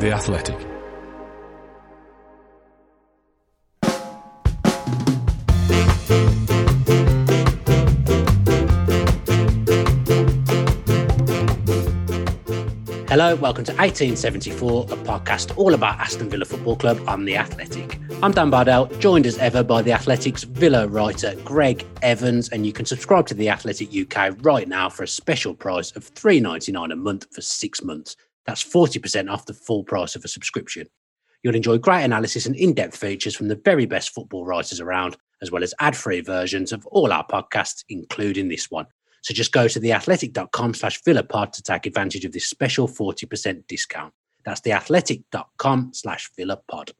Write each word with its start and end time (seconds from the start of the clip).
The 0.00 0.10
Athletic. 0.10 0.56
Hello, 13.08 13.36
welcome 13.36 13.62
to 13.62 13.70
1874, 13.74 14.82
a 14.82 14.86
podcast 14.96 15.56
all 15.56 15.74
about 15.74 16.00
Aston 16.00 16.28
Villa 16.28 16.44
Football 16.44 16.74
Club 16.74 17.00
on 17.06 17.24
The 17.24 17.36
Athletic. 17.36 18.00
I'm 18.20 18.32
Dan 18.32 18.50
Bardell, 18.50 18.86
joined 18.98 19.26
as 19.26 19.38
ever 19.38 19.62
by 19.62 19.80
The 19.80 19.92
Athletic's 19.92 20.42
Villa 20.42 20.88
writer 20.88 21.36
Greg 21.44 21.86
Evans, 22.02 22.48
and 22.48 22.66
you 22.66 22.72
can 22.72 22.84
subscribe 22.84 23.28
to 23.28 23.34
The 23.34 23.48
Athletic 23.48 23.90
UK 23.94 24.44
right 24.44 24.66
now 24.66 24.88
for 24.90 25.04
a 25.04 25.08
special 25.08 25.54
price 25.54 25.92
of 25.92 26.12
$3.99 26.14 26.92
a 26.92 26.96
month 26.96 27.32
for 27.32 27.40
six 27.40 27.84
months. 27.84 28.16
That's 28.46 28.62
40% 28.62 29.30
off 29.30 29.46
the 29.46 29.54
full 29.54 29.84
price 29.84 30.16
of 30.16 30.24
a 30.24 30.28
subscription. 30.28 30.86
You'll 31.42 31.54
enjoy 31.54 31.78
great 31.78 32.04
analysis 32.04 32.46
and 32.46 32.56
in 32.56 32.72
depth 32.72 32.96
features 32.96 33.36
from 33.36 33.48
the 33.48 33.60
very 33.64 33.86
best 33.86 34.14
football 34.14 34.46
writers 34.46 34.80
around, 34.80 35.16
as 35.42 35.50
well 35.50 35.62
as 35.62 35.74
ad 35.78 35.96
free 35.96 36.20
versions 36.20 36.72
of 36.72 36.86
all 36.86 37.12
our 37.12 37.26
podcasts, 37.26 37.84
including 37.88 38.48
this 38.48 38.70
one. 38.70 38.86
So 39.22 39.34
just 39.34 39.52
go 39.52 39.68
to 39.68 39.80
theathletic.com 39.80 40.74
slash 40.74 41.02
villapod 41.02 41.52
to 41.52 41.62
take 41.62 41.86
advantage 41.86 42.24
of 42.24 42.32
this 42.32 42.46
special 42.46 42.88
40% 42.88 43.66
discount. 43.66 44.12
That's 44.44 44.60
theathletic.com 44.60 45.92
slash 45.94 46.30
villapod. 46.38 46.92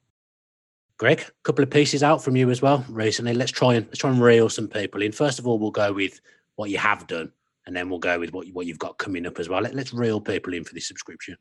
Greg, 0.97 1.20
a 1.20 1.33
couple 1.42 1.62
of 1.62 1.70
pieces 1.70 2.03
out 2.03 2.23
from 2.23 2.37
you 2.37 2.51
as 2.51 2.62
well 2.62 2.84
recently. 2.89 3.34
Let's 3.34 3.51
try 3.51 3.75
and 3.75 3.87
let's 3.87 3.98
try 3.98 4.11
and 4.11 4.23
reel 4.23 4.48
some 4.48 4.69
people 4.69 5.03
in. 5.03 5.12
First 5.12 5.39
of 5.39 5.47
all, 5.47 5.59
we'll 5.59 5.70
go 5.70 5.92
with 5.92 6.20
what 6.56 6.70
you 6.70 6.79
have 6.79 7.06
done, 7.06 7.33
and 7.67 7.75
then 7.75 7.89
we'll 7.89 7.99
go 7.99 8.19
with 8.19 8.33
what, 8.33 8.47
what 8.49 8.67
you've 8.67 8.79
got 8.79 8.99
coming 8.99 9.27
up 9.27 9.39
as 9.39 9.49
well. 9.49 9.63
Let, 9.63 9.77
us 9.77 9.93
reel 9.93 10.21
people 10.21 10.55
in 10.55 10.65
for 10.65 10.75
this 10.75 10.89
subscription. 10.89 11.37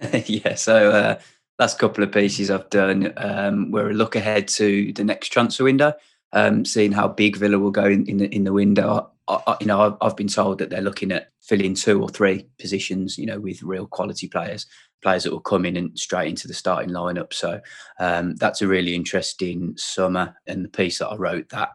yeah, 0.26 0.54
so 0.54 0.90
uh, 0.90 1.18
last 1.58 1.78
couple 1.78 2.04
of 2.04 2.12
pieces 2.12 2.50
I've 2.50 2.70
done. 2.70 3.12
Um, 3.16 3.70
we're 3.70 3.90
a 3.90 3.94
look 3.94 4.16
ahead 4.16 4.48
to 4.48 4.92
the 4.92 5.04
next 5.04 5.28
transfer 5.28 5.64
window, 5.64 5.94
um, 6.32 6.64
seeing 6.64 6.92
how 6.92 7.08
big 7.08 7.36
Villa 7.36 7.58
will 7.58 7.70
go 7.70 7.84
in, 7.84 8.06
in 8.06 8.18
the 8.18 8.34
in 8.34 8.44
the 8.44 8.52
window. 8.52 9.10
I, 9.28 9.56
you 9.60 9.66
know, 9.66 9.80
I've, 9.80 9.96
I've 10.00 10.16
been 10.16 10.28
told 10.28 10.58
that 10.58 10.70
they're 10.70 10.80
looking 10.80 11.10
at 11.10 11.30
filling 11.40 11.74
two 11.74 12.00
or 12.00 12.08
three 12.08 12.46
positions, 12.58 13.18
you 13.18 13.26
know, 13.26 13.40
with 13.40 13.62
real 13.62 13.86
quality 13.86 14.28
players, 14.28 14.66
players 15.02 15.24
that 15.24 15.32
will 15.32 15.40
come 15.40 15.64
in 15.64 15.76
and 15.76 15.98
straight 15.98 16.28
into 16.28 16.46
the 16.46 16.54
starting 16.54 16.90
lineup. 16.90 17.32
So 17.32 17.60
um, 17.98 18.36
that's 18.36 18.62
a 18.62 18.68
really 18.68 18.94
interesting 18.94 19.76
summer. 19.76 20.36
And 20.46 20.64
the 20.64 20.68
piece 20.68 20.98
that 20.98 21.08
I 21.08 21.16
wrote 21.16 21.48
that 21.48 21.72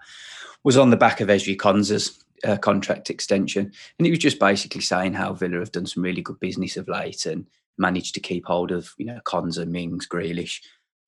was 0.63 0.77
on 0.77 0.91
the 0.91 0.97
back 0.97 1.19
of 1.19 1.27
Ezri 1.27 1.57
Konsa's 1.57 2.23
uh, 2.45 2.57
contract 2.57 3.09
extension, 3.09 3.71
and 3.97 4.07
it 4.07 4.11
was 4.11 4.19
just 4.19 4.39
basically 4.39 4.81
saying 4.81 5.13
how 5.13 5.33
Villa 5.33 5.59
have 5.59 5.71
done 5.71 5.85
some 5.85 6.03
really 6.03 6.21
good 6.21 6.39
business 6.39 6.77
of 6.77 6.87
late 6.87 7.25
and 7.25 7.45
managed 7.77 8.13
to 8.13 8.19
keep 8.19 8.45
hold 8.45 8.71
of 8.71 8.93
you 8.97 9.05
know 9.05 9.19
Konsa, 9.25 9.67
Mings, 9.67 10.07
Grealish, 10.07 10.61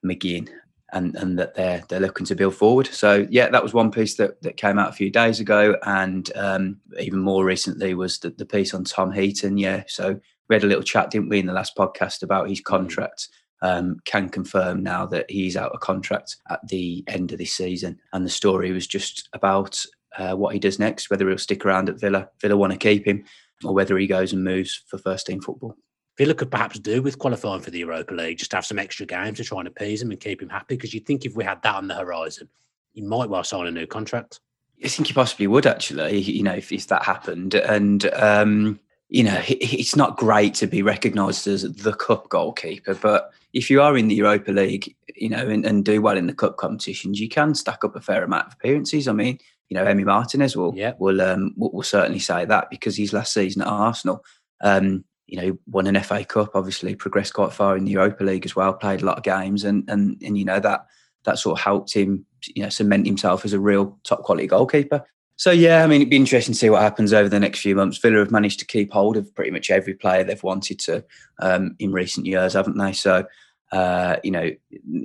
McGinn, 0.06 0.50
and 0.94 1.16
and 1.16 1.38
that 1.40 1.56
they're 1.56 1.84
they're 1.90 2.00
looking 2.00 2.26
to 2.28 2.36
build 2.36 2.56
forward. 2.56 2.88
So 2.88 3.28
yeah, 3.30 3.50
that 3.50 3.64
was 3.64 3.74
one 3.74 3.92
piece 3.92 4.16
that 4.16 4.42
that 4.44 4.58
came 4.58 4.80
out 4.80 4.90
a 4.90 4.94
few 4.94 5.10
days 5.10 5.40
ago, 5.40 5.76
and 5.84 6.30
um, 6.36 6.80
even 7.00 7.20
more 7.20 7.44
recently 7.44 7.94
was 7.94 8.20
the, 8.20 8.30
the 8.30 8.46
piece 8.46 8.74
on 8.74 8.84
Tom 8.84 9.12
Heaton. 9.12 9.58
Yeah, 9.58 9.84
so 9.88 10.20
we 10.48 10.56
had 10.56 10.64
a 10.64 10.68
little 10.68 10.84
chat, 10.84 11.12
didn't 11.12 11.30
we, 11.30 11.40
in 11.40 11.48
the 11.48 11.54
last 11.54 11.76
podcast 11.76 12.24
about 12.24 12.50
his 12.50 12.62
contract. 12.62 13.30
Um, 13.62 14.02
can 14.04 14.28
confirm 14.28 14.84
now 14.84 15.06
that 15.06 15.32
he's 15.32 15.56
out 15.56 15.72
of 15.72 15.80
contract 15.80 16.36
at 16.50 16.60
the 16.68 17.02
end 17.08 17.32
of 17.32 17.38
this 17.38 17.54
season, 17.54 17.98
and 18.12 18.26
the 18.26 18.30
story 18.30 18.74
was 18.74 18.86
just 18.86 19.30
about 19.32 19.86
uh, 20.18 20.36
what 20.36 20.54
he 20.54 20.60
does 20.60 20.80
next, 20.80 21.10
whether 21.10 21.28
he'll 21.28 21.38
stick 21.38 21.66
around 21.66 21.90
at 21.90 22.00
Villa, 22.00 22.30
Villa 22.42 22.58
want 22.58 22.74
to 22.74 22.80
keep 22.80 23.06
him, 23.06 23.24
or 23.64 23.74
whether 23.74 23.98
he 23.98 24.08
goes 24.08 24.34
and 24.34 24.44
moves 24.44 24.82
for 24.88 24.98
first 24.98 25.28
team 25.28 25.42
football. 25.42 25.76
Villa 26.18 26.34
could 26.34 26.52
perhaps 26.52 26.78
do 26.80 27.02
with 27.02 27.18
qualifying 27.18 27.62
for 27.62 27.72
the 27.72 27.80
Europa 27.80 28.14
League, 28.14 28.38
just 28.38 28.52
have 28.54 28.66
some 28.66 28.78
extra 28.78 29.06
games 29.06 29.38
to 29.38 29.44
try 29.44 29.60
and 29.60 29.68
appease 29.68 30.02
him 30.02 30.12
and 30.12 30.20
keep 30.20 30.42
him 30.42 30.50
happy. 30.50 30.76
Because 30.76 30.94
you'd 30.94 31.06
think 31.06 31.26
if 31.26 31.36
we 31.36 31.44
had 31.44 31.62
that 31.64 31.76
on 31.76 31.88
the 31.88 31.96
horizon, 31.96 32.50
he 32.94 33.02
might 33.02 33.30
well 33.30 33.44
sign 33.44 33.66
a 33.66 33.72
new 33.72 33.88
contract. 33.88 34.40
I 34.84 34.90
think 34.90 35.08
he 35.08 35.14
possibly 35.14 35.48
would 35.48 35.66
actually, 35.66 36.20
you 36.20 36.44
know, 36.44 36.54
if, 36.54 36.72
if 36.72 36.88
that 36.88 37.04
happened. 37.04 37.56
And, 37.56 38.06
um, 38.14 38.80
you 39.10 39.24
know, 39.24 39.42
it's 39.48 39.96
not 39.96 40.18
great 40.18 40.54
to 40.56 40.68
be 40.68 40.82
recognised 40.82 41.48
as 41.48 41.64
the 41.64 41.94
cup 41.94 42.30
goalkeeper, 42.30 42.94
but 42.94 43.32
if 43.54 43.70
you 43.70 43.82
are 43.82 43.98
in 43.98 44.08
the 44.08 44.16
Europa 44.16 44.52
League, 44.52 44.96
you 45.16 45.30
know, 45.30 45.48
and, 45.48 45.66
and, 45.66 45.86
do 45.86 46.02
well 46.02 46.18
in 46.18 46.26
the 46.26 46.34
cup 46.34 46.58
competitions, 46.58 47.20
you 47.20 47.30
can 47.30 47.54
stack 47.54 47.84
up 47.84 47.96
a 47.96 48.02
fair 48.02 48.24
amount 48.24 48.48
of 48.48 48.54
appearances. 48.54 49.08
I 49.08 49.14
mean, 49.14 49.38
you 49.70 49.76
know, 49.76 49.86
Emi 49.86 50.06
Martinez 50.06 50.56
will 50.56 50.74
yeah. 50.76 50.94
will, 51.00 51.22
um, 51.22 51.54
will, 51.58 51.72
will 51.72 51.84
certainly 51.84 52.20
say 52.20 52.46
that 52.46 52.70
because 52.70 52.98
his 52.98 53.14
last 53.14 53.34
season 53.34 53.62
at 53.62 53.68
Arsenal, 53.68 54.24
um, 54.62 55.04
you 55.28 55.42
know, 55.42 55.58
won 55.68 55.88
an 55.88 56.02
FA 56.02 56.24
Cup, 56.26 56.52
obviously 56.56 56.96
progressed 56.96 57.34
quite 57.34 57.54
far 57.54 57.78
in 57.78 57.86
the 57.86 57.92
Europa 57.92 58.24
League 58.24 58.46
as 58.46 58.56
well, 58.56 58.74
played 58.74 59.02
a 59.02 59.06
lot 59.06 59.18
of 59.18 59.24
games, 59.24 59.64
and 59.64 59.90
and 59.90 60.22
and 60.24 60.38
you 60.38 60.46
know 60.46 60.60
that 60.60 60.86
that 61.24 61.40
sort 61.40 61.58
of 61.58 61.64
helped 61.64 61.94
him, 61.94 62.26
you 62.54 62.64
know, 62.64 62.70
cement 62.70 63.06
himself 63.06 63.46
as 63.46 63.54
a 63.54 63.60
real 63.60 63.98
top 64.04 64.24
quality 64.24 64.48
goalkeeper. 64.48 65.06
So 65.36 65.52
yeah, 65.52 65.84
I 65.84 65.88
mean, 65.88 66.02
it'd 66.02 66.12
be 66.12 66.18
interesting 66.18 66.54
to 66.54 66.60
see 66.60 66.70
what 66.70 66.82
happens 66.82 67.12
over 67.12 67.28
the 67.28 67.40
next 67.40 67.60
few 67.60 67.76
months. 67.76 67.98
Villa 67.98 68.20
have 68.20 68.32
managed 68.32 68.60
to 68.60 68.66
keep 68.66 68.92
hold 68.92 69.18
of 69.18 69.34
pretty 69.34 69.50
much 69.50 69.72
every 69.72 69.96
player 69.96 70.24
they've 70.24 70.44
wanted 70.44 70.80
to 70.82 71.04
um, 71.40 71.76
in 71.80 71.92
recent 71.92 72.26
years, 72.26 72.54
haven't 72.54 72.78
they? 72.78 72.94
So 72.94 73.26
uh, 73.74 74.18
you 74.24 74.30
know, 74.30 74.52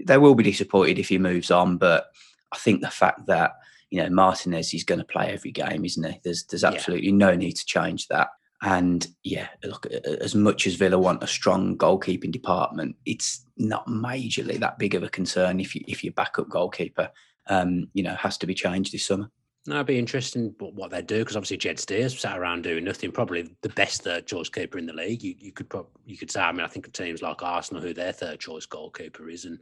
they 0.05 0.19
will 0.19 0.35
be 0.35 0.45
disappointed 0.45 0.99
if 0.99 1.09
he 1.09 1.19
moves 1.19 1.51
on, 1.51 1.79
but 1.79 2.09
I 2.53 2.59
think 2.59 2.83
the 2.83 2.91
fact 2.91 3.27
that 3.27 3.53
you 3.91 4.03
know 4.03 4.11
Martinez 4.11 4.75
is 4.75 4.85
going 4.85 4.99
to 4.99 5.05
play 5.05 5.33
every 5.33 5.51
game, 5.51 5.85
isn't 5.85 6.05
he? 6.05 6.21
There's 6.25 6.45
there's 6.45 6.65
absolutely 6.65 7.09
yeah. 7.11 7.17
no 7.17 7.35
need 7.35 7.53
to 7.53 7.67
change 7.67 8.09
that. 8.09 8.29
And 8.63 9.07
yeah, 9.23 9.49
look, 9.65 9.87
as 9.87 10.35
much 10.35 10.67
as 10.67 10.75
Villa 10.75 10.99
want 10.99 11.23
a 11.23 11.29
strong 11.29 11.77
goalkeeping 11.77 12.33
department, 12.33 12.97
it's 13.07 13.47
not 13.57 13.87
majorly 13.87 14.59
that 14.59 14.79
big 14.79 14.95
of 14.95 15.03
a 15.03 15.09
concern 15.09 15.61
if 15.61 15.75
you 15.75 15.83
if 15.87 16.03
your 16.03 16.13
backup 16.13 16.49
goalkeeper, 16.49 17.11
um, 17.47 17.89
you 17.95 18.03
know, 18.03 18.15
has 18.17 18.37
to 18.39 18.47
be 18.47 18.55
changed 18.55 18.93
this 18.93 19.07
summer. 19.07 19.31
No, 19.67 19.75
it'd 19.75 19.87
be 19.87 19.99
interesting 19.99 20.55
what 20.59 20.91
they 20.91 21.03
do 21.03 21.19
because 21.19 21.37
obviously 21.37 21.59
Jed 21.59 21.79
Steers 21.79 22.19
sat 22.19 22.39
around 22.39 22.63
doing 22.63 22.85
nothing. 22.85 23.13
Probably 23.13 23.55
the 23.61 23.69
best 23.71 24.03
third 24.03 24.27
choice 24.27 24.49
keeper 24.49 24.79
in 24.79 24.87
the 24.87 24.95
league. 24.95 25.23
You, 25.23 25.35
you 25.39 25.53
could 25.53 25.69
probably, 25.69 25.91
you 26.07 26.17
could 26.17 26.31
say. 26.31 26.41
I 26.41 26.51
mean, 26.53 26.63
I 26.63 26.69
think 26.69 26.87
of 26.87 26.95
teams 26.95 27.21
like 27.21 27.43
Arsenal 27.43 27.83
who 27.83 27.93
their 27.93 28.13
third 28.13 28.41
choice 28.41 28.65
goalkeeper 28.65 29.29
is, 29.29 29.45
and 29.45 29.59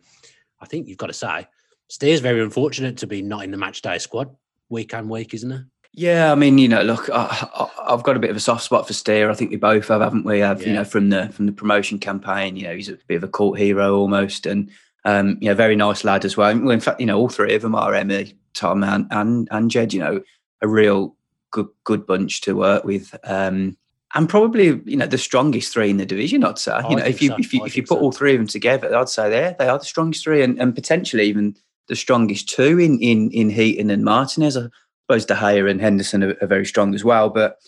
I 0.60 0.66
think 0.66 0.86
you've 0.86 0.98
got 0.98 1.08
to 1.08 1.12
say 1.12 1.46
Steers 1.88 2.20
very 2.20 2.42
unfortunate 2.42 2.96
to 2.98 3.06
be 3.06 3.22
not 3.22 3.44
in 3.44 3.50
the 3.50 3.56
match 3.56 3.82
day 3.82 3.98
squad 3.98 4.34
week 4.68 4.94
on 4.94 5.08
week, 5.08 5.34
isn't 5.34 5.52
it? 5.52 5.62
Yeah, 5.92 6.30
I 6.30 6.34
mean, 6.34 6.58
you 6.58 6.68
know, 6.68 6.82
look, 6.82 7.08
I, 7.10 7.68
have 7.88 8.02
got 8.02 8.16
a 8.16 8.20
bit 8.20 8.28
of 8.30 8.36
a 8.36 8.40
soft 8.40 8.64
spot 8.64 8.86
for 8.86 8.92
Steer. 8.92 9.30
I 9.30 9.34
think 9.34 9.50
we 9.50 9.56
both 9.56 9.88
have, 9.88 10.02
haven't 10.02 10.26
we? 10.26 10.40
Have 10.40 10.60
yeah. 10.60 10.68
you 10.68 10.74
know 10.74 10.84
from 10.84 11.08
the 11.08 11.30
from 11.30 11.46
the 11.46 11.52
promotion 11.52 11.98
campaign? 11.98 12.56
You 12.56 12.64
know, 12.64 12.74
he's 12.74 12.90
a 12.90 12.98
bit 13.06 13.16
of 13.16 13.24
a 13.24 13.28
cult 13.28 13.56
hero 13.56 13.96
almost, 13.96 14.44
and 14.44 14.70
um, 15.06 15.38
you 15.40 15.48
know, 15.48 15.54
very 15.54 15.74
nice 15.74 16.04
lad 16.04 16.26
as 16.26 16.36
well. 16.36 16.54
well. 16.58 16.70
In 16.70 16.80
fact, 16.80 17.00
you 17.00 17.06
know, 17.06 17.18
all 17.18 17.30
three 17.30 17.54
of 17.54 17.62
them 17.62 17.74
are 17.74 17.92
Emi, 17.92 18.34
Tom, 18.52 18.84
and 18.84 19.06
and, 19.10 19.48
and 19.50 19.70
Jed. 19.70 19.94
You 19.94 20.00
know, 20.00 20.22
a 20.60 20.68
real 20.68 21.16
good 21.50 21.68
good 21.84 22.06
bunch 22.06 22.42
to 22.42 22.54
work 22.54 22.84
with. 22.84 23.16
Um, 23.24 23.78
and 24.14 24.28
probably 24.28 24.80
you 24.84 24.96
know 24.96 25.06
the 25.06 25.18
strongest 25.18 25.72
three 25.72 25.88
in 25.88 25.96
the 25.96 26.06
division. 26.06 26.44
I'd 26.44 26.58
say 26.58 26.78
you 26.90 26.96
know 26.96 27.04
if 27.04 27.22
you 27.22 27.28
so. 27.28 27.36
if 27.38 27.54
you 27.54 27.64
if 27.64 27.76
you 27.76 27.82
put 27.82 27.98
so. 27.98 28.00
all 28.00 28.12
three 28.12 28.34
of 28.34 28.38
them 28.38 28.46
together, 28.46 28.94
I'd 28.94 29.08
say 29.08 29.30
they 29.30 29.56
they 29.58 29.68
are 29.68 29.78
the 29.78 29.84
strongest 29.84 30.24
three, 30.24 30.42
and, 30.42 30.60
and 30.60 30.74
potentially 30.74 31.24
even 31.24 31.56
the 31.88 31.96
strongest 31.96 32.48
two 32.48 32.78
in 32.78 32.98
in 33.00 33.30
in 33.30 33.50
Heaton 33.50 33.90
and 33.90 34.04
Martinez 34.04 34.56
I 34.56 34.68
suppose 35.08 35.26
De 35.26 35.34
Gea 35.34 35.70
and 35.70 35.80
Henderson 35.80 36.24
are, 36.24 36.36
are 36.40 36.48
very 36.48 36.66
strong 36.66 36.94
as 36.94 37.04
well. 37.04 37.30
But 37.30 37.58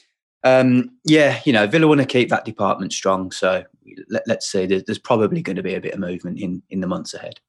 um, 0.45 0.91
yeah, 1.05 1.41
you 1.45 1.53
know, 1.53 1.67
Villa 1.67 1.87
want 1.87 2.01
to 2.01 2.07
keep 2.07 2.29
that 2.31 2.45
department 2.45 2.93
strong. 2.93 3.31
So 3.31 3.65
let, 4.09 4.29
us 4.29 4.47
see. 4.47 4.67
There's, 4.67 4.85
there's, 4.85 4.99
probably 4.99 5.43
going 5.43 5.57
to 5.57 5.63
be 5.63 5.75
a 5.75 5.81
bit 5.81 5.95
of 5.95 6.01
movement 6.01 6.39
in 6.39 6.63
in 6.71 6.81
the 6.81 6.87
months 6.87 7.15
ahead. 7.15 7.41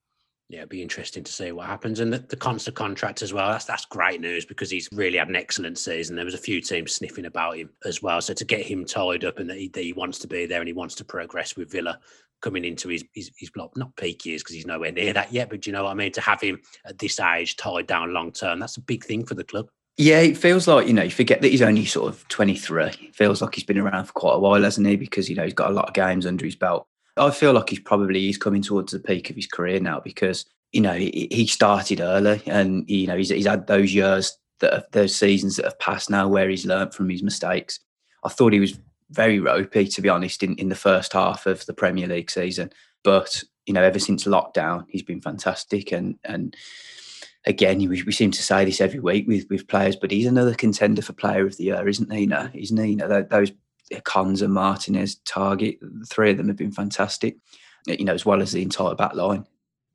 Yeah, 0.50 0.60
it'd 0.60 0.70
be 0.70 0.82
interesting 0.82 1.24
to 1.24 1.32
see 1.32 1.52
what 1.52 1.68
happens. 1.68 2.00
And 2.00 2.12
the, 2.12 2.18
the 2.18 2.36
Konsa 2.36 2.74
contract 2.74 3.22
as 3.22 3.32
well. 3.32 3.52
That's 3.52 3.66
that's 3.66 3.86
great 3.86 4.20
news 4.20 4.46
because 4.46 4.72
he's 4.72 4.90
really 4.92 5.20
had 5.20 5.30
an 5.30 5.36
excellent 5.36 5.78
season. 5.78 6.16
There 6.16 6.26
was 6.26 6.34
a 6.34 6.40
few 6.40 6.62
teams 6.62 6.94
sniffing 6.94 7.26
about 7.26 7.58
him 7.58 7.70
as 7.86 8.02
well. 8.02 8.20
So 8.22 8.34
to 8.34 8.46
get 8.46 8.66
him 8.66 8.86
tied 8.86 9.24
up 9.24 9.38
and 9.38 9.50
that 9.50 9.58
he, 9.58 9.68
that 9.70 9.84
he 9.84 9.94
wants 9.94 10.18
to 10.20 10.28
be 10.28 10.48
there 10.48 10.60
and 10.60 10.68
he 10.68 10.74
wants 10.74 10.96
to 10.96 11.06
progress 11.06 11.56
with 11.56 11.72
Villa 11.72 12.00
coming 12.42 12.66
into 12.66 12.90
his 12.90 13.04
his, 13.14 13.32
his 13.38 13.50
block, 13.50 13.76
not 13.76 13.96
peak 13.96 14.26
years 14.26 14.42
because 14.42 14.56
he's 14.56 14.66
nowhere 14.66 14.92
near 14.92 15.14
that 15.14 15.32
yet. 15.34 15.50
But 15.50 15.66
you 15.68 15.74
know 15.74 15.84
what 15.84 15.92
I 15.92 15.96
mean? 15.96 16.12
To 16.14 16.22
have 16.22 16.42
him 16.42 16.62
at 16.86 17.00
this 17.00 17.20
age 17.20 17.58
tied 17.58 17.88
down 17.88 18.14
long 18.14 18.32
term, 18.32 18.60
that's 18.60 18.78
a 18.78 18.82
big 18.82 19.04
thing 19.06 19.26
for 19.26 19.36
the 19.36 19.44
club. 19.44 19.70
Yeah, 20.02 20.20
it 20.20 20.38
feels 20.38 20.66
like, 20.66 20.88
you 20.88 20.94
know, 20.94 21.04
you 21.04 21.12
forget 21.12 21.42
that 21.42 21.50
he's 21.50 21.62
only 21.62 21.84
sort 21.84 22.08
of 22.08 22.26
23. 22.30 22.86
It 22.86 23.16
feels 23.16 23.42
like 23.42 23.54
he's 23.54 23.66
been 23.66 23.78
around 23.78 24.06
for 24.06 24.14
quite 24.14 24.36
a 24.36 24.40
while, 24.40 24.64
hasn't 24.64 24.88
he? 24.88 24.96
Because, 24.96 25.30
you 25.30 25.36
know, 25.36 25.44
he's 25.44 25.54
got 25.54 25.70
a 25.70 25.74
lot 25.74 25.90
of 25.90 25.94
games 25.94 26.26
under 26.26 26.46
his 26.46 26.56
belt. 26.56 26.88
I 27.18 27.32
feel 27.32 27.52
like 27.52 27.68
he's 27.68 27.82
probably 27.82 28.22
he's 28.22 28.38
coming 28.38 28.62
towards 28.62 28.94
the 28.94 29.00
peak 29.00 29.30
of 29.30 29.36
his 29.36 29.48
career 29.48 29.82
now 29.82 30.00
because, 30.00 30.46
you 30.72 30.80
know, 30.80 30.94
he, 30.94 31.28
he 31.32 31.46
started 31.48 32.00
early 32.00 32.42
and, 32.46 32.90
you 32.90 33.08
know, 33.08 33.18
he's, 33.18 33.28
he's 33.28 33.46
had 33.46 33.68
those 33.68 33.94
years 33.94 34.38
that 34.62 34.72
have, 34.72 34.86
those 34.94 35.14
seasons 35.14 35.58
that 35.58 35.66
have 35.66 35.80
passed 35.80 36.10
now 36.10 36.30
where 36.30 36.48
he's 36.48 36.66
learned 36.66 36.94
from 36.94 37.10
his 37.10 37.22
mistakes. 37.22 37.82
I 38.24 38.30
thought 38.30 38.54
he 38.54 38.62
was 38.62 38.80
very 39.12 39.40
ropey, 39.40 39.88
to 39.88 40.02
be 40.02 40.10
honest, 40.10 40.44
in, 40.44 40.56
in 40.56 40.70
the 40.70 40.76
first 40.76 41.14
half 41.14 41.46
of 41.46 41.66
the 41.66 41.74
Premier 41.74 42.08
League 42.08 42.32
season. 42.32 42.72
But, 43.04 43.44
you 43.66 43.74
know, 43.74 43.84
ever 43.84 44.00
since 44.00 44.26
lockdown, 44.26 44.86
he's 44.90 45.04
been 45.04 45.22
fantastic 45.22 45.92
and, 45.92 46.18
and, 46.24 46.56
again, 47.46 47.78
we, 47.80 48.04
we 48.04 48.12
seem 48.12 48.32
to 48.32 48.44
say 48.44 48.66
this 48.66 48.82
every 48.82 49.00
week 49.00 49.28
with 49.28 49.46
with 49.50 49.68
players, 49.68 49.96
but 49.96 50.12
he's 50.12 50.28
another 50.28 50.54
contender 50.54 51.02
for 51.02 51.14
Player 51.14 51.46
of 51.46 51.58
the 51.58 51.66
Year, 51.66 51.88
isn't 51.88 52.12
he? 52.12 52.26
No, 52.26 52.50
isn't 52.54 52.78
he? 52.78 52.92
You 52.92 52.96
know, 52.98 53.24
those 53.24 53.52
Konsa 53.92 54.50
Martinez, 54.50 55.18
Targett, 55.26 55.80
three 56.08 56.32
of 56.32 56.38
them 56.38 56.48
have 56.48 56.58
been 56.58 56.72
fantastic. 56.72 57.38
you 57.88 58.06
know, 58.06 58.14
as 58.14 58.26
well 58.26 58.42
as 58.42 58.52
the 58.52 58.62
entire 58.62 58.96
back 58.96 59.16
line. 59.16 59.46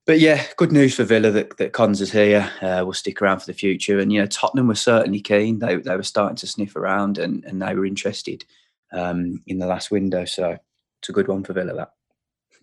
But 0.07 0.21
yeah, 0.21 0.45
good 0.57 0.73
news 0.73 0.95
for 0.95 1.05
Villa 1.05 1.31
that, 1.31 1.57
that 1.57 1.73
Konsa 1.73 2.03
is 2.03 2.13
here. 2.13 2.51
Uh, 2.61 2.83
will 2.85 2.93
stick 2.93 3.23
around 3.23 3.41
for 3.41 3.47
the 3.47 3.55
future. 3.55 3.99
And, 3.99 4.13
you 4.13 4.21
know, 4.21 4.27
Tottenham 4.27 4.69
were 4.69 4.75
certainly 4.75 5.21
keen. 5.21 5.61
They, 5.61 5.77
they 5.77 5.97
were 5.97 6.03
starting 6.03 6.37
to 6.37 6.47
sniff 6.47 6.77
around 6.77 7.17
and, 7.17 7.43
and 7.45 7.63
they 7.63 7.75
were 7.75 7.87
interested 7.87 8.45
um, 8.95 9.43
in 9.47 9.59
the 9.59 9.67
last 9.67 9.91
window. 9.91 10.25
So 10.25 10.57
it's 11.01 11.09
a 11.09 11.13
good 11.13 11.29
one 11.29 11.45
for 11.45 11.53
Villa, 11.53 11.75
that. 11.75 11.91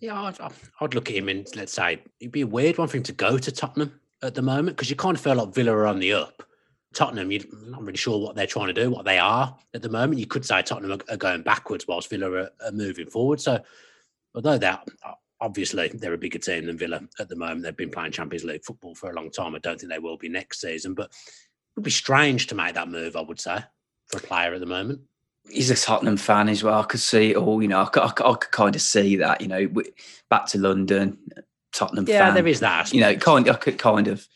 Yeah, 0.00 0.20
I'd, 0.20 0.38
I'd 0.80 0.94
look 0.94 1.08
at 1.08 1.16
him 1.16 1.28
and 1.28 1.46
let's 1.54 1.72
say 1.72 2.02
it'd 2.18 2.32
be 2.32 2.40
a 2.40 2.46
weird 2.46 2.78
one 2.78 2.88
for 2.88 2.96
him 2.96 3.04
to 3.04 3.12
go 3.12 3.38
to 3.38 3.52
Tottenham 3.52 4.00
at 4.22 4.34
the 4.34 4.42
moment 4.42 4.76
because 4.76 4.90
you 4.90 4.96
kind 4.96 5.16
of 5.16 5.22
feel 5.22 5.36
like 5.36 5.54
Villa 5.54 5.72
are 5.72 5.86
on 5.86 6.00
the 6.00 6.12
up. 6.12 6.42
Tottenham, 6.92 7.30
you're 7.30 7.42
not 7.66 7.82
really 7.82 7.96
sure 7.96 8.18
what 8.18 8.34
they're 8.34 8.46
trying 8.46 8.66
to 8.66 8.72
do, 8.72 8.90
what 8.90 9.04
they 9.04 9.18
are 9.18 9.56
at 9.74 9.80
the 9.80 9.88
moment. 9.88 10.18
You 10.18 10.26
could 10.26 10.44
say 10.44 10.60
Tottenham 10.60 11.00
are, 11.08 11.16
going 11.16 11.42
backwards 11.42 11.86
whilst 11.86 12.10
Villa 12.10 12.30
are, 12.30 12.50
are 12.64 12.72
moving 12.72 13.08
forward. 13.08 13.40
So, 13.40 13.60
although 14.34 14.58
they're 14.58 14.80
obviously 15.40 15.88
they're 15.88 16.14
a 16.14 16.18
bigger 16.18 16.38
team 16.38 16.66
than 16.66 16.76
Villa 16.76 17.00
at 17.18 17.28
the 17.28 17.36
moment, 17.36 17.62
they've 17.62 17.76
been 17.76 17.90
playing 17.90 18.12
Champions 18.12 18.44
League 18.44 18.64
football 18.64 18.94
for 18.94 19.10
a 19.10 19.14
long 19.14 19.30
time. 19.30 19.54
I 19.54 19.58
don't 19.58 19.80
think 19.80 19.90
they 19.90 19.98
will 19.98 20.18
be 20.18 20.28
next 20.28 20.60
season, 20.60 20.94
but 20.94 21.06
it 21.06 21.76
would 21.76 21.84
be 21.84 21.90
strange 21.90 22.48
to 22.48 22.54
make 22.54 22.74
that 22.74 22.88
move. 22.88 23.16
I 23.16 23.22
would 23.22 23.40
say 23.40 23.58
for 24.08 24.18
a 24.18 24.20
player 24.20 24.52
at 24.52 24.60
the 24.60 24.66
moment 24.66 25.00
he's 25.50 25.70
a 25.70 25.76
Tottenham 25.76 26.16
fan 26.16 26.48
as 26.48 26.62
well. 26.62 26.80
I 26.80 26.84
could 26.84 27.00
see 27.00 27.30
it 27.30 27.36
all, 27.36 27.62
You 27.62 27.68
know, 27.68 27.82
I 27.82 27.86
could, 27.86 28.02
I 28.02 28.10
could, 28.10 28.26
I 28.26 28.34
could 28.34 28.50
kind 28.50 28.74
of 28.74 28.82
see 28.82 29.16
that. 29.16 29.40
You 29.40 29.48
know, 29.48 29.68
back 30.30 30.46
to 30.46 30.58
London, 30.58 31.18
Tottenham. 31.72 32.06
Yeah, 32.08 32.26
fan. 32.26 32.34
there 32.34 32.46
is 32.46 32.60
that. 32.60 32.92
You 32.92 33.00
know, 33.00 33.14
kind. 33.16 33.48
I 33.48 33.54
could 33.54 33.78
kind 33.78 34.08
of. 34.08 34.26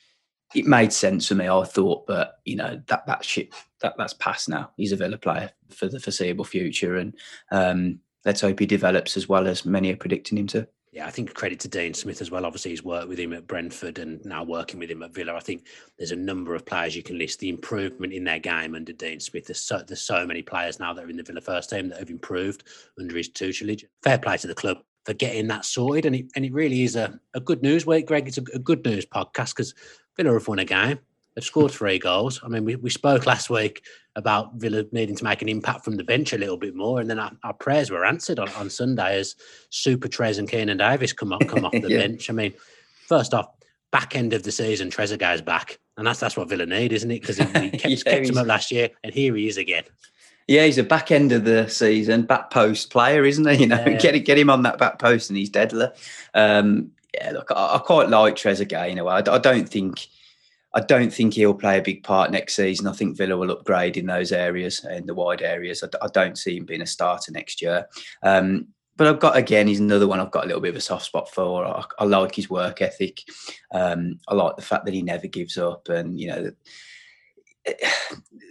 It 0.55 0.65
made 0.65 0.93
sense 0.93 1.27
for 1.27 1.35
me. 1.35 1.49
I 1.49 1.65
thought, 1.65 2.07
but 2.07 2.39
you 2.45 2.57
know 2.57 2.81
that 2.87 3.07
that 3.07 3.25
shit 3.25 3.53
that 3.81 3.95
that's 3.99 4.15
past 4.15 4.49
now. 4.49 4.71
He's 4.77 4.93
a 4.93 4.97
Villa 4.97 5.19
player 5.19 5.51
for 5.71 5.89
the 5.89 6.01
foreseeable 6.01 6.45
future, 6.45 6.97
and 6.97 7.15
um, 7.51 8.01
let's 8.25 8.41
hope 8.41 8.61
he 8.61 8.67
develops 8.67 9.17
as 9.17 9.29
well 9.29 9.49
as 9.49 9.65
many 9.65 9.93
are 9.93 9.97
predicting 9.97 10.39
him 10.39 10.47
to 10.49 10.69
yeah, 10.97 11.07
I 11.07 11.11
think 11.11 11.35
credit 11.35 11.61
to 11.61 11.69
Dean 11.69 11.93
Smith 11.93 12.23
as 12.23 12.31
well. 12.31 12.47
Obviously, 12.47 12.71
he's 12.71 12.83
worked 12.83 13.09
with 13.09 13.19
him 13.19 13.35
at 13.35 13.47
Brentford 13.47 13.99
and 13.99 14.25
now 14.25 14.43
working 14.43 14.81
with 14.81 14.91
him 14.91 15.03
at 15.03 15.13
Villa. 15.13 15.35
I 15.35 15.41
think 15.41 15.67
there's 15.99 16.11
a 16.11 16.17
number 16.17 16.55
of 16.55 16.65
players 16.65 16.97
you 16.97 17.03
can 17.03 17.19
list. 17.19 17.39
The 17.39 17.51
improvement 17.51 18.15
in 18.15 18.25
their 18.25 18.39
game 18.39 18.75
under 18.75 18.95
Dean 18.95 19.21
Smith. 19.21 19.45
There's 19.47 19.61
so 19.61 19.83
there's 19.87 20.01
so 20.01 20.27
many 20.27 20.41
players 20.41 20.81
now 20.81 20.95
that 20.95 21.05
are 21.05 21.11
in 21.11 21.19
the 21.19 21.23
Villa 21.23 21.43
first 21.43 21.69
team 21.69 21.91
that 21.91 21.99
have 21.99 22.09
improved 22.09 22.65
under 22.99 23.15
his 23.15 23.29
tutelage. 23.29 23.85
Fair 24.03 24.19
play 24.19 24.39
to 24.39 24.47
the 24.47 24.55
club 24.55 24.79
for 25.05 25.13
getting 25.13 25.49
that 25.49 25.67
sorted, 25.67 26.07
and 26.07 26.17
it 26.17 26.33
and 26.35 26.47
it 26.47 26.55
really 26.55 26.83
is 26.83 26.97
a, 26.97 27.21
a 27.35 27.41
good 27.41 27.63
news 27.63 27.85
week, 27.85 28.07
Greg. 28.07 28.27
It's 28.27 28.39
a, 28.39 28.45
a 28.55 28.59
good 28.59 28.83
news 28.83 29.05
podcast 29.05 29.51
because 29.51 29.75
Villa 30.17 30.33
have 30.33 30.49
won 30.49 30.61
a 30.61 30.65
game. 30.65 30.99
They've 31.37 31.45
scored 31.45 31.71
three 31.71 31.99
goals. 31.99 32.41
I 32.43 32.49
mean, 32.49 32.65
we, 32.65 32.77
we 32.77 32.89
spoke 32.89 33.27
last 33.27 33.51
week 33.51 33.85
about 34.17 34.55
Villa 34.55 34.85
needing 34.91 35.15
to 35.17 35.25
make 35.25 35.43
an 35.43 35.51
impact 35.51 35.85
from 35.85 35.97
the 35.97 36.05
bench 36.05 36.33
a 36.33 36.39
little 36.39 36.57
bit 36.57 36.75
more, 36.75 36.99
and 36.99 37.11
then 37.11 37.19
our, 37.19 37.31
our 37.45 37.53
prayers 37.53 37.91
were 37.91 38.07
answered 38.07 38.39
on, 38.39 38.49
on 38.55 38.71
Sunday 38.71 39.19
as 39.19 39.37
Super 39.69 40.09
Trez 40.09 40.39
and 40.39 40.51
Keinan 40.51 40.79
Davis 40.79 41.13
come 41.13 41.35
up 41.35 41.47
come 41.47 41.67
off 41.67 41.73
the 41.81 41.91
yeah. 41.91 41.99
bench. 41.99 42.31
I 42.31 42.33
mean, 42.33 42.55
first 43.07 43.35
off, 43.35 43.49
back 43.93 44.17
end 44.17 44.33
of 44.33 44.45
the 44.45 44.51
season, 44.51 44.89
Trezeguet's 44.89 45.43
back, 45.43 45.79
and 45.99 46.07
that's 46.07 46.21
that's 46.21 46.39
what 46.39 46.49
Villa 46.49 46.65
need, 46.65 46.95
isn't 46.95 47.11
it? 47.11 47.21
Because 47.21 47.37
he, 47.37 47.45
he 47.45 47.71
kept, 47.71 47.85
yeah, 47.85 47.97
kept 47.97 48.29
him 48.31 48.39
up 48.39 48.47
last 48.47 48.73
year, 48.73 48.89
and 49.05 49.13
here 49.13 49.37
he 49.37 49.47
is 49.47 49.59
again. 49.59 49.85
Yeah, 50.49 50.65
he's 50.65 50.79
a 50.79 50.85
back 50.85 51.11
end 51.11 51.33
of 51.33 51.45
the 51.45 51.69
season, 51.69 52.23
back 52.23 52.51
post 52.51 52.91
player, 52.91 53.27
isn't 53.27 53.47
he? 53.47 53.57
You 53.61 53.67
know, 53.67 53.85
yeah. 53.87 53.99
get 53.99 54.25
get 54.25 54.39
him 54.39 54.49
on 54.49 54.63
that 54.63 54.79
back 54.79 54.99
post, 54.99 55.29
and 55.29 55.37
he's 55.37 55.51
deadly. 55.51 55.89
Um, 56.33 56.93
yeah, 57.13 57.33
look, 57.33 57.51
I, 57.55 57.75
I 57.75 57.79
quite 57.79 58.09
like 58.09 58.37
Trezeguet 58.37 58.89
in 58.89 58.99
a 58.99 59.05
way. 59.05 59.13
I, 59.13 59.19
I 59.19 59.39
don't 59.39 59.69
think 59.69 60.07
I 60.77 60.81
don't 60.81 61.11
think 61.11 61.33
he'll 61.33 61.55
play 61.55 61.79
a 61.79 61.83
big 61.83 62.03
part 62.03 62.31
next 62.31 62.55
season. 62.55 62.87
I 62.87 62.93
think 62.93 63.17
Villa 63.17 63.39
will 63.39 63.51
upgrade 63.51 63.97
in 63.97 64.05
those 64.05 64.31
areas, 64.31 64.85
in 64.85 65.07
the 65.07 65.15
wide 65.15 65.41
areas. 65.41 65.83
I, 65.83 65.89
I 66.05 66.09
don't 66.09 66.37
see 66.37 66.59
him 66.59 66.67
being 66.67 66.83
a 66.83 66.87
starter 66.87 67.33
next 67.33 67.63
year. 67.63 67.87
Um, 68.23 68.69
but 68.95 69.07
I've 69.07 69.19
got 69.19 69.39
again, 69.39 69.69
he's 69.69 69.81
another 69.81 70.07
one 70.07 70.21
I've 70.21 70.31
got 70.31 70.45
a 70.45 70.47
little 70.47 70.61
bit 70.61 70.71
of 70.71 70.77
a 70.77 70.83
soft 70.83 71.07
spot 71.07 71.33
for. 71.33 71.65
I, 71.65 71.83
I 71.99 72.05
like 72.05 72.35
his 72.35 72.51
work 72.51 72.83
ethic. 72.83 73.23
Um, 73.73 74.21
I 74.29 74.35
like 74.35 74.57
the 74.57 74.63
fact 74.63 74.85
that 74.85 74.93
he 74.93 75.01
never 75.01 75.27
gives 75.27 75.57
up, 75.57 75.89
and 75.89 76.21
you 76.21 76.29
know, 76.29 76.51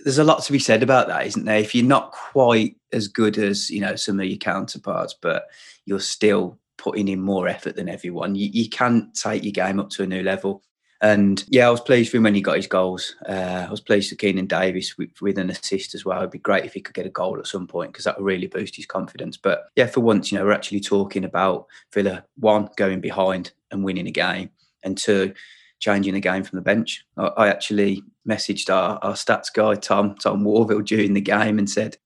there's 0.03 0.17
a 0.17 0.23
lot 0.23 0.43
to 0.43 0.51
be 0.51 0.59
said 0.59 0.81
about 0.81 1.07
that, 1.07 1.27
isn't 1.27 1.45
there? 1.45 1.59
If 1.59 1.75
you're 1.75 1.85
not 1.85 2.11
quite 2.11 2.75
as 2.91 3.07
good 3.07 3.37
as 3.37 3.69
you 3.69 3.81
know 3.81 3.95
some 3.95 4.19
of 4.19 4.25
your 4.25 4.37
counterparts, 4.37 5.13
but 5.21 5.43
you're 5.85 5.99
still 5.99 6.59
putting 6.77 7.07
in 7.07 7.21
more 7.21 7.47
effort 7.47 7.75
than 7.75 7.87
everyone, 7.87 8.33
you, 8.33 8.49
you 8.51 8.67
can 8.67 9.11
take 9.13 9.43
your 9.43 9.51
game 9.51 9.79
up 9.79 9.91
to 9.91 10.03
a 10.03 10.07
new 10.07 10.23
level. 10.23 10.63
And 11.01 11.43
yeah, 11.49 11.67
I 11.67 11.71
was 11.71 11.81
pleased 11.81 12.09
with 12.09 12.19
him 12.19 12.23
when 12.23 12.35
he 12.35 12.41
got 12.41 12.55
his 12.55 12.67
goals. 12.67 13.15
Uh, 13.27 13.65
I 13.67 13.69
was 13.69 13.81
pleased 13.81 14.11
with 14.11 14.19
Keinan 14.19 14.47
Davis 14.47 14.97
with, 14.97 15.09
with, 15.21 15.37
an 15.37 15.49
assist 15.49 15.93
as 15.93 16.05
well. 16.05 16.19
It'd 16.19 16.31
be 16.31 16.39
great 16.39 16.65
if 16.65 16.73
he 16.73 16.81
could 16.81 16.95
get 16.95 17.05
a 17.05 17.09
goal 17.09 17.37
at 17.37 17.47
some 17.47 17.67
point 17.67 17.91
because 17.91 18.05
that 18.05 18.17
would 18.17 18.25
really 18.25 18.47
boost 18.47 18.75
his 18.75 18.85
confidence. 18.85 19.35
But 19.35 19.65
yeah, 19.75 19.87
for 19.87 19.99
once, 19.99 20.31
you 20.31 20.37
know, 20.37 20.45
we're 20.45 20.53
actually 20.53 20.79
talking 20.79 21.25
about 21.25 21.67
Villa 21.93 22.23
one 22.37 22.69
going 22.77 23.01
behind 23.01 23.51
and 23.71 23.83
winning 23.83 24.07
a 24.07 24.11
game, 24.11 24.49
and 24.83 24.97
two 24.97 25.33
changing 25.79 26.13
the 26.13 26.21
game 26.21 26.43
from 26.43 26.57
the 26.57 26.63
bench. 26.63 27.05
I, 27.17 27.25
I 27.25 27.47
actually 27.49 28.01
messaged 28.27 28.73
our, 28.73 28.97
our 29.01 29.13
stats 29.13 29.53
guy 29.53 29.75
Tom 29.75 30.15
Tom 30.15 30.43
Worville 30.43 30.85
during 30.85 31.13
the 31.13 31.21
game 31.21 31.59
and 31.59 31.69
said 31.69 31.97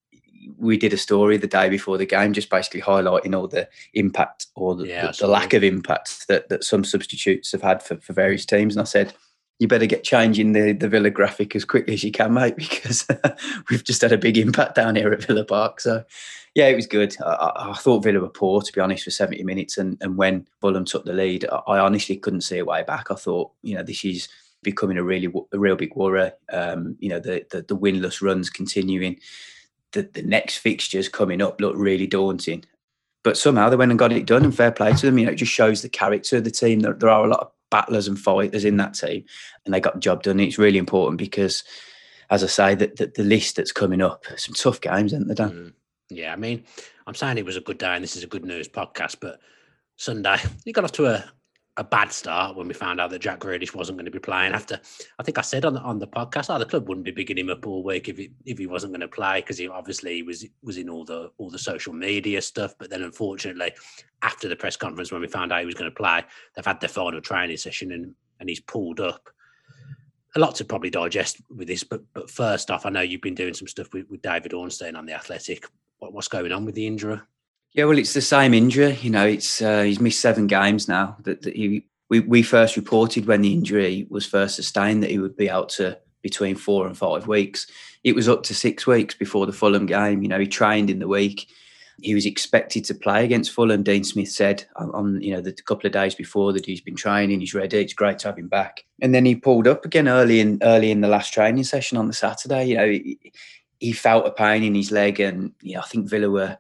we 0.59 0.77
did 0.77 0.94
a 0.94 0.97
story 0.97 1.38
the 1.38 1.47
day 1.47 1.69
before 1.69 1.97
the 1.97 2.06
game, 2.06 2.33
just 2.33 2.50
basically 2.50 2.81
highlighting 2.81 3.35
all 3.35 3.47
the 3.47 3.67
impact 3.94 4.47
or 4.56 4.75
the, 4.75 4.88
yeah, 4.88 5.07
the, 5.07 5.17
the 5.21 5.27
lack 5.27 5.53
of 5.53 5.63
impact 5.63 6.27
that, 6.27 6.50
that 6.50 6.63
some 6.63 6.83
substitutes 6.83 7.51
have 7.51 7.61
had 7.61 7.81
for, 7.81 7.97
for 7.97 8.13
various 8.13 8.45
teams. 8.45 8.75
And 8.75 8.81
I 8.81 8.85
said, 8.85 9.13
you 9.59 9.67
better 9.67 9.85
get 9.85 10.03
changing 10.03 10.53
the, 10.53 10.73
the 10.73 10.88
Villa 10.88 11.09
graphic 11.09 11.56
as 11.56 11.65
quickly 11.65 11.94
as 11.94 12.03
you 12.03 12.11
can, 12.11 12.33
mate, 12.33 12.56
because 12.57 13.07
we've 13.69 13.83
just 13.83 14.01
had 14.01 14.11
a 14.11 14.17
big 14.17 14.38
impact 14.38 14.75
down 14.75 14.95
here 14.95 15.11
at 15.11 15.23
Villa 15.23 15.45
Park. 15.45 15.81
So, 15.81 16.03
yeah, 16.56 16.67
it 16.67 16.75
was 16.75 16.88
good. 16.88 17.15
I, 17.21 17.51
I, 17.55 17.73
thought 17.73 18.03
Villa 18.03 18.19
were 18.19 18.29
poor, 18.29 18.62
to 18.62 18.73
be 18.73 18.81
honest, 18.81 19.03
for 19.03 19.12
70 19.12 19.44
minutes. 19.44 19.77
And, 19.77 19.97
and 20.01 20.17
when 20.17 20.47
Fulham 20.62 20.85
took 20.85 21.05
the 21.05 21.13
lead, 21.13 21.45
I, 21.51 21.57
I 21.67 21.79
honestly 21.79 22.17
couldn't 22.17 22.41
see 22.41 22.57
a 22.57 22.65
way 22.65 22.83
back. 22.83 23.12
I 23.12 23.15
thought, 23.15 23.51
you 23.62 23.75
know, 23.75 23.83
this 23.83 24.03
is 24.03 24.29
becoming 24.63 24.97
a 24.97 25.03
really 25.03 25.31
a 25.53 25.59
real 25.59 25.75
big 25.75 25.95
worry. 25.95 26.31
Um, 26.51 26.97
you 27.00 27.09
know, 27.09 27.19
the, 27.19 27.45
the, 27.51 27.62
the 27.62 27.77
winless 27.77 28.21
runs 28.21 28.50
continuing 28.50 29.19
the, 29.94 30.03
the 30.13 30.21
next 30.21 30.57
fixtures 30.57 31.09
coming 31.09 31.41
up 31.41 31.59
look 31.59 31.75
really 31.75 32.07
daunting. 32.07 32.65
But 33.24 33.38
somehow 33.38 33.69
they 33.69 33.75
went 33.75 33.91
and 33.91 34.00
got 34.00 34.13
it 34.13 34.25
done, 34.25 34.44
and 34.44 34.56
fair 34.56 34.71
play 34.71 34.94
to 34.94 35.06
them. 35.06 35.18
You 35.18 35.25
know, 35.25 35.31
it 35.31 35.36
just 35.36 35.51
shows 35.51 35.81
the 35.81 35.89
character 35.89 36.38
of 36.38 36.45
the 36.45 36.51
team. 36.51 36.80
There, 36.80 36.94
there 36.94 37.09
are 37.09 37.25
a 37.25 37.27
lot 37.27 37.41
of 37.41 37.51
battlers 37.69 38.07
and 38.07 38.19
fighters 38.19 38.65
in 38.65 38.77
that 38.77 38.94
team, 38.94 39.25
and 39.65 39.74
they 39.74 39.80
got 39.80 39.95
the 39.95 40.00
job 40.00 40.24
done. 40.24 40.39
It's 40.39 40.57
really 40.57 40.77
important 40.77 41.18
because, 41.18 41.63
as 42.30 42.44
I 42.44 42.47
say, 42.47 42.75
that 42.75 42.95
the, 42.95 43.12
the, 43.13 43.24
list 43.24 43.57
that's 43.57 43.71
coming 43.74 44.01
up, 44.01 44.24
some 44.38 44.56
tough 44.56 44.80
games, 44.80 45.13
aren't 45.13 45.27
they, 45.27 45.33
Dan? 45.33 45.50
Mm. 45.50 45.74
Yeah, 46.09 46.33
I 46.33 46.38
mean, 46.38 46.63
I'm 47.06 47.13
saying 47.13 47.38
it 47.38 47.45
was 47.45 47.57
a 47.57 47.62
good 47.62 47.77
day, 47.77 47.94
and 47.94 48.03
this 48.03 48.15
is 48.15 48.24
a 48.24 48.27
good 48.27 48.45
news 48.45 48.69
podcast, 48.69 49.18
but 49.19 49.39
Sunday, 49.97 50.38
you 50.65 50.74
got 50.74 50.86
off 50.86 50.93
to 50.93 51.08
a, 51.08 51.25
a 51.77 51.83
bad 51.83 52.11
start 52.11 52.57
when 52.57 52.67
we 52.67 52.73
found 52.73 52.99
out 52.99 53.09
that 53.09 53.21
Jack 53.21 53.39
Grealish 53.39 53.73
wasn't 53.73 53.97
going 53.97 54.05
to 54.05 54.11
be 54.11 54.19
playing. 54.19 54.53
After 54.53 54.79
I 55.17 55.23
think 55.23 55.38
I 55.38 55.41
said 55.41 55.65
on 55.65 55.73
the 55.73 55.79
on 55.79 55.99
the 55.99 56.07
podcast, 56.07 56.53
oh, 56.53 56.59
the 56.59 56.65
club 56.65 56.88
wouldn't 56.88 57.05
be 57.05 57.11
bigging 57.11 57.38
him 57.38 57.49
up 57.49 57.65
all 57.65 57.83
week 57.83 58.09
if 58.09 58.17
he, 58.17 58.31
if 58.45 58.57
he 58.57 58.67
wasn't 58.67 58.91
going 58.91 59.01
to 59.01 59.07
play 59.07 59.39
because 59.39 59.57
he 59.57 59.67
obviously 59.67 60.21
was 60.23 60.45
was 60.61 60.77
in 60.77 60.89
all 60.89 61.05
the 61.05 61.31
all 61.38 61.49
the 61.49 61.59
social 61.59 61.93
media 61.93 62.41
stuff. 62.41 62.75
But 62.77 62.89
then 62.89 63.01
unfortunately, 63.01 63.71
after 64.21 64.49
the 64.49 64.55
press 64.55 64.75
conference 64.75 65.11
when 65.11 65.21
we 65.21 65.27
found 65.27 65.53
out 65.53 65.61
he 65.61 65.65
was 65.65 65.75
going 65.75 65.89
to 65.89 65.95
play, 65.95 66.23
they've 66.55 66.65
had 66.65 66.81
their 66.81 66.89
final 66.89 67.21
training 67.21 67.57
session 67.57 67.91
and 67.91 68.13
and 68.39 68.49
he's 68.49 68.61
pulled 68.61 68.99
up. 68.99 69.29
A 70.35 70.39
lot 70.39 70.55
to 70.55 70.65
probably 70.65 70.89
digest 70.89 71.41
with 71.49 71.67
this, 71.67 71.83
but 71.83 72.01
but 72.13 72.29
first 72.29 72.69
off, 72.71 72.85
I 72.85 72.89
know 72.89 73.01
you've 73.01 73.21
been 73.21 73.35
doing 73.35 73.53
some 73.53 73.67
stuff 73.67 73.93
with, 73.93 74.09
with 74.09 74.21
David 74.21 74.53
Ornstein 74.53 74.95
on 74.95 75.05
the 75.05 75.13
Athletic. 75.13 75.65
What, 75.99 76.13
what's 76.13 76.27
going 76.27 76.51
on 76.51 76.65
with 76.65 76.75
the 76.75 76.88
injury? 76.88 77.19
Yeah, 77.73 77.85
well, 77.85 77.97
it's 77.97 78.13
the 78.13 78.21
same 78.21 78.53
injury. 78.53 78.97
You 79.01 79.11
know, 79.11 79.25
it's 79.25 79.61
uh, 79.61 79.83
he's 79.83 79.99
missed 79.99 80.21
seven 80.21 80.47
games 80.47 80.88
now. 80.88 81.17
That, 81.21 81.43
that 81.43 81.55
he 81.55 81.85
we, 82.09 82.21
we 82.21 82.41
first 82.41 82.75
reported 82.75 83.27
when 83.27 83.41
the 83.41 83.53
injury 83.53 84.07
was 84.09 84.25
first 84.25 84.55
sustained 84.55 85.03
that 85.03 85.11
he 85.11 85.19
would 85.19 85.38
be 85.38 85.49
out 85.49 85.69
to 85.69 85.97
between 86.21 86.55
four 86.55 86.88
and 86.88 86.97
five 86.97 87.27
weeks. 87.27 87.67
It 88.03 88.15
was 88.15 88.27
up 88.27 88.43
to 88.43 88.55
six 88.55 88.88
weeks 88.88 89.13
before 89.13 89.45
the 89.45 89.53
Fulham 89.53 89.85
game. 89.85 90.23
You 90.23 90.29
know, 90.29 90.39
he 90.39 90.47
trained 90.47 90.89
in 90.89 90.99
the 90.99 91.07
week. 91.07 91.47
He 92.01 92.15
was 92.15 92.25
expected 92.25 92.85
to 92.85 92.95
play 92.95 93.25
against 93.25 93.51
Fulham. 93.51 93.83
Dean 93.83 94.03
Smith 94.03 94.29
said 94.29 94.65
on, 94.77 94.89
on 94.91 95.21
you 95.21 95.33
know 95.33 95.41
the 95.41 95.53
couple 95.53 95.85
of 95.85 95.93
days 95.93 96.15
before 96.15 96.53
that 96.53 96.65
he's 96.65 96.81
been 96.81 96.95
training, 96.95 97.41
he's 97.41 97.53
ready. 97.53 97.77
It's 97.77 97.93
great 97.93 98.19
to 98.19 98.29
have 98.29 98.38
him 98.38 98.47
back. 98.47 98.85
And 99.01 99.13
then 99.13 99.25
he 99.25 99.35
pulled 99.35 99.67
up 99.67 99.85
again 99.85 100.07
early 100.07 100.39
in 100.39 100.59
early 100.63 100.91
in 100.91 101.01
the 101.01 101.07
last 101.07 101.33
training 101.33 101.65
session 101.65 101.97
on 101.97 102.07
the 102.07 102.13
Saturday. 102.13 102.65
You 102.65 102.77
know, 102.77 102.88
he, 102.88 103.19
he 103.79 103.91
felt 103.91 104.25
a 104.25 104.31
pain 104.31 104.63
in 104.63 104.75
his 104.75 104.91
leg, 104.91 105.19
and 105.19 105.53
know, 105.75 105.81
I 105.81 105.85
think 105.85 106.09
Villa 106.09 106.29
were 106.29 106.57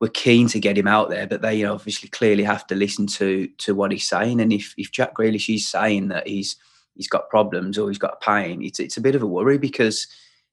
were 0.00 0.08
keen 0.08 0.48
to 0.48 0.58
get 0.58 0.78
him 0.78 0.88
out 0.88 1.10
there, 1.10 1.26
but 1.26 1.42
they 1.42 1.56
you 1.56 1.66
know, 1.66 1.74
obviously 1.74 2.08
clearly 2.08 2.42
have 2.42 2.66
to 2.66 2.74
listen 2.74 3.06
to 3.06 3.46
to 3.58 3.74
what 3.74 3.92
he's 3.92 4.08
saying. 4.08 4.40
And 4.40 4.52
if 4.52 4.74
if 4.76 4.90
Jack 4.90 5.14
Grealish 5.14 5.54
is 5.54 5.68
saying 5.68 6.08
that 6.08 6.26
he's 6.26 6.56
he's 6.96 7.08
got 7.08 7.30
problems 7.30 7.78
or 7.78 7.88
he's 7.88 7.98
got 7.98 8.20
pain, 8.20 8.62
it's 8.62 8.80
it's 8.80 8.96
a 8.96 9.02
bit 9.02 9.14
of 9.14 9.22
a 9.22 9.26
worry 9.26 9.58
because 9.58 10.06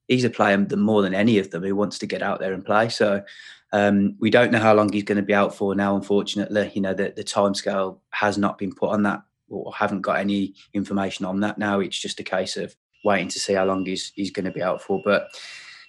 he's 0.07 0.25
a 0.25 0.29
player 0.29 0.57
more 0.75 1.01
than 1.01 1.13
any 1.13 1.39
of 1.39 1.51
them 1.51 1.63
who 1.63 1.75
wants 1.75 1.97
to 1.99 2.05
get 2.05 2.21
out 2.21 2.39
there 2.39 2.53
and 2.53 2.65
play. 2.65 2.89
So 2.89 3.23
um, 3.73 4.15
we 4.19 4.29
don't 4.29 4.51
know 4.51 4.59
how 4.59 4.73
long 4.73 4.91
he's 4.91 5.03
going 5.03 5.17
to 5.17 5.21
be 5.21 5.33
out 5.33 5.55
for 5.55 5.75
now. 5.75 5.95
Unfortunately, 5.95 6.71
you 6.75 6.81
know 6.81 6.93
the 6.93 7.13
the 7.15 7.23
timescale 7.23 7.99
has 8.11 8.37
not 8.37 8.57
been 8.57 8.75
put 8.75 8.89
on 8.89 9.03
that, 9.03 9.21
or 9.49 9.73
haven't 9.73 10.01
got 10.01 10.19
any 10.19 10.55
information 10.73 11.25
on 11.25 11.39
that 11.39 11.57
now. 11.57 11.79
It's 11.79 11.99
just 11.99 12.19
a 12.19 12.23
case 12.23 12.57
of 12.57 12.75
waiting 13.05 13.29
to 13.29 13.39
see 13.39 13.53
how 13.53 13.65
long 13.65 13.85
he's 13.85 14.11
he's 14.15 14.31
going 14.31 14.45
to 14.45 14.51
be 14.51 14.61
out 14.61 14.81
for. 14.81 15.01
But 15.05 15.29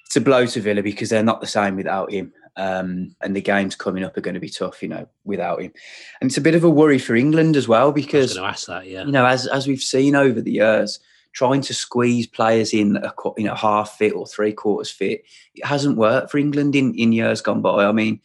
it's 0.06 0.16
a 0.16 0.20
blow 0.20 0.46
to 0.46 0.60
Villa 0.60 0.82
because 0.82 1.10
they're 1.10 1.22
not 1.22 1.40
the 1.40 1.46
same 1.46 1.76
without 1.76 2.10
him. 2.10 2.32
Um, 2.58 3.14
and 3.22 3.36
the 3.36 3.40
games 3.40 3.76
coming 3.76 4.02
up 4.02 4.16
are 4.16 4.20
going 4.20 4.34
to 4.34 4.40
be 4.40 4.50
tough, 4.50 4.82
you 4.82 4.88
know, 4.88 5.08
without 5.24 5.62
him. 5.62 5.72
And 6.20 6.28
it's 6.28 6.36
a 6.36 6.42
bit 6.42 6.56
of 6.56 6.64
a 6.64 6.70
worry 6.70 6.98
for 6.98 7.14
England 7.14 7.56
as 7.56 7.68
well 7.68 7.92
because, 7.92 8.36
I 8.36 8.48
ask 8.48 8.66
that, 8.66 8.88
yeah. 8.88 9.04
you 9.04 9.12
know, 9.12 9.24
as 9.24 9.46
as 9.46 9.68
we've 9.68 9.80
seen 9.80 10.16
over 10.16 10.40
the 10.40 10.50
years, 10.50 10.98
trying 11.32 11.60
to 11.62 11.72
squeeze 11.72 12.26
players 12.26 12.74
in 12.74 12.96
a 12.96 13.12
you 13.36 13.44
know 13.44 13.54
half 13.54 13.96
fit 13.96 14.12
or 14.12 14.26
three 14.26 14.52
quarters 14.52 14.90
fit, 14.90 15.22
it 15.54 15.64
hasn't 15.64 15.96
worked 15.96 16.32
for 16.32 16.38
England 16.38 16.74
in 16.74 16.94
in 16.94 17.12
years 17.12 17.40
gone 17.40 17.62
by. 17.62 17.84
I 17.84 17.92
mean, 17.92 18.20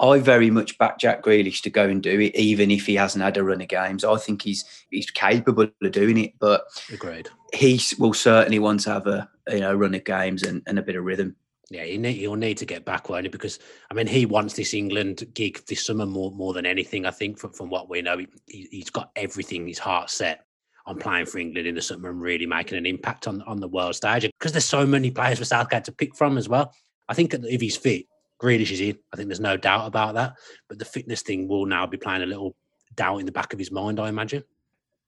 I 0.00 0.18
very 0.18 0.50
much 0.50 0.78
back 0.78 0.98
Jack 0.98 1.22
Grealish 1.22 1.62
to 1.62 1.70
go 1.70 1.88
and 1.88 2.02
do 2.02 2.20
it, 2.20 2.36
even 2.36 2.70
if 2.70 2.86
he 2.86 2.94
hasn't 2.94 3.24
had 3.24 3.36
a 3.36 3.42
run 3.42 3.60
of 3.60 3.68
games. 3.68 4.04
I 4.04 4.16
think 4.16 4.42
he's 4.42 4.64
he's 4.90 5.10
capable 5.10 5.68
of 5.82 5.92
doing 5.92 6.18
it, 6.18 6.34
but 6.38 6.64
agreed. 6.92 7.28
He 7.54 7.80
will 7.98 8.14
certainly 8.14 8.58
want 8.58 8.80
to 8.80 8.90
have 8.90 9.06
a 9.06 9.28
you 9.50 9.60
know 9.60 9.74
run 9.74 9.94
of 9.94 10.04
games 10.04 10.42
and, 10.42 10.62
and 10.66 10.78
a 10.78 10.82
bit 10.82 10.96
of 10.96 11.04
rhythm. 11.04 11.36
Yeah, 11.70 11.84
he'll 11.84 12.34
need 12.34 12.56
to 12.58 12.64
get 12.64 12.86
back, 12.86 13.10
won't 13.10 13.24
he? 13.24 13.28
Because 13.28 13.58
I 13.90 13.94
mean, 13.94 14.06
he 14.06 14.24
wants 14.24 14.54
this 14.54 14.72
England 14.72 15.26
gig 15.34 15.64
this 15.66 15.84
summer 15.84 16.06
more 16.06 16.30
more 16.30 16.54
than 16.54 16.64
anything. 16.64 17.04
I 17.04 17.10
think 17.10 17.38
from, 17.38 17.52
from 17.52 17.68
what 17.68 17.90
we 17.90 18.00
know, 18.00 18.18
he, 18.18 18.68
he's 18.70 18.90
got 18.90 19.10
everything 19.16 19.66
his 19.66 19.78
heart 19.78 20.08
set 20.08 20.46
on 20.86 20.98
playing 20.98 21.26
for 21.26 21.38
England 21.38 21.66
in 21.66 21.74
the 21.74 21.82
summer 21.82 22.08
and 22.08 22.22
really 22.22 22.46
making 22.46 22.78
an 22.78 22.86
impact 22.86 23.28
on 23.28 23.42
on 23.42 23.60
the 23.60 23.68
world 23.68 23.94
stage. 23.94 24.22
Because 24.22 24.52
there's 24.52 24.64
so 24.64 24.86
many 24.86 25.10
players 25.10 25.38
for 25.38 25.44
Southgate 25.44 25.84
to 25.84 25.92
pick 25.92 26.16
from 26.16 26.38
as 26.38 26.48
well. 26.48 26.72
I 27.06 27.14
think 27.14 27.34
if 27.34 27.60
he's 27.60 27.76
fit, 27.76 28.06
Grealish 28.40 28.70
is 28.70 28.80
in. 28.80 28.98
I 29.12 29.16
think 29.16 29.28
there's 29.28 29.40
no 29.40 29.58
doubt 29.58 29.86
about 29.86 30.14
that. 30.14 30.34
But 30.68 30.78
the 30.78 30.84
fitness 30.86 31.20
thing 31.20 31.48
will 31.48 31.66
now 31.66 31.86
be 31.86 31.98
playing 31.98 32.22
a 32.22 32.26
little 32.26 32.56
doubt 32.94 33.18
in 33.18 33.26
the 33.26 33.32
back 33.32 33.52
of 33.52 33.58
his 33.58 33.70
mind, 33.70 34.00
I 34.00 34.08
imagine. 34.08 34.44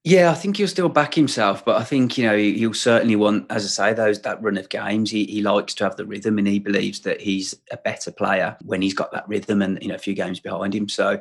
Yeah, 0.03 0.31
I 0.31 0.35
think 0.35 0.57
he'll 0.57 0.67
still 0.67 0.89
back 0.89 1.15
himself, 1.15 1.63
but 1.63 1.77
I 1.77 1.85
think 1.85 2.17
you 2.17 2.25
know 2.25 2.37
he'll 2.37 2.73
certainly 2.73 3.17
want, 3.17 3.47
as 3.51 3.65
I 3.65 3.91
say, 3.91 3.95
those 3.95 4.23
that 4.23 4.43
run 4.43 4.57
of 4.57 4.71
games. 4.71 5.11
He, 5.11 5.27
he 5.27 5.43
likes 5.43 5.75
to 5.75 5.85
have 5.85 5.97
the 5.97 6.07
rhythm, 6.07 6.39
and 6.39 6.49
he 6.49 6.59
believes 6.59 7.01
that 7.01 7.21
he's 7.21 7.55
a 7.71 7.77
better 7.77 8.11
player 8.11 8.57
when 8.65 8.81
he's 8.81 8.95
got 8.95 9.13
that 9.13 9.29
rhythm 9.29 9.61
and 9.61 9.79
you 9.83 9.89
know 9.89 9.97
a 9.97 9.99
few 9.99 10.15
games 10.15 10.41
behind 10.41 10.75
him. 10.75 10.89
So 10.89 11.21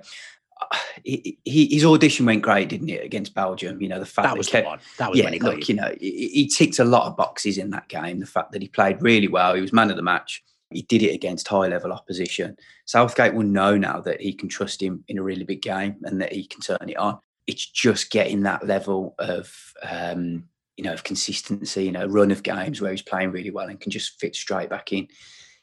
uh, 0.61 0.77
he, 1.03 1.37
his 1.45 1.83
audition 1.83 2.25
went 2.25 2.41
great, 2.41 2.69
didn't 2.69 2.87
it, 2.87 3.03
against 3.03 3.35
Belgium? 3.35 3.81
You 3.81 3.89
know 3.89 3.99
the 3.99 4.05
fact 4.05 4.23
that, 4.23 4.29
that 4.29 4.37
was 4.37 4.47
kept, 4.47 4.63
the 4.63 4.69
one. 4.69 4.79
That 4.97 5.09
was 5.09 5.19
yeah, 5.19 5.25
when 5.25 5.33
he 5.33 5.39
look, 5.39 5.67
you 5.67 5.75
know, 5.75 5.93
he, 5.99 6.29
he 6.29 6.47
ticked 6.47 6.79
a 6.79 6.85
lot 6.85 7.05
of 7.05 7.17
boxes 7.17 7.57
in 7.57 7.71
that 7.71 7.89
game. 7.89 8.21
The 8.21 8.25
fact 8.25 8.53
that 8.53 8.61
he 8.61 8.69
played 8.69 9.01
really 9.01 9.27
well, 9.27 9.55
he 9.55 9.61
was 9.61 9.73
man 9.73 9.89
of 9.89 9.97
the 9.97 10.03
match. 10.03 10.41
He 10.69 10.83
did 10.83 11.03
it 11.03 11.13
against 11.13 11.49
high 11.49 11.67
level 11.67 11.91
opposition. 11.91 12.55
Southgate 12.85 13.33
will 13.33 13.43
know 13.43 13.75
now 13.75 13.99
that 14.01 14.21
he 14.21 14.31
can 14.31 14.47
trust 14.47 14.81
him 14.81 15.03
in 15.09 15.17
a 15.17 15.23
really 15.23 15.43
big 15.43 15.61
game 15.61 15.97
and 16.03 16.21
that 16.21 16.31
he 16.31 16.45
can 16.45 16.61
turn 16.61 16.87
it 16.87 16.95
on 16.95 17.19
it's 17.49 17.65
just 17.65 18.11
getting 18.11 18.43
that 18.43 18.67
level 18.67 19.15
of 19.17 19.73
um, 19.81 20.43
you 20.77 20.83
know 20.83 20.93
of 20.93 21.03
consistency, 21.03 21.85
you 21.85 21.91
know, 21.91 22.05
run 22.05 22.29
of 22.29 22.43
games 22.43 22.79
where 22.79 22.91
he's 22.91 23.01
playing 23.01 23.31
really 23.31 23.49
well 23.49 23.67
and 23.67 23.81
can 23.81 23.89
just 23.91 24.19
fit 24.19 24.35
straight 24.35 24.69
back 24.69 24.93
in. 24.93 25.07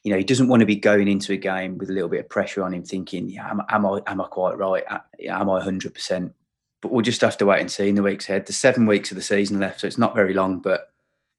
You 0.03 0.11
know, 0.11 0.19
he 0.19 0.25
doesn't 0.25 0.49
want 0.49 0.61
to 0.61 0.67
be 0.67 0.75
going 0.75 1.07
into 1.07 1.33
a 1.33 1.37
game 1.37 1.79
with 1.79 1.89
a 1.89 1.93
little 1.93 2.09
bit 2.09 2.21
of 2.21 2.29
pressure 2.29 2.65
on 2.65 2.75
him, 2.75 2.83
thinking, 2.83 3.29
"Yeah, 3.29 3.49
am, 3.49 3.63
am 3.69 3.87
I 3.87 4.01
am 4.09 4.21
I 4.21 4.27
quite 4.27 4.59
right? 4.59 4.83
Am 5.29 5.49
I 5.49 5.63
hundred 5.63 5.95
percent?" 5.95 6.35
But 6.83 6.91
we'll 6.91 7.03
just 7.03 7.21
have 7.21 7.39
to 7.39 7.47
wait 7.47 7.61
and 7.61 7.71
see 7.71 7.89
in 7.89 7.95
the 7.95 8.03
weeks 8.03 8.29
ahead. 8.29 8.47
There's 8.47 8.57
seven 8.57 8.85
weeks 8.85 9.13
of 9.13 9.17
the 9.17 9.23
season 9.23 9.61
left, 9.61 9.81
so 9.81 9.87
it's 9.87 9.97
not 9.97 10.15
very 10.15 10.35
long, 10.35 10.59
but 10.59 10.89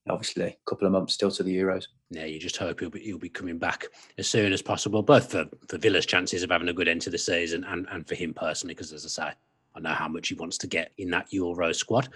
obviously 0.09 0.45
a 0.45 0.57
couple 0.65 0.87
of 0.87 0.93
months 0.93 1.13
still 1.13 1.31
to 1.31 1.43
the 1.43 1.55
Euros. 1.55 1.87
Yeah, 2.09 2.25
you 2.25 2.39
just 2.39 2.55
hope 2.55 2.79
he'll 2.79 2.89
be, 2.89 3.01
he'll 3.01 3.17
be 3.17 3.29
coming 3.29 3.57
back 3.57 3.85
as 4.17 4.29
soon 4.29 4.53
as 4.53 4.61
possible, 4.61 5.03
both 5.03 5.29
for, 5.29 5.45
for 5.67 5.77
Villa's 5.77 6.05
chances 6.05 6.41
of 6.41 6.51
having 6.51 6.69
a 6.69 6.73
good 6.73 6.87
end 6.87 7.01
to 7.01 7.09
the 7.09 7.17
season 7.17 7.65
and, 7.65 7.85
and 7.91 8.07
for 8.07 8.15
him 8.15 8.33
personally, 8.33 8.73
because 8.73 8.93
as 8.93 9.05
I 9.05 9.09
say, 9.09 9.33
I 9.77 9.79
know 9.79 9.93
how 9.95 10.07
much 10.07 10.29
he 10.29 10.35
wants 10.35 10.57
to 10.59 10.67
get 10.67 10.91
in 10.97 11.11
that 11.11 11.27
Euro 11.31 11.71
squad. 11.71 12.09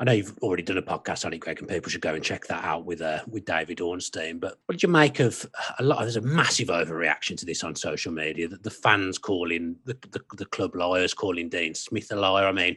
I 0.00 0.04
know 0.04 0.12
you've 0.12 0.38
already 0.42 0.62
done 0.62 0.78
a 0.78 0.82
podcast 0.82 1.24
on 1.24 1.32
it, 1.32 1.38
Greg, 1.38 1.58
and 1.58 1.68
people 1.68 1.90
should 1.90 2.00
go 2.00 2.14
and 2.14 2.22
check 2.22 2.46
that 2.46 2.64
out 2.64 2.84
with 2.84 3.02
uh, 3.02 3.20
with 3.28 3.44
David 3.44 3.80
Ornstein. 3.80 4.38
But 4.38 4.58
what 4.66 4.74
did 4.74 4.82
you 4.82 4.88
make 4.88 5.18
of 5.18 5.44
a 5.78 5.82
lot? 5.82 5.98
Of, 5.98 6.04
There's 6.04 6.16
a 6.16 6.20
massive 6.20 6.68
overreaction 6.68 7.36
to 7.36 7.44
this 7.44 7.64
on 7.64 7.74
social 7.74 8.12
media. 8.12 8.46
That 8.48 8.62
the 8.62 8.70
fans 8.70 9.18
calling 9.18 9.76
the, 9.84 9.98
the, 10.12 10.20
the 10.36 10.46
club 10.46 10.76
liars, 10.76 11.14
calling 11.14 11.48
Dean 11.48 11.74
Smith 11.74 12.12
a 12.12 12.16
liar. 12.16 12.46
I 12.46 12.52
mean, 12.52 12.76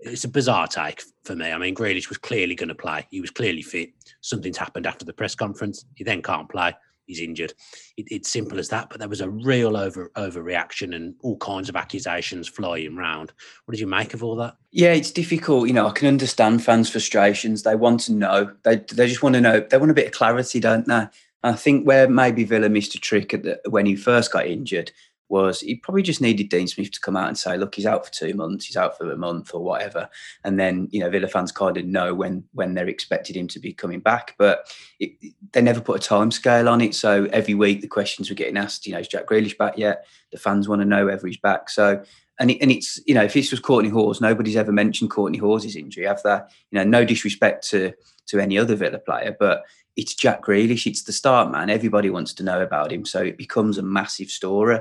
it's 0.00 0.24
a 0.24 0.28
bizarre 0.28 0.66
take 0.66 1.00
for 1.22 1.36
me. 1.36 1.52
I 1.52 1.58
mean, 1.58 1.76
Grealish 1.76 2.08
was 2.08 2.18
clearly 2.18 2.56
going 2.56 2.70
to 2.70 2.74
play. 2.74 3.06
He 3.10 3.20
was 3.20 3.30
clearly 3.30 3.62
fit. 3.62 3.90
Something's 4.20 4.58
happened 4.58 4.86
after 4.86 5.04
the 5.04 5.12
press 5.12 5.36
conference. 5.36 5.84
He 5.94 6.02
then 6.02 6.22
can't 6.22 6.48
play 6.48 6.74
he's 7.08 7.20
injured. 7.20 7.52
It, 7.96 8.06
it's 8.10 8.30
simple 8.30 8.60
as 8.60 8.68
that. 8.68 8.88
But 8.90 9.00
there 9.00 9.08
was 9.08 9.20
a 9.20 9.28
real 9.28 9.76
over 9.76 10.10
overreaction 10.16 10.94
and 10.94 11.14
all 11.22 11.36
kinds 11.38 11.68
of 11.68 11.74
accusations 11.74 12.46
flying 12.46 12.96
around. 12.96 13.32
What 13.64 13.72
did 13.72 13.80
you 13.80 13.88
make 13.88 14.14
of 14.14 14.22
all 14.22 14.36
that? 14.36 14.56
Yeah, 14.70 14.92
it's 14.92 15.10
difficult. 15.10 15.66
You 15.66 15.74
know, 15.74 15.88
I 15.88 15.92
can 15.92 16.06
understand 16.06 16.62
fans' 16.62 16.90
frustrations. 16.90 17.64
They 17.64 17.74
want 17.74 18.00
to 18.02 18.12
know. 18.12 18.52
They 18.62 18.76
they 18.76 19.08
just 19.08 19.22
want 19.22 19.34
to 19.34 19.40
know. 19.40 19.60
They 19.60 19.78
want 19.78 19.90
a 19.90 19.94
bit 19.94 20.06
of 20.06 20.12
clarity, 20.12 20.60
don't 20.60 20.86
they? 20.86 21.08
I 21.42 21.52
think 21.52 21.86
where 21.86 22.08
maybe 22.08 22.44
Villa 22.44 22.68
missed 22.68 22.94
a 22.94 22.98
trick 22.98 23.32
at 23.32 23.44
the, 23.44 23.60
when 23.70 23.86
he 23.86 23.94
first 23.94 24.32
got 24.32 24.46
injured 24.46 24.90
was 25.28 25.60
he 25.60 25.76
probably 25.76 26.02
just 26.02 26.20
needed 26.20 26.48
Dean 26.48 26.66
Smith 26.66 26.90
to 26.92 27.00
come 27.00 27.16
out 27.16 27.28
and 27.28 27.36
say, 27.38 27.56
look, 27.56 27.74
he's 27.74 27.86
out 27.86 28.06
for 28.06 28.12
two 28.12 28.34
months, 28.34 28.66
he's 28.66 28.76
out 28.76 28.96
for 28.96 29.10
a 29.10 29.16
month 29.16 29.54
or 29.54 29.62
whatever. 29.62 30.08
And 30.44 30.58
then, 30.58 30.88
you 30.90 31.00
know, 31.00 31.10
Villa 31.10 31.28
fans 31.28 31.52
kind 31.52 31.76
of 31.76 31.84
know 31.84 32.14
when 32.14 32.44
when 32.52 32.74
they're 32.74 32.88
expected 32.88 33.36
him 33.36 33.48
to 33.48 33.60
be 33.60 33.72
coming 33.72 34.00
back. 34.00 34.34
But 34.38 34.74
it, 34.98 35.12
they 35.52 35.62
never 35.62 35.80
put 35.80 36.02
a 36.02 36.06
time 36.06 36.30
scale 36.30 36.68
on 36.68 36.80
it. 36.80 36.94
So 36.94 37.28
every 37.32 37.54
week 37.54 37.80
the 37.80 37.88
questions 37.88 38.28
were 38.28 38.36
getting 38.36 38.56
asked, 38.56 38.86
you 38.86 38.92
know, 38.92 39.00
is 39.00 39.08
Jack 39.08 39.26
Grealish 39.26 39.58
back 39.58 39.76
yet? 39.76 40.06
The 40.32 40.38
fans 40.38 40.68
want 40.68 40.82
to 40.82 40.86
know 40.86 41.06
whether 41.06 41.26
he's 41.26 41.36
back. 41.36 41.70
So 41.70 42.02
and, 42.40 42.52
it, 42.52 42.58
and 42.60 42.70
it's, 42.70 43.00
you 43.04 43.14
know, 43.14 43.24
if 43.24 43.34
this 43.34 43.50
was 43.50 43.60
Kortney 43.60 43.90
Hause, 43.90 44.20
nobody's 44.20 44.56
ever 44.56 44.70
mentioned 44.70 45.10
Kortney 45.10 45.40
Hause's 45.40 45.74
injury, 45.74 46.06
have 46.06 46.22
they? 46.22 46.38
You 46.70 46.78
know, 46.78 46.84
no 46.84 47.04
disrespect 47.04 47.68
to 47.70 47.92
to 48.28 48.38
any 48.38 48.58
other 48.58 48.76
Villa 48.76 48.98
player, 48.98 49.34
but 49.38 49.62
it's 49.98 50.14
Jack 50.14 50.44
Grealish. 50.44 50.86
It's 50.86 51.02
the 51.02 51.12
start 51.12 51.50
man. 51.50 51.68
Everybody 51.68 52.08
wants 52.08 52.32
to 52.34 52.44
know 52.44 52.62
about 52.62 52.92
him, 52.92 53.04
so 53.04 53.20
it 53.20 53.36
becomes 53.36 53.78
a 53.78 53.82
massive 53.82 54.30
story. 54.30 54.78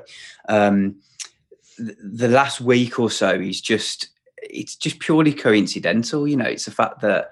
Um, 0.47 0.97
the 1.79 2.27
last 2.27 2.61
week 2.61 2.99
or 2.99 3.09
so, 3.09 3.39
he's 3.39 3.59
just 3.59 4.09
it's 4.43 4.75
just 4.75 4.99
purely 4.99 5.33
coincidental. 5.33 6.27
You 6.27 6.37
know, 6.37 6.45
it's 6.45 6.65
the 6.65 6.71
fact 6.71 7.01
that 7.01 7.31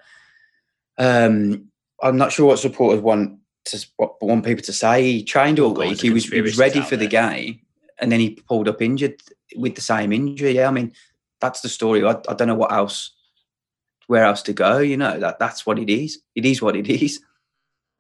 um, 0.98 1.70
I'm 2.02 2.18
not 2.18 2.32
sure 2.32 2.48
what 2.48 2.58
supporters 2.58 3.02
want 3.02 3.38
to 3.66 3.88
want 4.20 4.44
people 4.44 4.64
to 4.64 4.74
say. 4.74 5.04
He 5.04 5.24
trained 5.24 5.60
all 5.60 5.76
week. 5.76 6.02
He 6.02 6.10
was, 6.10 6.26
he 6.26 6.42
was 6.42 6.58
ready 6.58 6.82
for 6.82 6.96
the 6.96 7.08
game, 7.08 7.62
and 8.00 8.12
then 8.12 8.20
he 8.20 8.32
pulled 8.32 8.68
up 8.68 8.82
injured 8.82 9.22
with 9.56 9.76
the 9.76 9.82
same 9.82 10.12
injury. 10.12 10.54
Yeah, 10.54 10.70
I 10.70 10.72
mean 10.72 10.92
that's 11.40 11.62
the 11.62 11.70
story. 11.70 12.04
I, 12.04 12.18
I 12.28 12.34
don't 12.34 12.48
know 12.48 12.56
what 12.56 12.72
else, 12.72 13.12
where 14.08 14.24
else 14.24 14.42
to 14.44 14.54
go. 14.54 14.80
You 14.80 14.98
know 14.98 15.20
that 15.20 15.38
that's 15.38 15.68
what 15.68 15.78
it 15.78 15.92
is. 15.92 16.20
It 16.34 16.46
is 16.46 16.64
what 16.64 16.76
it 16.76 16.88
is. 16.88 17.22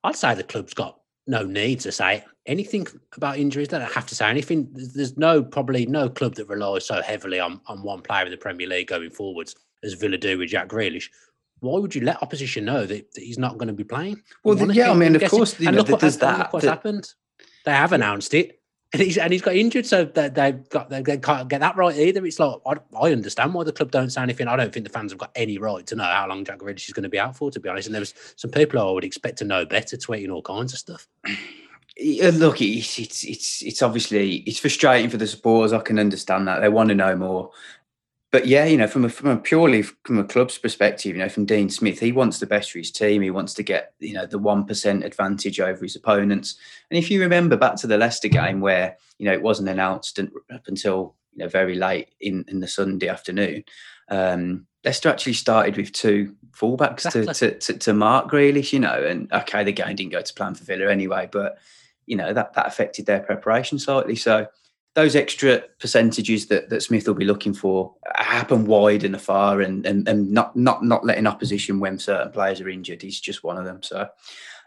I'd 0.05 0.15
say 0.15 0.35
the 0.35 0.43
club's 0.43 0.73
got 0.73 0.99
no 1.27 1.43
need 1.43 1.79
to 1.81 1.91
say 1.91 2.23
anything 2.45 2.87
about 3.15 3.37
injuries. 3.37 3.69
They 3.69 3.79
don't 3.79 3.91
have 3.91 4.05
to 4.07 4.15
say 4.15 4.29
anything. 4.29 4.69
There's 4.71 5.17
no 5.17 5.43
probably 5.43 5.85
no 5.85 6.09
club 6.09 6.35
that 6.35 6.47
relies 6.47 6.85
so 6.85 7.01
heavily 7.01 7.39
on, 7.39 7.59
on 7.67 7.81
one 7.81 8.01
player 8.01 8.25
in 8.25 8.31
the 8.31 8.37
Premier 8.37 8.67
League 8.67 8.87
going 8.87 9.09
forwards 9.09 9.55
as 9.83 9.93
Villa 9.93 10.17
do 10.17 10.37
with 10.37 10.49
Jack 10.49 10.69
Grealish. 10.69 11.09
Why 11.59 11.79
would 11.79 11.95
you 11.95 12.01
let 12.01 12.21
opposition 12.21 12.65
know 12.65 12.85
that, 12.85 13.13
that 13.13 13.23
he's 13.23 13.39
not 13.39 13.57
going 13.57 13.67
to 13.67 13.73
be 13.73 13.83
playing? 13.83 14.21
Well, 14.43 14.55
the, 14.55 14.73
yeah, 14.73 14.91
I 14.91 14.93
mean, 14.93 15.15
of 15.15 15.29
course, 15.31 15.59
you 15.59 15.71
know, 15.71 15.79
look 15.79 15.89
what, 15.89 16.01
there's 16.01 16.17
that. 16.17 16.37
Look 16.37 16.53
what's 16.53 16.65
happened. 16.65 17.11
They 17.65 17.71
have 17.71 17.93
announced 17.93 18.33
it 18.33 18.61
and 18.95 19.03
he's 19.03 19.17
and 19.17 19.33
he's 19.33 19.41
got 19.41 19.55
injured, 19.55 19.85
so 19.85 20.05
they, 20.05 20.29
they've 20.29 20.69
got 20.69 20.89
they, 20.89 21.17
can't 21.17 21.49
get 21.49 21.59
that 21.59 21.75
right 21.75 21.95
either. 21.97 22.25
It's 22.25 22.39
like 22.39 22.61
I, 22.65 22.75
I, 22.97 23.11
understand 23.11 23.53
why 23.53 23.65
the 23.65 23.73
club 23.73 23.91
don't 23.91 24.09
say 24.09 24.21
anything. 24.21 24.47
I 24.47 24.55
don't 24.55 24.73
think 24.73 24.85
the 24.85 24.91
fans 24.91 25.11
have 25.11 25.19
got 25.19 25.31
any 25.35 25.57
right 25.57 25.85
to 25.87 25.95
know 25.95 26.05
how 26.05 26.25
long 26.29 26.45
Jack 26.45 26.59
Grealish 26.59 26.87
is 26.87 26.93
going 26.93 27.03
to 27.03 27.09
be 27.09 27.19
out 27.19 27.35
for, 27.35 27.51
to 27.51 27.59
be 27.59 27.67
honest. 27.67 27.89
And 27.89 27.93
there 27.93 27.99
was 27.99 28.13
some 28.37 28.51
people 28.51 28.79
I 28.79 28.89
would 28.89 29.03
expect 29.03 29.37
to 29.39 29.43
know 29.43 29.65
better, 29.65 29.97
tweeting 29.97 30.31
all 30.31 30.41
kinds 30.41 30.71
of 30.71 30.79
stuff. 30.79 31.07
Look, 32.01 32.61
it's 32.61 32.97
it's 32.97 33.61
it's 33.61 33.81
obviously 33.81 34.35
it's 34.37 34.59
frustrating 34.59 35.09
for 35.09 35.17
the 35.17 35.27
supporters. 35.27 35.73
I 35.73 35.79
can 35.79 35.99
understand 35.99 36.47
that 36.47 36.59
they 36.59 36.69
want 36.69 36.87
to 36.87 36.95
know 36.95 37.17
more, 37.17 37.51
but 38.35 38.47
yeah, 38.47 38.65
you 38.65 38.75
know, 38.75 38.87
from 38.87 39.05
a 39.05 39.09
from 39.09 39.29
a 39.29 39.37
purely 39.37 39.81
from 39.81 40.19
a 40.19 40.23
club's 40.25 40.57
perspective, 40.57 41.15
you 41.15 41.21
know, 41.21 41.29
from 41.29 41.45
Dean 41.45 41.69
Smith, 41.69 42.01
he 42.01 42.11
wants 42.11 42.37
the 42.37 42.45
best 42.45 42.69
for 42.69 42.79
his 42.79 42.91
team. 42.91 43.21
He 43.21 43.31
wants 43.31 43.53
to 43.53 43.63
get 43.63 43.93
you 43.99 44.13
know 44.13 44.25
the 44.25 44.37
one 44.37 44.65
percent 44.65 45.05
advantage 45.05 45.57
over 45.61 45.85
his 45.85 45.95
opponents. 45.95 46.57
And 46.91 46.97
if 46.97 47.09
you 47.09 47.21
remember 47.21 47.55
back 47.55 47.77
to 47.77 47.87
the 47.87 47.97
Leicester 47.97 48.27
game, 48.27 48.59
where 48.59 48.97
you 49.19 49.25
know 49.25 49.31
it 49.31 49.41
wasn't 49.41 49.69
announced 49.69 50.19
up 50.19 50.67
until 50.67 51.15
you 51.31 51.45
know 51.45 51.47
very 51.47 51.75
late 51.75 52.09
in 52.19 52.43
in 52.49 52.59
the 52.59 52.67
Sunday 52.67 53.07
afternoon, 53.07 53.63
um, 54.09 54.67
Leicester 54.83 55.07
actually 55.07 55.31
started 55.31 55.77
with 55.77 55.93
two 55.93 56.35
fullbacks 56.51 57.05
exactly. 57.05 57.27
to, 57.27 57.51
to, 57.51 57.57
to 57.59 57.77
to 57.79 57.93
mark 57.93 58.29
Grealish. 58.29 58.73
You 58.73 58.81
know, 58.81 59.01
and 59.01 59.31
okay, 59.31 59.63
the 59.63 59.71
game 59.71 59.95
didn't 59.95 60.11
go 60.11 60.21
to 60.21 60.33
plan 60.33 60.55
for 60.55 60.65
Villa 60.65 60.91
anyway, 60.91 61.29
but 61.31 61.57
you 62.05 62.17
know 62.17 62.33
that 62.33 62.53
that 62.55 62.67
affected 62.67 63.05
their 63.05 63.21
preparation 63.21 63.79
slightly. 63.79 64.17
So 64.17 64.47
those 64.95 65.15
extra 65.15 65.61
percentages 65.79 66.47
that, 66.47 66.69
that 66.69 66.81
Smith 66.81 67.05
will 67.05 67.13
be 67.13 67.25
looking 67.25 67.53
for 67.53 67.93
happen 68.15 68.65
wide 68.65 69.03
and 69.03 69.15
afar 69.15 69.61
and, 69.61 69.85
and, 69.85 70.07
and 70.07 70.31
not, 70.31 70.55
not, 70.55 70.83
not 70.83 71.05
letting 71.05 71.27
opposition 71.27 71.79
when 71.79 71.99
certain 71.99 72.31
players 72.31 72.61
are 72.61 72.69
injured. 72.69 73.01
He's 73.01 73.19
just 73.19 73.43
one 73.43 73.57
of 73.57 73.65
them. 73.65 73.83
So, 73.83 74.07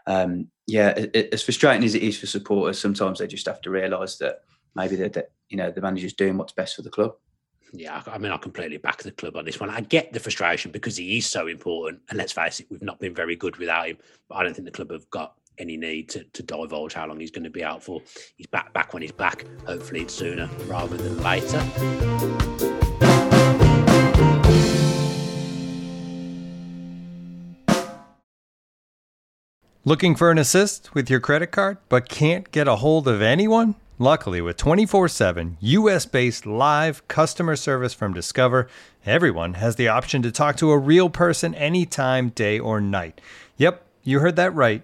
um, 0.05 0.47
yeah, 0.67 0.89
it, 0.89 1.33
as 1.33 1.41
frustrating 1.41 1.83
as 1.83 1.95
it 1.95 2.03
is 2.03 2.19
for 2.19 2.27
supporters, 2.27 2.79
sometimes 2.79 3.19
they 3.19 3.27
just 3.27 3.47
have 3.47 3.61
to 3.61 3.71
realise 3.71 4.17
that 4.17 4.41
maybe 4.75 4.95
that, 4.97 5.31
you 5.49 5.57
know, 5.57 5.71
the 5.71 5.81
manager's 5.81 6.13
doing 6.13 6.37
what's 6.37 6.53
best 6.53 6.75
for 6.75 6.83
the 6.83 6.91
club. 6.91 7.13
Yeah, 7.73 8.01
I 8.07 8.17
mean, 8.17 8.31
I 8.31 8.37
completely 8.37 8.77
back 8.77 9.01
the 9.03 9.11
club 9.11 9.35
on 9.35 9.45
this 9.45 9.59
one. 9.59 9.69
I 9.69 9.81
get 9.81 10.13
the 10.13 10.19
frustration 10.19 10.71
because 10.71 10.97
he 10.97 11.17
is 11.17 11.27
so 11.27 11.47
important. 11.47 12.01
And 12.09 12.17
let's 12.17 12.31
face 12.31 12.59
it, 12.59 12.67
we've 12.69 12.81
not 12.81 12.99
been 12.99 13.13
very 13.13 13.35
good 13.35 13.57
without 13.57 13.87
him. 13.87 13.97
But 14.27 14.35
I 14.35 14.43
don't 14.43 14.53
think 14.53 14.65
the 14.65 14.71
club 14.71 14.91
have 14.91 15.09
got 15.09 15.35
any 15.59 15.77
need 15.77 16.09
to, 16.09 16.23
to 16.23 16.43
divulge 16.43 16.93
how 16.93 17.07
long 17.07 17.19
he's 17.19 17.31
going 17.31 17.43
to 17.43 17.49
be 17.49 17.63
out 17.63 17.83
for. 17.83 18.01
He's 18.35 18.47
back 18.47 18.73
back 18.73 18.93
when 18.93 19.01
he's 19.01 19.11
back. 19.11 19.45
Hopefully, 19.65 20.01
it's 20.01 20.13
sooner 20.13 20.49
rather 20.67 20.97
than 20.97 21.21
later. 21.21 21.63
Looking 29.85 30.15
for 30.15 30.29
an 30.29 30.37
assist 30.37 30.93
with 30.93 31.09
your 31.09 31.19
credit 31.19 31.47
card 31.47 31.77
but 31.87 32.09
can't 32.09 32.51
get 32.51 32.67
a 32.67 32.75
hold 32.75 33.07
of 33.07 33.21
anyone? 33.21 33.75
Luckily, 33.97 34.39
with 34.39 34.55
24 34.55 35.07
7 35.07 35.57
US 35.59 36.05
based 36.05 36.45
live 36.45 37.05
customer 37.07 37.55
service 37.55 37.93
from 37.93 38.13
Discover, 38.13 38.67
everyone 39.05 39.55
has 39.55 39.77
the 39.77 39.87
option 39.87 40.21
to 40.21 40.31
talk 40.31 40.57
to 40.57 40.71
a 40.71 40.77
real 40.77 41.09
person 41.09 41.55
anytime, 41.55 42.29
day 42.29 42.59
or 42.59 42.79
night. 42.79 43.19
Yep, 43.57 43.83
you 44.03 44.19
heard 44.19 44.35
that 44.35 44.53
right. 44.53 44.83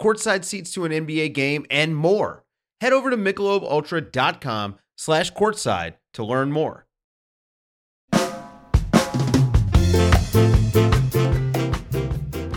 courtside 0.00 0.44
seats 0.44 0.72
to 0.74 0.84
an 0.84 0.92
NBA 0.92 1.34
game, 1.34 1.66
and 1.70 1.94
more. 1.94 2.44
Head 2.80 2.92
over 2.92 3.10
to 3.10 3.16
michelobultra.com 3.16 4.76
slash 4.96 5.32
courtside 5.32 5.94
to 6.14 6.24
learn 6.24 6.50
more. 6.50 6.86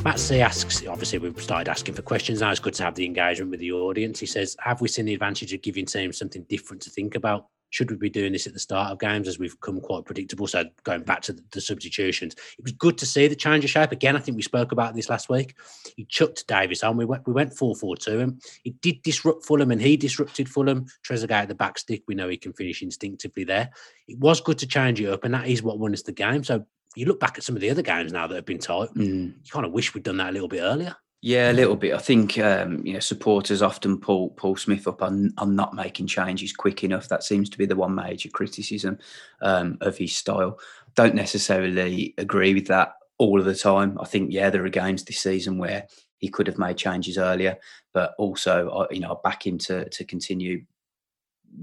Matt 0.03 0.19
C 0.19 0.41
asks, 0.41 0.85
obviously, 0.85 1.19
we've 1.19 1.41
started 1.41 1.71
asking 1.71 1.95
for 1.95 2.01
questions 2.01 2.41
now. 2.41 2.51
It's 2.51 2.59
good 2.59 2.73
to 2.75 2.83
have 2.83 2.95
the 2.95 3.05
engagement 3.05 3.51
with 3.51 3.61
the 3.61 3.71
audience. 3.71 4.19
He 4.19 4.25
says, 4.25 4.55
Have 4.59 4.81
we 4.81 4.87
seen 4.87 5.05
the 5.05 5.13
advantage 5.13 5.53
of 5.53 5.61
giving 5.61 5.85
teams 5.85 6.17
something 6.17 6.43
different 6.49 6.81
to 6.83 6.89
think 6.89 7.15
about? 7.15 7.47
Should 7.73 7.89
we 7.89 7.97
be 7.97 8.09
doing 8.09 8.33
this 8.33 8.45
at 8.45 8.53
the 8.53 8.59
start 8.59 8.91
of 8.91 8.99
games 8.99 9.27
as 9.27 9.39
we've 9.39 9.59
come 9.59 9.81
quite 9.81 10.05
predictable? 10.05 10.45
So, 10.45 10.65
going 10.83 11.01
back 11.01 11.21
to 11.23 11.33
the, 11.33 11.43
the 11.53 11.59
substitutions, 11.59 12.35
it 12.59 12.63
was 12.63 12.71
good 12.71 12.99
to 12.99 13.07
see 13.07 13.27
the 13.27 13.35
change 13.35 13.63
of 13.63 13.71
shape. 13.71 13.91
Again, 13.91 14.15
I 14.15 14.19
think 14.19 14.35
we 14.35 14.43
spoke 14.43 14.71
about 14.71 14.93
this 14.93 15.09
last 15.09 15.27
week. 15.27 15.55
He 15.95 16.05
chucked 16.05 16.45
Davis 16.47 16.83
on. 16.83 16.97
We 16.97 17.05
went, 17.05 17.25
we 17.25 17.33
went 17.33 17.57
4 17.57 17.75
4 17.75 17.97
2 17.97 18.19
him. 18.19 18.39
He 18.63 18.75
did 18.81 19.01
disrupt 19.01 19.43
Fulham 19.43 19.71
and 19.71 19.81
he 19.81 19.97
disrupted 19.97 20.47
Fulham. 20.47 20.85
Trezeguet 21.03 21.31
at 21.31 21.47
the 21.47 21.55
back 21.55 21.79
stick. 21.79 22.03
We 22.07 22.13
know 22.13 22.29
he 22.29 22.37
can 22.37 22.53
finish 22.53 22.83
instinctively 22.83 23.43
there. 23.43 23.71
It 24.07 24.19
was 24.19 24.39
good 24.39 24.59
to 24.59 24.67
change 24.67 25.01
it 25.01 25.09
up, 25.09 25.23
and 25.23 25.33
that 25.33 25.47
is 25.47 25.63
what 25.63 25.79
won 25.79 25.93
us 25.93 26.03
the 26.03 26.11
game. 26.11 26.43
So, 26.43 26.67
you 26.95 27.07
look 27.07 27.19
back 27.19 27.39
at 27.39 27.43
some 27.43 27.55
of 27.55 27.61
the 27.61 27.71
other 27.71 27.81
games 27.81 28.13
now 28.13 28.27
that 28.27 28.35
have 28.35 28.45
been 28.45 28.59
tight, 28.59 28.89
mm. 28.95 29.33
you 29.33 29.51
kind 29.51 29.65
of 29.65 29.71
wish 29.71 29.95
we'd 29.95 30.03
done 30.03 30.17
that 30.17 30.29
a 30.29 30.33
little 30.33 30.47
bit 30.47 30.61
earlier. 30.61 30.95
Yeah, 31.25 31.51
a 31.51 31.53
little 31.53 31.77
bit. 31.77 31.93
I 31.93 31.99
think 31.99 32.37
um, 32.37 32.85
you 32.85 32.91
know 32.91 32.99
supporters 32.99 33.61
often 33.61 33.97
pull 33.97 34.31
Paul 34.31 34.57
Smith 34.57 34.89
up 34.89 35.01
on 35.01 35.33
on 35.37 35.55
not 35.55 35.73
making 35.73 36.07
changes 36.07 36.51
quick 36.51 36.83
enough. 36.83 37.07
That 37.07 37.23
seems 37.23 37.49
to 37.51 37.57
be 37.57 37.65
the 37.65 37.77
one 37.77 37.95
major 37.95 38.27
criticism 38.27 38.99
um, 39.41 39.77
of 39.79 39.97
his 39.97 40.13
style. 40.13 40.59
Don't 40.95 41.15
necessarily 41.15 42.13
agree 42.17 42.53
with 42.53 42.67
that 42.67 42.95
all 43.19 43.39
of 43.39 43.45
the 43.45 43.55
time. 43.55 43.97
I 44.01 44.05
think 44.05 44.33
yeah, 44.33 44.49
there 44.49 44.65
are 44.65 44.69
games 44.69 45.05
this 45.05 45.21
season 45.21 45.57
where 45.57 45.87
he 46.17 46.27
could 46.27 46.45
have 46.45 46.57
made 46.57 46.75
changes 46.75 47.17
earlier, 47.17 47.57
but 47.93 48.15
also 48.17 48.85
you 48.91 48.99
know 48.99 49.13
I 49.13 49.15
back 49.23 49.47
him 49.47 49.57
to 49.59 49.87
to 49.87 50.03
continue. 50.03 50.65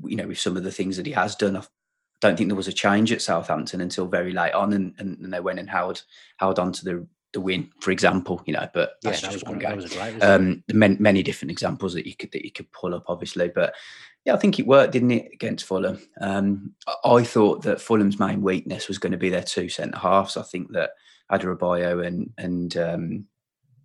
You 0.04 0.16
know, 0.16 0.28
with 0.28 0.38
some 0.38 0.56
of 0.56 0.64
the 0.64 0.72
things 0.72 0.96
that 0.96 1.04
he 1.04 1.12
has 1.12 1.36
done, 1.36 1.58
I 1.58 1.62
don't 2.22 2.38
think 2.38 2.48
there 2.48 2.56
was 2.56 2.68
a 2.68 2.72
change 2.72 3.12
at 3.12 3.20
Southampton 3.20 3.82
until 3.82 4.06
very 4.06 4.32
late 4.32 4.54
on, 4.54 4.72
and, 4.72 4.94
and 4.96 5.30
they 5.30 5.40
went 5.40 5.58
and 5.58 5.68
held 5.68 6.02
held 6.38 6.58
on 6.58 6.72
to 6.72 6.84
the 6.86 7.06
the 7.32 7.40
win, 7.40 7.70
for 7.80 7.90
example. 7.90 8.42
You 8.46 8.54
know, 8.54 8.68
but 8.72 8.92
that's 9.02 9.22
yeah, 9.22 9.30
just 9.30 9.46
one 9.46 9.58
game. 9.58 9.78
Great, 9.78 10.22
um, 10.22 10.62
many, 10.72 10.96
many, 10.98 11.22
different 11.22 11.50
examples 11.50 11.94
that 11.94 12.06
you 12.06 12.16
could 12.16 12.32
that 12.32 12.44
you 12.44 12.52
could 12.52 12.70
pull 12.72 12.94
up, 12.94 13.04
obviously, 13.08 13.48
but 13.48 13.74
yeah, 14.24 14.34
I 14.34 14.36
think 14.36 14.58
it 14.58 14.66
worked, 14.66 14.92
didn't 14.92 15.12
it, 15.12 15.30
against 15.32 15.64
Fulham? 15.64 15.98
Um, 16.20 16.74
I 17.04 17.22
thought 17.22 17.62
that 17.62 17.80
Fulham's 17.80 18.18
main 18.18 18.42
weakness 18.42 18.86
was 18.86 18.98
going 18.98 19.12
to 19.12 19.18
be 19.18 19.30
their 19.30 19.42
two 19.42 19.68
centre 19.68 19.98
halves. 19.98 20.36
I 20.36 20.42
think 20.42 20.72
that 20.72 20.90
Adarabioyo 21.32 22.06
and 22.06 22.30
and 22.36 22.76
um, 22.76 23.26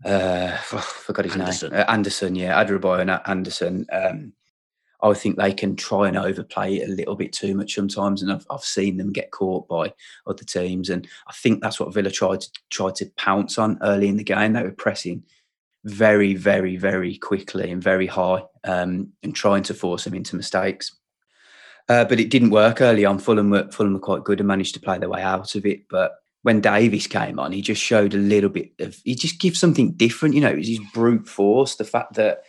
uh, 0.04 0.58
oh, 0.74 0.78
I 0.78 0.82
forgot 0.82 1.26
his 1.26 1.36
Anderson. 1.36 1.72
name, 1.72 1.82
uh, 1.82 1.92
Anderson. 1.92 2.36
Yeah, 2.36 2.64
Adarabioyo 2.64 3.02
and 3.02 3.22
Anderson. 3.26 3.86
Um, 3.92 4.34
I 5.02 5.14
think 5.14 5.38
they 5.38 5.54
can 5.54 5.76
try 5.76 6.08
and 6.08 6.18
overplay 6.18 6.78
it 6.78 6.90
a 6.90 6.94
little 6.94 7.16
bit 7.16 7.34
too 7.34 7.56
much 7.56 7.76
sometimes, 7.76 8.22
and 8.22 8.32
I've, 8.32 8.46
I've 8.50 8.64
seen 8.64 8.98
them 8.98 9.12
get 9.12 9.32
caught 9.32 9.68
by 9.68 9.94
other 10.26 10.44
teams. 10.44 10.90
And 10.90 11.08
I 11.28 11.34
think 11.34 11.62
that's 11.62 11.80
what 11.80 11.94
Villa 11.94 12.12
tried 12.12 12.42
to 12.42 12.50
try 12.70 12.92
to 12.92 13.06
pounce 13.18 13.58
on 13.58 13.78
early 13.82 14.08
in 14.08 14.18
the 14.18 14.24
game. 14.24 14.54
They 14.54 14.64
were 14.64 14.72
pressing 14.72 15.24
very, 15.84 16.34
very, 16.34 16.78
very 16.78 17.18
quickly 17.18 17.72
and 17.72 17.84
very 17.84 18.08
high, 18.08 18.44
um, 18.64 19.14
and 19.22 19.36
trying 19.36 19.64
to 19.64 19.74
force 19.74 20.06
them 20.06 20.16
into 20.16 20.36
mistakes. 20.36 20.98
Uh, 21.88 22.04
but 22.06 22.20
it 22.20 22.32
didn't 22.32 22.50
work 22.50 22.82
early 22.82 23.06
on. 23.06 23.20
Fulham 23.20 23.52
were, 23.52 23.70
Fulham 23.72 23.94
were 23.94 24.00
quite 24.00 24.24
good 24.24 24.40
and 24.40 24.48
managed 24.48 24.74
to 24.74 24.80
play 24.80 24.98
their 24.98 25.10
way 25.10 25.22
out 25.22 25.54
of 25.54 25.66
it. 25.68 25.88
But 25.88 26.16
when 26.42 26.62
Davis 26.62 27.06
came 27.06 27.40
on, 27.40 27.52
he 27.52 27.62
just 27.62 27.82
showed 27.82 28.14
a 28.14 28.18
little 28.18 28.50
bit 28.50 28.72
of. 28.80 29.00
He 29.04 29.14
just 29.14 29.40
gives 29.40 29.60
something 29.60 29.92
different. 29.92 30.34
You 30.34 30.42
know, 30.42 30.50
it 30.50 30.58
was 30.58 30.68
his 30.68 30.80
brute 30.94 31.28
force. 31.28 31.76
The 31.76 31.84
fact 31.84 32.16
that 32.16 32.44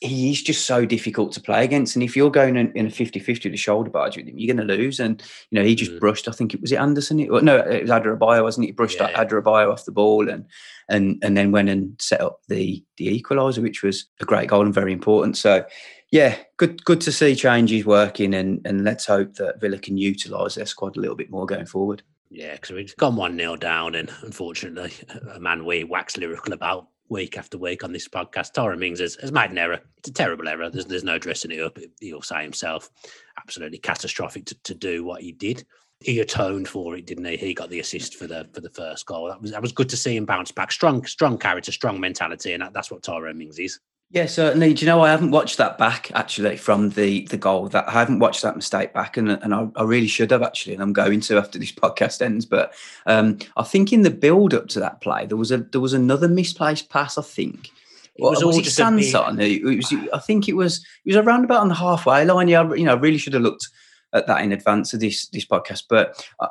he's 0.00 0.42
just 0.42 0.66
so 0.66 0.84
difficult 0.84 1.32
to 1.32 1.40
play 1.40 1.64
against. 1.64 1.96
And 1.96 2.02
if 2.02 2.16
you're 2.16 2.30
going 2.30 2.56
in, 2.56 2.72
in 2.72 2.86
a 2.86 2.90
50 2.90 3.18
50 3.18 3.50
to 3.50 3.56
shoulder 3.56 3.90
barge 3.90 4.16
with 4.16 4.26
him, 4.26 4.38
you're 4.38 4.54
going 4.54 4.66
to 4.66 4.74
lose. 4.74 5.00
And, 5.00 5.22
you 5.50 5.58
know, 5.58 5.64
he 5.64 5.74
just 5.74 5.92
mm. 5.92 6.00
brushed, 6.00 6.28
I 6.28 6.32
think 6.32 6.54
it 6.54 6.60
was 6.60 6.72
it 6.72 6.76
Anderson? 6.76 7.20
It, 7.20 7.30
no, 7.42 7.58
it 7.58 7.82
was 7.82 7.90
Adarabioyo, 7.90 8.42
wasn't 8.42 8.64
it? 8.64 8.68
He 8.68 8.72
brushed 8.72 9.00
yeah, 9.00 9.12
Adarabioyo 9.12 9.72
off 9.72 9.84
the 9.84 9.92
ball 9.92 10.28
and, 10.28 10.46
and, 10.88 11.18
and 11.22 11.36
then 11.36 11.52
went 11.52 11.68
and 11.68 12.00
set 12.00 12.20
up 12.20 12.40
the, 12.48 12.84
the 12.96 13.20
equaliser, 13.20 13.62
which 13.62 13.82
was 13.82 14.06
a 14.20 14.24
great 14.24 14.48
goal 14.48 14.62
and 14.62 14.74
very 14.74 14.92
important. 14.92 15.36
So, 15.36 15.64
yeah, 16.12 16.36
good 16.56 16.84
good 16.84 17.00
to 17.00 17.12
see 17.12 17.34
changes 17.34 17.84
working. 17.84 18.34
And, 18.34 18.64
and 18.64 18.84
let's 18.84 19.06
hope 19.06 19.34
that 19.34 19.60
Villa 19.60 19.78
can 19.78 19.96
utilise 19.96 20.54
their 20.54 20.66
squad 20.66 20.96
a 20.96 21.00
little 21.00 21.16
bit 21.16 21.30
more 21.30 21.46
going 21.46 21.66
forward. 21.66 22.02
Yeah, 22.30 22.52
because 22.52 22.72
we've 22.72 22.96
gone 22.96 23.16
1 23.16 23.38
0 23.38 23.56
down, 23.56 23.94
and 23.94 24.10
unfortunately, 24.22 24.92
a 25.32 25.40
man 25.40 25.64
we 25.64 25.84
wax 25.84 26.16
lyrical 26.16 26.52
about 26.52 26.88
week 27.08 27.38
after 27.38 27.58
week 27.58 27.84
on 27.84 27.92
this 27.92 28.08
podcast. 28.08 28.52
Tyrone 28.52 28.78
Mings 28.78 29.00
has, 29.00 29.16
has 29.16 29.32
made 29.32 29.50
an 29.50 29.58
error. 29.58 29.80
It's 29.98 30.08
a 30.08 30.12
terrible 30.12 30.48
error. 30.48 30.70
There's, 30.70 30.86
there's 30.86 31.04
no 31.04 31.18
dressing 31.18 31.50
it 31.50 31.60
up. 31.60 31.78
He'll 32.00 32.22
say 32.22 32.42
himself, 32.42 32.90
absolutely 33.38 33.78
catastrophic 33.78 34.46
to, 34.46 34.62
to 34.62 34.74
do 34.74 35.04
what 35.04 35.22
he 35.22 35.32
did. 35.32 35.64
He 36.00 36.20
atoned 36.20 36.68
for 36.68 36.96
it, 36.96 37.06
didn't 37.06 37.24
he? 37.24 37.36
He 37.36 37.54
got 37.54 37.70
the 37.70 37.80
assist 37.80 38.16
for 38.16 38.26
the 38.26 38.46
for 38.52 38.60
the 38.60 38.70
first 38.70 39.06
goal. 39.06 39.28
That 39.28 39.40
was 39.40 39.50
that 39.52 39.62
was 39.62 39.72
good 39.72 39.88
to 39.88 39.96
see 39.96 40.14
him 40.14 40.26
bounce 40.26 40.52
back. 40.52 40.70
Strong, 40.70 41.06
strong 41.06 41.38
character, 41.38 41.72
strong 41.72 41.98
mentality, 41.98 42.52
and 42.52 42.62
that, 42.62 42.74
that's 42.74 42.90
what 42.90 43.02
Tyrone 43.02 43.38
Mings 43.38 43.58
is. 43.58 43.80
Yeah, 44.10 44.26
certainly. 44.26 44.72
Do 44.72 44.84
you 44.84 44.90
know 44.90 45.00
I 45.00 45.10
haven't 45.10 45.32
watched 45.32 45.58
that 45.58 45.78
back 45.78 46.12
actually 46.14 46.56
from 46.56 46.90
the 46.90 47.26
the 47.26 47.36
goal. 47.36 47.68
That 47.68 47.88
I 47.88 47.92
haven't 47.92 48.20
watched 48.20 48.42
that 48.42 48.54
mistake 48.54 48.94
back, 48.94 49.16
and 49.16 49.30
and 49.30 49.52
I, 49.52 49.68
I 49.74 49.82
really 49.82 50.06
should 50.06 50.30
have 50.30 50.42
actually, 50.42 50.74
and 50.74 50.82
I'm 50.82 50.92
going 50.92 51.20
to 51.22 51.38
after 51.38 51.58
this 51.58 51.72
podcast 51.84 52.22
ends. 52.22 52.46
But 52.46 52.72
um, 53.06 53.38
I 53.56 53.64
think 53.64 53.92
in 53.92 54.02
the 54.02 54.10
build 54.10 54.54
up 54.54 54.68
to 54.68 54.80
that 54.80 55.00
play, 55.00 55.26
there 55.26 55.36
was 55.36 55.50
a 55.50 55.58
there 55.58 55.80
was 55.80 55.92
another 55.92 56.28
misplaced 56.28 56.88
pass. 56.88 57.18
I 57.18 57.22
think. 57.22 57.70
It 58.18 58.22
was, 58.22 58.42
was, 58.42 58.56
it 58.56 58.64
Sanson? 58.64 59.40
It 59.40 59.62
was. 59.62 59.92
I 60.12 60.18
think 60.20 60.48
it 60.48 60.54
was. 60.54 60.78
It 61.04 61.10
was 61.10 61.16
around 61.16 61.44
about 61.44 61.60
on 61.60 61.68
the 61.68 61.74
halfway 61.74 62.24
line. 62.24 62.48
Yeah, 62.48 62.72
you 62.74 62.84
know, 62.84 62.92
I 62.92 62.98
really 62.98 63.18
should 63.18 63.34
have 63.34 63.42
looked 63.42 63.68
at 64.12 64.26
that 64.28 64.40
in 64.40 64.52
advance 64.52 64.94
of 64.94 65.00
this 65.00 65.28
this 65.28 65.44
podcast. 65.44 65.84
But 65.90 66.26
I, 66.40 66.48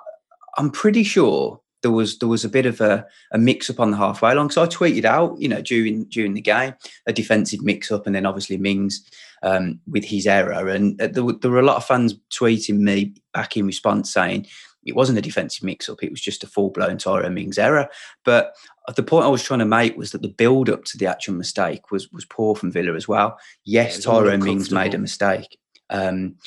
I'm 0.57 0.69
pretty 0.69 1.03
sure 1.03 1.61
there 1.85 1.91
was 1.91 2.17
there 2.17 2.27
was 2.27 2.43
a 2.43 2.49
bit 2.49 2.65
of 2.65 2.81
a, 2.81 3.05
a 3.31 3.37
mix 3.37 3.69
up 3.69 3.79
on 3.79 3.91
the 3.91 3.97
halfway 3.97 4.33
line. 4.33 4.49
So 4.49 4.63
I 4.63 4.65
tweeted 4.65 5.05
out, 5.05 5.39
you 5.39 5.47
know, 5.47 5.61
during 5.61 6.05
during 6.05 6.33
the 6.33 6.41
game, 6.41 6.73
a 7.05 7.13
defensive 7.13 7.61
mix 7.61 7.91
up, 7.91 8.07
and 8.07 8.15
then 8.15 8.25
obviously 8.25 8.57
Mings 8.57 9.07
um, 9.43 9.79
with 9.85 10.03
his 10.03 10.25
error. 10.25 10.67
And 10.67 10.99
uh, 10.99 11.09
there, 11.09 11.23
were, 11.23 11.33
there 11.33 11.51
were 11.51 11.59
a 11.59 11.65
lot 11.65 11.77
of 11.77 11.85
fans 11.85 12.15
tweeting 12.33 12.79
me 12.79 13.13
back 13.35 13.55
in 13.55 13.67
response 13.67 14.11
saying 14.11 14.47
it 14.83 14.95
wasn't 14.95 15.19
a 15.19 15.21
defensive 15.21 15.63
mix 15.63 15.87
up; 15.87 16.01
it 16.01 16.09
was 16.09 16.21
just 16.21 16.43
a 16.43 16.47
full 16.47 16.71
blown 16.71 16.97
Tyrone 16.97 17.35
Mings 17.35 17.59
error. 17.59 17.87
But 18.23 18.55
the 18.95 19.03
point 19.03 19.25
I 19.25 19.29
was 19.29 19.43
trying 19.43 19.59
to 19.59 19.65
make 19.65 19.95
was 19.95 20.11
that 20.11 20.23
the 20.23 20.27
build 20.27 20.71
up 20.71 20.85
to 20.85 20.97
the 20.97 21.05
actual 21.05 21.35
mistake 21.35 21.91
was 21.91 22.11
was 22.11 22.25
poor 22.25 22.55
from 22.55 22.71
Villa 22.71 22.95
as 22.95 23.07
well. 23.07 23.37
Yes, 23.63 23.99
yeah, 23.99 24.11
Tyrone 24.11 24.43
Mings 24.43 24.71
made 24.71 24.95
a 24.95 24.97
mistake. 24.97 25.59
Um, 25.91 26.37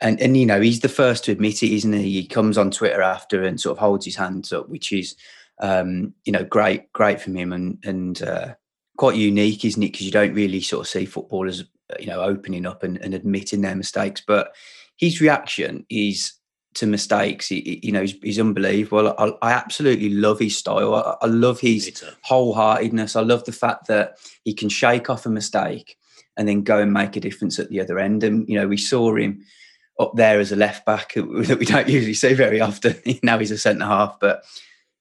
and 0.00 0.20
and 0.20 0.36
you 0.36 0.46
know 0.46 0.60
he's 0.60 0.80
the 0.80 0.88
first 0.88 1.24
to 1.24 1.32
admit 1.32 1.62
it, 1.62 1.72
isn't 1.72 1.92
he? 1.92 2.20
He 2.20 2.26
comes 2.26 2.58
on 2.58 2.70
Twitter 2.70 3.02
after 3.02 3.42
and 3.42 3.60
sort 3.60 3.76
of 3.76 3.80
holds 3.80 4.04
his 4.04 4.16
hands 4.16 4.52
up, 4.52 4.68
which 4.68 4.92
is 4.92 5.16
um, 5.60 6.14
you 6.24 6.32
know 6.32 6.44
great, 6.44 6.92
great 6.92 7.20
from 7.20 7.36
him, 7.36 7.52
and 7.52 7.78
and 7.84 8.22
uh, 8.22 8.54
quite 8.96 9.16
unique, 9.16 9.64
isn't 9.64 9.82
it? 9.82 9.92
Because 9.92 10.06
you 10.06 10.12
don't 10.12 10.34
really 10.34 10.60
sort 10.60 10.82
of 10.82 10.88
see 10.88 11.06
footballers 11.06 11.64
you 12.00 12.06
know 12.06 12.20
opening 12.20 12.66
up 12.66 12.82
and, 12.82 12.98
and 12.98 13.14
admitting 13.14 13.62
their 13.62 13.76
mistakes, 13.76 14.22
but 14.26 14.54
his 14.96 15.20
reaction 15.20 15.86
is 15.88 16.32
to 16.74 16.86
mistakes. 16.86 17.48
He, 17.48 17.80
you 17.82 17.92
know, 17.92 18.02
he's, 18.02 18.14
he's 18.22 18.38
unbelievable. 18.38 19.14
I, 19.18 19.32
I, 19.42 19.52
absolutely 19.52 20.10
love 20.10 20.38
his 20.38 20.58
style. 20.58 20.94
I, 20.94 21.16
I 21.22 21.26
love 21.26 21.58
his 21.58 22.04
wholeheartedness. 22.28 23.16
I 23.16 23.20
love 23.20 23.44
the 23.44 23.52
fact 23.52 23.86
that 23.88 24.18
he 24.44 24.52
can 24.52 24.68
shake 24.68 25.08
off 25.08 25.24
a 25.24 25.30
mistake 25.30 25.96
and 26.36 26.46
then 26.46 26.62
go 26.62 26.78
and 26.78 26.92
make 26.92 27.16
a 27.16 27.20
difference 27.20 27.58
at 27.58 27.70
the 27.70 27.80
other 27.80 27.98
end. 27.98 28.22
And 28.24 28.46
you 28.48 28.58
know, 28.58 28.68
we 28.68 28.76
saw 28.76 29.14
him 29.16 29.42
up 29.98 30.12
there 30.14 30.38
as 30.40 30.52
a 30.52 30.56
left 30.56 30.84
back 30.84 31.12
that 31.14 31.58
we 31.58 31.66
don't 31.66 31.88
usually 31.88 32.14
see 32.14 32.34
very 32.34 32.60
often. 32.60 32.96
now 33.22 33.38
he's 33.38 33.50
a 33.50 33.58
centre 33.58 33.84
half, 33.84 34.18
but 34.20 34.44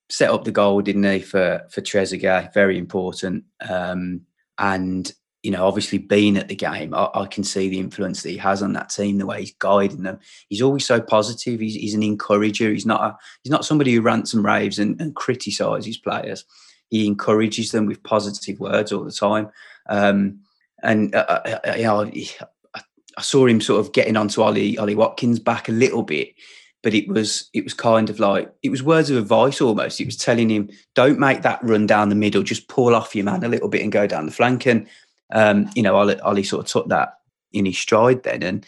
set 0.10 0.29
up 0.29 0.43
the 0.43 0.51
goal, 0.51 0.81
didn't 0.81 1.03
he, 1.03 1.19
for 1.19 1.65
for 1.69 1.81
Trezeguet? 1.81 2.53
Very 2.53 2.77
important. 2.77 3.45
Um, 3.67 4.21
and 4.58 5.12
you 5.45 5.51
know, 5.51 5.67
obviously 5.67 5.99
being 5.99 6.38
at 6.38 6.47
the 6.47 6.55
game, 6.55 6.91
I, 6.95 7.08
I, 7.13 7.27
can 7.27 7.43
see 7.43 7.69
the 7.69 7.79
influence 7.79 8.23
that 8.23 8.31
he 8.31 8.38
has 8.38 8.63
on 8.63 8.73
that 8.73 8.89
team, 8.89 9.19
the 9.19 9.27
way 9.27 9.41
he's 9.41 9.53
guiding 9.53 10.01
them. 10.01 10.17
He's 10.49 10.63
always 10.63 10.88
so 10.88 10.99
positive. 10.99 11.60
He's, 11.60 11.75
he's 11.75 11.93
an 11.93 12.01
encourager. 12.01 12.71
He's 12.71 12.88
not 12.88 13.01
a, 13.01 13.15
he's 13.43 13.51
not 13.51 13.63
somebody 13.63 13.93
who 13.93 14.01
rants 14.01 14.34
and 14.34 14.43
raves 14.43 14.79
and, 14.79 14.99
and 14.99 15.15
criticises 15.15 15.99
players. 15.99 16.45
He 16.89 17.05
encourages 17.05 17.71
them 17.71 17.86
with 17.86 18.01
positive 18.01 18.60
words 18.60 18.91
all 18.91 19.03
the 19.03 19.12
time. 19.12 19.51
Um, 19.88 20.39
and 20.81 21.13
uh, 21.13 21.25
uh, 21.29 21.60
uh 21.63 21.75
you 21.75 21.84
know, 21.84 22.12
I 23.17 23.21
saw 23.21 23.45
him 23.45 23.62
sort 23.62 23.80
of 23.80 23.93
getting 23.93 24.17
onto 24.17 24.41
Ollie 24.41 24.78
Ollie 24.78 24.95
Watkins 24.95 25.39
back 25.39 25.69
a 25.69 25.73
little 25.73 26.04
bit, 26.04 26.34
but 26.84 26.93
it 26.93 27.08
was 27.08 27.49
it 27.54 27.63
was 27.63 27.73
kind 27.73 28.10
of 28.10 28.19
like 28.19 28.54
it 28.62 28.69
was 28.69 28.84
words 28.84 29.10
of 29.10 29.17
advice 29.17 29.62
almost. 29.62 30.01
It 30.01 30.06
was 30.06 30.17
telling 30.17 30.49
him, 30.49 30.69
"Don't 30.93 31.19
make 31.19 31.41
that 31.41 31.63
run 31.63 31.88
down 31.88 32.10
the 32.10 32.15
middle. 32.15 32.43
Just 32.43 32.67
pull 32.67 32.93
off 32.93 33.15
your 33.15 33.25
man 33.25 33.43
a 33.43 33.49
little 33.49 33.69
bit 33.69 33.82
and 33.82 33.91
go 33.91 34.08
down 34.08 34.25
the 34.25 34.32
flank." 34.32 34.65
And 34.65 34.88
um, 35.32 35.69
you 35.75 35.82
know, 35.82 35.95
Ollie, 35.95 36.19
Ollie 36.19 36.43
sort 36.43 36.65
of 36.65 36.71
took 36.71 36.89
that 36.89 37.19
in 37.54 37.65
his 37.65 37.78
stride 37.78 38.23
then, 38.23 38.43
and 38.43 38.65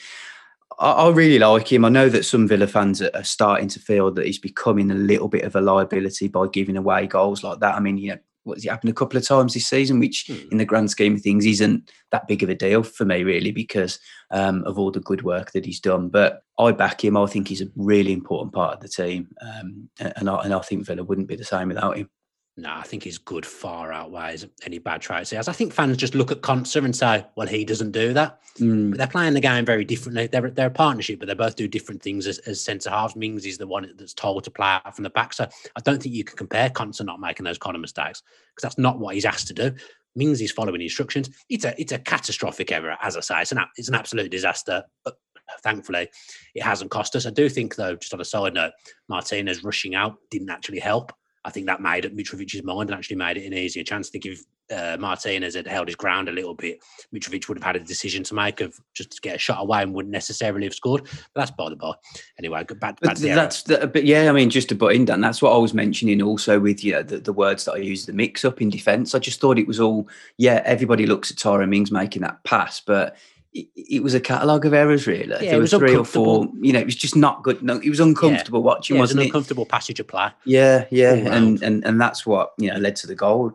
I, 0.79 0.91
I 0.91 1.09
really 1.09 1.39
like 1.39 1.71
him. 1.71 1.85
I 1.85 1.89
know 1.89 2.09
that 2.09 2.25
some 2.25 2.47
Villa 2.47 2.67
fans 2.67 3.01
are, 3.01 3.11
are 3.13 3.23
starting 3.23 3.67
to 3.69 3.79
feel 3.79 4.11
that 4.11 4.25
he's 4.25 4.39
becoming 4.39 4.91
a 4.91 4.95
little 4.95 5.27
bit 5.27 5.43
of 5.43 5.55
a 5.55 5.61
liability 5.61 6.27
by 6.27 6.47
giving 6.47 6.77
away 6.77 7.07
goals 7.07 7.43
like 7.43 7.59
that. 7.59 7.75
I 7.75 7.79
mean, 7.79 7.97
you 7.97 8.11
know, 8.11 8.19
what's 8.47 8.65
it 8.65 8.69
happened 8.69 8.89
a 8.89 8.93
couple 8.93 9.17
of 9.17 9.27
times 9.27 9.53
this 9.53 9.67
season, 9.67 9.99
which 9.99 10.25
mm. 10.27 10.51
in 10.51 10.57
the 10.57 10.65
grand 10.65 10.89
scheme 10.89 11.15
of 11.15 11.21
things 11.21 11.45
isn't 11.45 11.91
that 12.11 12.27
big 12.27 12.41
of 12.41 12.49
a 12.49 12.55
deal 12.55 12.83
for 12.83 13.05
me, 13.05 13.23
really, 13.23 13.51
because 13.51 13.99
um, 14.31 14.63
of 14.63 14.79
all 14.79 14.91
the 14.91 14.99
good 14.99 15.23
work 15.23 15.51
that 15.51 15.65
he's 15.65 15.79
done. 15.79 16.09
But 16.09 16.41
I 16.57 16.71
back 16.71 17.03
him. 17.03 17.17
I 17.17 17.25
think 17.27 17.47
he's 17.47 17.61
a 17.61 17.69
really 17.75 18.13
important 18.13 18.53
part 18.53 18.75
of 18.75 18.79
the 18.79 18.87
team, 18.87 19.27
um, 19.41 19.89
and, 19.99 20.29
I, 20.29 20.43
and 20.43 20.53
I 20.53 20.59
think 20.59 20.85
Villa 20.85 21.03
wouldn't 21.03 21.27
be 21.27 21.35
the 21.35 21.43
same 21.43 21.67
without 21.67 21.97
him. 21.97 22.09
No, 22.59 22.73
I 22.73 22.81
think 22.81 23.03
his 23.03 23.19
good 23.19 23.45
far 23.45 23.93
outweighs 23.93 24.47
any 24.63 24.79
bad 24.79 24.99
traits 24.99 25.29
he 25.29 25.35
has. 25.35 25.47
I 25.47 25.53
think 25.53 25.73
fans 25.73 25.95
just 25.95 26.15
look 26.15 26.31
at 26.31 26.41
Konsa 26.41 26.83
and 26.83 26.95
say, 26.95 27.23
well, 27.35 27.45
he 27.45 27.63
doesn't 27.63 27.91
do 27.91 28.13
that. 28.13 28.39
Mm. 28.57 28.89
But 28.89 28.97
they're 28.97 29.07
playing 29.07 29.35
the 29.35 29.39
game 29.39 29.63
very 29.63 29.85
differently. 29.85 30.25
They're, 30.25 30.49
they're 30.49 30.67
a 30.67 30.71
partnership, 30.71 31.19
but 31.19 31.27
they 31.27 31.35
both 31.35 31.55
do 31.55 31.67
different 31.67 32.01
things 32.01 32.25
as, 32.25 32.39
as 32.39 32.59
centre 32.59 32.89
halves. 32.89 33.15
Mings 33.15 33.45
is 33.45 33.59
the 33.59 33.67
one 33.67 33.87
that's 33.95 34.15
told 34.15 34.43
to 34.45 34.51
play 34.51 34.79
out 34.83 34.95
from 34.95 35.03
the 35.03 35.11
back. 35.11 35.33
So 35.33 35.47
I 35.75 35.81
don't 35.81 36.01
think 36.01 36.15
you 36.15 36.23
can 36.23 36.35
compare 36.35 36.71
Konsa 36.71 37.05
not 37.05 37.19
making 37.19 37.43
those 37.43 37.59
kind 37.59 37.75
of 37.75 37.81
mistakes 37.81 38.23
because 38.55 38.63
that's 38.63 38.79
not 38.79 38.97
what 38.97 39.13
he's 39.13 39.25
asked 39.25 39.47
to 39.49 39.53
do. 39.53 39.75
Mings 40.15 40.41
is 40.41 40.51
following 40.51 40.81
instructions. 40.81 41.29
It's 41.49 41.63
a 41.63 41.79
it's 41.79 41.91
a 41.91 41.99
catastrophic 41.99 42.71
error, 42.71 42.97
as 43.03 43.15
I 43.15 43.19
say. 43.19 43.41
It's 43.41 43.51
an 43.51 43.59
it's 43.75 43.87
an 43.87 43.93
absolute 43.93 44.31
disaster. 44.31 44.83
But 45.05 45.19
thankfully, 45.61 46.09
it 46.55 46.63
hasn't 46.63 46.89
cost 46.89 47.15
us. 47.15 47.27
I 47.27 47.29
do 47.29 47.49
think, 47.49 47.75
though, 47.75 47.95
just 47.95 48.15
on 48.15 48.21
a 48.21 48.25
side 48.25 48.55
note, 48.55 48.71
Martinez 49.07 49.63
rushing 49.63 49.93
out 49.93 50.17
didn't 50.31 50.49
actually 50.49 50.79
help. 50.79 51.13
I 51.47 51.49
think 51.49 51.65
that 51.67 51.81
made 51.81 52.03
Mitrovic's 52.03 52.61
mind 52.61 52.89
and 52.89 52.97
actually 52.97 53.15
made 53.15 53.37
it 53.37 53.45
an 53.45 53.53
easier 53.53 53.81
chance. 53.81 54.09
I 54.09 54.11
think 54.11 54.25
if 54.25 54.43
uh, 54.69 54.97
Martinez 54.99 55.55
had 55.55 55.65
held 55.65 55.87
his 55.87 55.95
ground 55.95 56.27
a 56.27 56.33
little 56.33 56.53
bit, 56.53 56.83
Mitrovic 57.15 57.47
would 57.47 57.57
have 57.57 57.63
had 57.63 57.77
a 57.77 57.79
decision 57.79 58.21
to 58.23 58.35
make 58.35 58.59
of 58.59 58.77
just 58.93 59.11
to 59.11 59.21
get 59.21 59.37
a 59.37 59.39
shot 59.39 59.61
away 59.61 59.81
and 59.81 59.93
wouldn't 59.93 60.11
necessarily 60.11 60.65
have 60.65 60.75
scored. 60.75 61.03
But 61.05 61.39
that's 61.39 61.51
by 61.51 61.69
the 61.69 61.77
by. 61.77 61.93
Anyway, 62.37 62.65
back, 62.65 62.79
bad, 62.79 62.99
bad 62.99 63.17
that's 63.17 63.63
the, 63.63 63.87
but 63.87 64.03
yeah, 64.03 64.29
I 64.29 64.33
mean, 64.33 64.49
just 64.49 64.67
to 64.69 64.75
butt 64.75 64.93
in, 64.93 65.05
Dan, 65.05 65.21
that's 65.21 65.41
what 65.41 65.53
I 65.53 65.57
was 65.57 65.73
mentioning 65.73 66.21
also 66.21 66.59
with 66.59 66.83
you 66.83 66.91
know 66.91 67.03
the, 67.03 67.19
the 67.19 67.31
words 67.31 67.63
that 67.63 67.75
I 67.75 67.77
used, 67.77 68.09
the 68.09 68.13
mix 68.13 68.43
up 68.43 68.61
in 68.61 68.69
defence. 68.69 69.15
I 69.15 69.19
just 69.19 69.39
thought 69.39 69.57
it 69.57 69.67
was 69.67 69.79
all 69.79 70.09
yeah. 70.35 70.61
Everybody 70.65 71.05
looks 71.05 71.31
at 71.31 71.37
Tyrone 71.37 71.69
Mings 71.69 71.93
making 71.93 72.23
that 72.23 72.43
pass, 72.43 72.81
but 72.81 73.15
it, 73.53 74.03
was 74.03 74.13
a 74.13 74.19
catalogue 74.19 74.65
of 74.65 74.73
errors, 74.73 75.07
really. 75.07 75.27
Yeah, 75.43 75.51
there 75.51 75.59
was, 75.59 75.73
was 75.73 75.79
three 75.79 75.95
or 75.95 76.05
four. 76.05 76.47
You 76.61 76.73
know, 76.73 76.79
it 76.79 76.85
was 76.85 76.95
just 76.95 77.15
not 77.15 77.43
good. 77.43 77.61
No, 77.63 77.79
it 77.79 77.89
was 77.89 77.99
uncomfortable 77.99 78.59
yeah. 78.59 78.65
watching, 78.65 78.95
yeah, 78.95 79.01
wasn't 79.01 79.19
it? 79.19 79.21
Was 79.21 79.25
an 79.25 79.29
uncomfortable 79.29 79.65
passage 79.65 79.99
of 79.99 80.07
play. 80.07 80.29
Yeah, 80.45 80.85
yeah, 80.91 81.13
and, 81.13 81.61
and 81.61 81.85
and 81.85 81.99
that's 81.99 82.25
what 82.25 82.53
you 82.57 82.71
know 82.71 82.77
led 82.77 82.95
to 82.97 83.07
the 83.07 83.15
goal. 83.15 83.51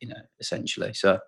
You 0.00 0.08
know, 0.08 0.20
essentially. 0.40 0.94
So. 0.94 1.20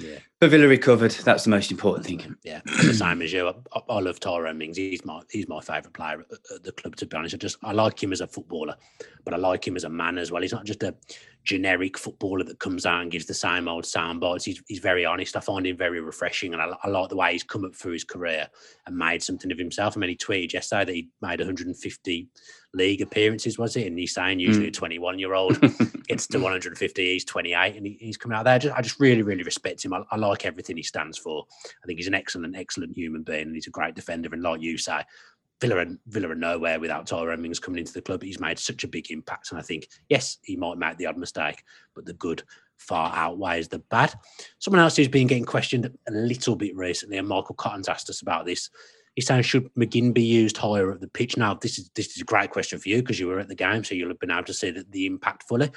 Yeah. 0.00 0.18
But 0.40 0.50
Villa 0.50 0.66
recovered. 0.66 1.12
That's 1.12 1.44
the 1.44 1.50
most 1.50 1.70
important 1.70 2.04
thing. 2.04 2.34
Yeah, 2.42 2.62
the 2.64 2.92
same 2.94 3.22
as 3.22 3.32
you. 3.32 3.48
I, 3.48 3.80
I 3.88 4.00
love 4.00 4.18
Tyrone 4.18 4.58
Mings. 4.58 4.76
He's 4.76 5.04
my 5.04 5.22
he's 5.30 5.46
my 5.46 5.60
favourite 5.60 5.92
player 5.92 6.20
at, 6.20 6.38
at, 6.52 6.64
the 6.64 6.72
club. 6.72 6.96
To 6.96 7.06
be 7.06 7.16
honest, 7.16 7.34
I 7.34 7.38
just 7.38 7.58
I 7.62 7.70
like 7.70 8.02
him 8.02 8.12
as 8.12 8.20
a 8.20 8.26
footballer, 8.26 8.74
but 9.24 9.34
I 9.34 9.36
like 9.36 9.66
him 9.66 9.76
as 9.76 9.84
a 9.84 9.88
man 9.88 10.18
as 10.18 10.32
well. 10.32 10.42
He's 10.42 10.52
not 10.52 10.64
just 10.64 10.82
a 10.82 10.96
generic 11.44 11.98
footballer 11.98 12.42
that 12.42 12.58
comes 12.58 12.86
out 12.86 13.02
and 13.02 13.10
gives 13.10 13.26
the 13.26 13.34
same 13.34 13.68
old 13.68 13.84
sound 13.84 14.18
bites. 14.20 14.44
He's, 14.44 14.62
he's 14.66 14.78
very 14.78 15.04
honest. 15.04 15.36
I 15.36 15.40
find 15.40 15.66
him 15.66 15.76
very 15.76 16.00
refreshing, 16.00 16.54
and 16.54 16.62
I, 16.62 16.74
I, 16.82 16.88
like 16.88 17.10
the 17.10 17.16
way 17.16 17.32
he's 17.32 17.42
come 17.42 17.64
up 17.64 17.74
through 17.74 17.92
his 17.92 18.04
career 18.04 18.48
and 18.86 18.96
made 18.96 19.22
something 19.22 19.52
of 19.52 19.58
himself. 19.58 19.96
I 19.96 20.00
mean, 20.00 20.10
he 20.10 20.16
tweeted 20.16 20.54
yesterday 20.54 20.84
that 20.84 20.94
he 20.94 21.10
made 21.20 21.40
150 21.40 22.28
league 22.72 23.02
appearances, 23.02 23.58
was 23.58 23.76
it? 23.76 23.86
And 23.86 23.98
he's 23.98 24.14
saying 24.14 24.40
usually 24.40 24.66
mm. 24.66 24.70
a 24.70 24.72
21 24.72 25.18
year 25.18 25.34
old 25.34 25.60
gets 26.08 26.26
to 26.28 26.38
150, 26.38 27.12
he's 27.12 27.24
28, 27.24 27.76
and 27.76 27.86
he, 27.86 27.98
he's 28.00 28.16
coming 28.16 28.36
out 28.36 28.44
there. 28.44 28.54
I 28.54 28.58
just, 28.58 28.76
I 28.76 28.80
just 28.80 28.98
really, 28.98 29.22
really 29.22 29.42
respect 29.42 29.84
him. 29.84 29.92
I, 29.92 30.02
I 30.10 30.16
like 30.16 30.46
everything 30.46 30.76
he 30.76 30.82
stands 30.82 31.18
for. 31.18 31.44
I 31.82 31.86
think 31.86 31.98
he's 31.98 32.08
an 32.08 32.14
excellent, 32.14 32.56
excellent 32.56 32.96
human 32.96 33.22
being, 33.22 33.42
and 33.42 33.54
he's 33.54 33.66
a 33.66 33.70
great 33.70 33.94
defender. 33.94 34.30
And 34.32 34.42
like 34.42 34.62
you 34.62 34.78
say, 34.78 35.02
Villa 35.60 35.76
are, 35.76 35.86
Villa 36.06 36.28
are 36.30 36.34
nowhere 36.34 36.80
without 36.80 37.06
Tyrone 37.06 37.40
Mings 37.40 37.60
coming 37.60 37.78
into 37.78 37.92
the 37.92 38.02
club. 38.02 38.22
He's 38.22 38.40
made 38.40 38.58
such 38.58 38.84
a 38.84 38.88
big 38.88 39.10
impact. 39.10 39.50
And 39.50 39.58
I 39.58 39.62
think, 39.62 39.88
yes, 40.08 40.38
he 40.42 40.56
might 40.56 40.78
make 40.78 40.98
the 40.98 41.06
odd 41.06 41.16
mistake, 41.16 41.62
but 41.94 42.04
the 42.04 42.12
good 42.12 42.42
far 42.78 43.14
outweighs 43.14 43.68
the 43.68 43.78
bad. 43.78 44.14
Someone 44.58 44.80
else 44.80 44.96
who's 44.96 45.08
been 45.08 45.26
getting 45.26 45.44
questioned 45.44 45.90
a 46.08 46.12
little 46.12 46.56
bit 46.56 46.76
recently, 46.76 47.18
and 47.18 47.28
Michael 47.28 47.54
Cotton's 47.54 47.88
asked 47.88 48.10
us 48.10 48.22
about 48.22 48.46
this. 48.46 48.70
He's 49.14 49.26
saying, 49.26 49.42
should 49.42 49.72
McGinn 49.74 50.12
be 50.12 50.24
used 50.24 50.56
higher 50.56 50.90
at 50.92 51.00
the 51.00 51.08
pitch? 51.08 51.36
Now, 51.36 51.54
this 51.54 51.78
is 51.78 51.88
this 51.94 52.08
is 52.16 52.22
a 52.22 52.24
great 52.24 52.50
question 52.50 52.80
for 52.80 52.88
you 52.88 53.00
because 53.00 53.20
you 53.20 53.28
were 53.28 53.38
at 53.38 53.48
the 53.48 53.54
game, 53.54 53.84
so 53.84 53.94
you'll 53.94 54.08
have 54.08 54.18
been 54.18 54.32
able 54.32 54.44
to 54.44 54.52
see 54.52 54.70
the, 54.70 54.84
the 54.90 55.06
impact 55.06 55.44
fully. 55.44 55.70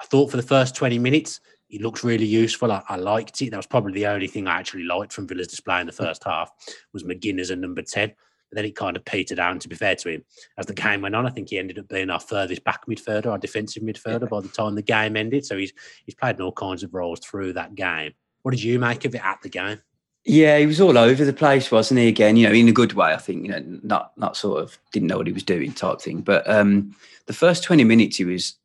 I 0.00 0.04
thought 0.06 0.30
for 0.30 0.36
the 0.36 0.42
first 0.42 0.74
20 0.74 0.98
minutes, 0.98 1.40
he 1.66 1.78
looked 1.78 2.02
really 2.02 2.24
useful. 2.24 2.72
I, 2.72 2.82
I, 2.88 2.96
liked 2.96 3.42
it. 3.42 3.50
That 3.50 3.56
was 3.56 3.66
probably 3.66 3.92
the 3.92 4.06
only 4.06 4.26
thing 4.26 4.46
I 4.46 4.58
actually 4.58 4.84
liked 4.84 5.12
from 5.12 5.26
Villa's 5.26 5.48
display 5.48 5.80
in 5.80 5.86
the 5.86 5.92
first 5.92 6.24
half 6.24 6.50
was 6.92 7.02
McGinn 7.02 7.40
as 7.40 7.50
a 7.50 7.56
number 7.56 7.82
10. 7.82 8.12
But 8.50 8.56
then 8.56 8.64
it 8.64 8.76
kind 8.76 8.96
of 8.96 9.04
petered 9.04 9.38
out. 9.38 9.60
To 9.60 9.68
be 9.68 9.76
fair 9.76 9.94
to 9.96 10.08
him, 10.08 10.24
as 10.56 10.66
the 10.66 10.74
game 10.74 11.02
went 11.02 11.14
on, 11.14 11.26
I 11.26 11.30
think 11.30 11.50
he 11.50 11.58
ended 11.58 11.78
up 11.78 11.88
being 11.88 12.10
our 12.10 12.20
furthest 12.20 12.64
back 12.64 12.86
midfielder, 12.86 13.26
our 13.26 13.38
defensive 13.38 13.82
midfielder 13.82 14.22
yeah. 14.22 14.28
by 14.28 14.40
the 14.40 14.48
time 14.48 14.74
the 14.74 14.82
game 14.82 15.16
ended. 15.16 15.44
So 15.44 15.56
he's 15.56 15.72
he's 16.04 16.14
played 16.14 16.36
in 16.36 16.42
all 16.42 16.52
kinds 16.52 16.82
of 16.82 16.94
roles 16.94 17.20
through 17.20 17.54
that 17.54 17.74
game. 17.74 18.12
What 18.42 18.52
did 18.52 18.62
you 18.62 18.78
make 18.78 19.04
of 19.04 19.14
it 19.14 19.24
at 19.24 19.42
the 19.42 19.48
game? 19.48 19.80
Yeah, 20.24 20.58
he 20.58 20.66
was 20.66 20.80
all 20.80 20.98
over 20.98 21.24
the 21.24 21.32
place, 21.32 21.70
wasn't 21.70 22.00
he? 22.00 22.08
Again, 22.08 22.36
you 22.36 22.46
know, 22.46 22.52
in 22.52 22.68
a 22.68 22.72
good 22.72 22.92
way. 22.92 23.14
I 23.14 23.16
think 23.16 23.44
you 23.44 23.50
know, 23.50 23.64
not 23.82 24.12
not 24.16 24.36
sort 24.36 24.62
of 24.62 24.78
didn't 24.92 25.08
know 25.08 25.16
what 25.16 25.26
he 25.26 25.32
was 25.32 25.42
doing 25.42 25.72
type 25.72 26.00
thing. 26.00 26.20
But 26.20 26.48
um, 26.48 26.94
the 27.26 27.32
first 27.32 27.62
twenty 27.62 27.84
minutes, 27.84 28.16
he 28.16 28.24
was 28.24 28.56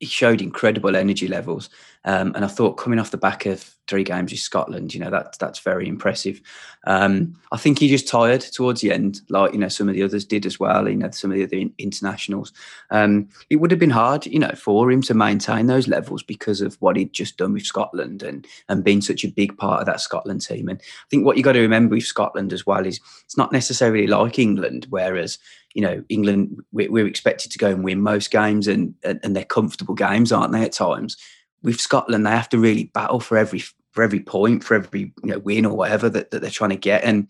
he 0.00 0.06
showed 0.06 0.40
incredible 0.40 0.96
energy 0.96 1.28
levels. 1.28 1.70
Um, 2.04 2.32
and 2.34 2.44
I 2.44 2.48
thought 2.48 2.74
coming 2.74 2.98
off 2.98 3.12
the 3.12 3.16
back 3.16 3.46
of 3.46 3.76
three 3.86 4.02
games 4.02 4.32
with 4.32 4.40
Scotland, 4.40 4.94
you 4.94 5.00
know, 5.00 5.10
that, 5.10 5.38
that's 5.38 5.60
very 5.60 5.86
impressive. 5.86 6.40
Um, 6.86 7.36
I 7.52 7.56
think 7.56 7.78
he 7.78 7.88
just 7.88 8.08
tired 8.08 8.40
towards 8.40 8.80
the 8.80 8.92
end, 8.92 9.20
like, 9.28 9.52
you 9.52 9.58
know, 9.58 9.68
some 9.68 9.88
of 9.88 9.94
the 9.94 10.02
others 10.02 10.24
did 10.24 10.46
as 10.46 10.58
well, 10.58 10.88
you 10.88 10.96
know, 10.96 11.10
some 11.10 11.30
of 11.30 11.36
the 11.36 11.44
other 11.44 11.70
internationals. 11.78 12.52
Um, 12.90 13.28
it 13.50 13.56
would 13.56 13.70
have 13.70 13.78
been 13.78 13.90
hard, 13.90 14.26
you 14.26 14.38
know, 14.38 14.52
for 14.56 14.90
him 14.90 15.02
to 15.02 15.14
maintain 15.14 15.66
those 15.66 15.86
levels 15.86 16.22
because 16.22 16.60
of 16.60 16.76
what 16.80 16.96
he'd 16.96 17.12
just 17.12 17.36
done 17.36 17.52
with 17.52 17.64
Scotland 17.64 18.22
and, 18.22 18.46
and 18.68 18.82
being 18.82 19.00
such 19.00 19.24
a 19.24 19.28
big 19.28 19.56
part 19.56 19.80
of 19.80 19.86
that 19.86 20.00
Scotland 20.00 20.40
team. 20.40 20.68
And 20.68 20.80
I 20.80 21.06
think 21.10 21.24
what 21.24 21.36
you've 21.36 21.44
got 21.44 21.52
to 21.52 21.60
remember 21.60 21.94
with 21.94 22.04
Scotland 22.04 22.52
as 22.52 22.66
well 22.66 22.84
is 22.84 23.00
it's 23.24 23.36
not 23.36 23.52
necessarily 23.52 24.06
like 24.06 24.38
England, 24.38 24.86
whereas, 24.90 25.38
you 25.74 25.82
know, 25.82 26.02
England, 26.08 26.62
we're, 26.72 26.90
we're 26.90 27.06
expected 27.06 27.52
to 27.52 27.58
go 27.58 27.68
and 27.68 27.84
win 27.84 28.00
most 28.00 28.30
games 28.30 28.66
and, 28.66 28.94
and, 29.04 29.20
and 29.22 29.36
they're 29.36 29.44
comfortable 29.44 29.94
games, 29.94 30.32
aren't 30.32 30.52
they, 30.52 30.62
at 30.62 30.72
times? 30.72 31.16
With 31.62 31.80
Scotland, 31.80 32.26
they 32.26 32.30
have 32.30 32.48
to 32.50 32.58
really 32.58 32.84
battle 32.84 33.20
for 33.20 33.36
every 33.36 33.62
for 33.92 34.02
every 34.02 34.20
point, 34.20 34.64
for 34.64 34.74
every 34.74 35.00
you 35.00 35.12
know 35.22 35.38
win 35.38 35.66
or 35.66 35.76
whatever 35.76 36.08
that, 36.08 36.30
that 36.30 36.40
they're 36.40 36.50
trying 36.50 36.70
to 36.70 36.76
get. 36.76 37.04
And 37.04 37.28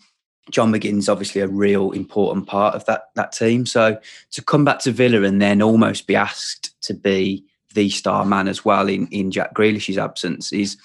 John 0.51 0.73
McGinn's 0.73 1.09
obviously 1.09 1.41
a 1.41 1.49
real 1.49 1.93
important 1.93 2.47
part 2.47 2.75
of 2.75 2.85
that 2.87 3.11
that 3.15 3.33
team. 3.33 3.67
So 3.67 3.99
to 4.33 4.43
come 4.43 4.65
back 4.65 4.81
to 4.81 4.93
Villa 4.93 5.23
and 5.23 5.41
then 5.41 5.63
almost 5.63 6.07
be 6.07 6.17
asked 6.17 6.81
to 6.83 6.95
be 6.95 7.45
the 7.75 7.89
star 7.91 8.25
man 8.25 8.49
as 8.49 8.65
well 8.65 8.89
in 8.89 9.07
in 9.09 9.31
Jack 9.31 9.55
Grealish's 9.55 9.99
absence 9.99 10.53
is 10.53 10.77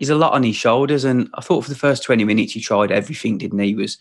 is 0.00 0.10
a 0.10 0.16
lot 0.16 0.32
on 0.32 0.42
his 0.42 0.56
shoulders. 0.56 1.04
And 1.04 1.28
I 1.34 1.40
thought 1.40 1.64
for 1.64 1.70
the 1.70 1.76
first 1.76 2.02
twenty 2.02 2.24
minutes 2.24 2.52
he 2.52 2.60
tried 2.60 2.90
everything, 2.90 3.38
didn't 3.38 3.58
he? 3.58 3.68
he 3.68 3.74
was 3.74 3.98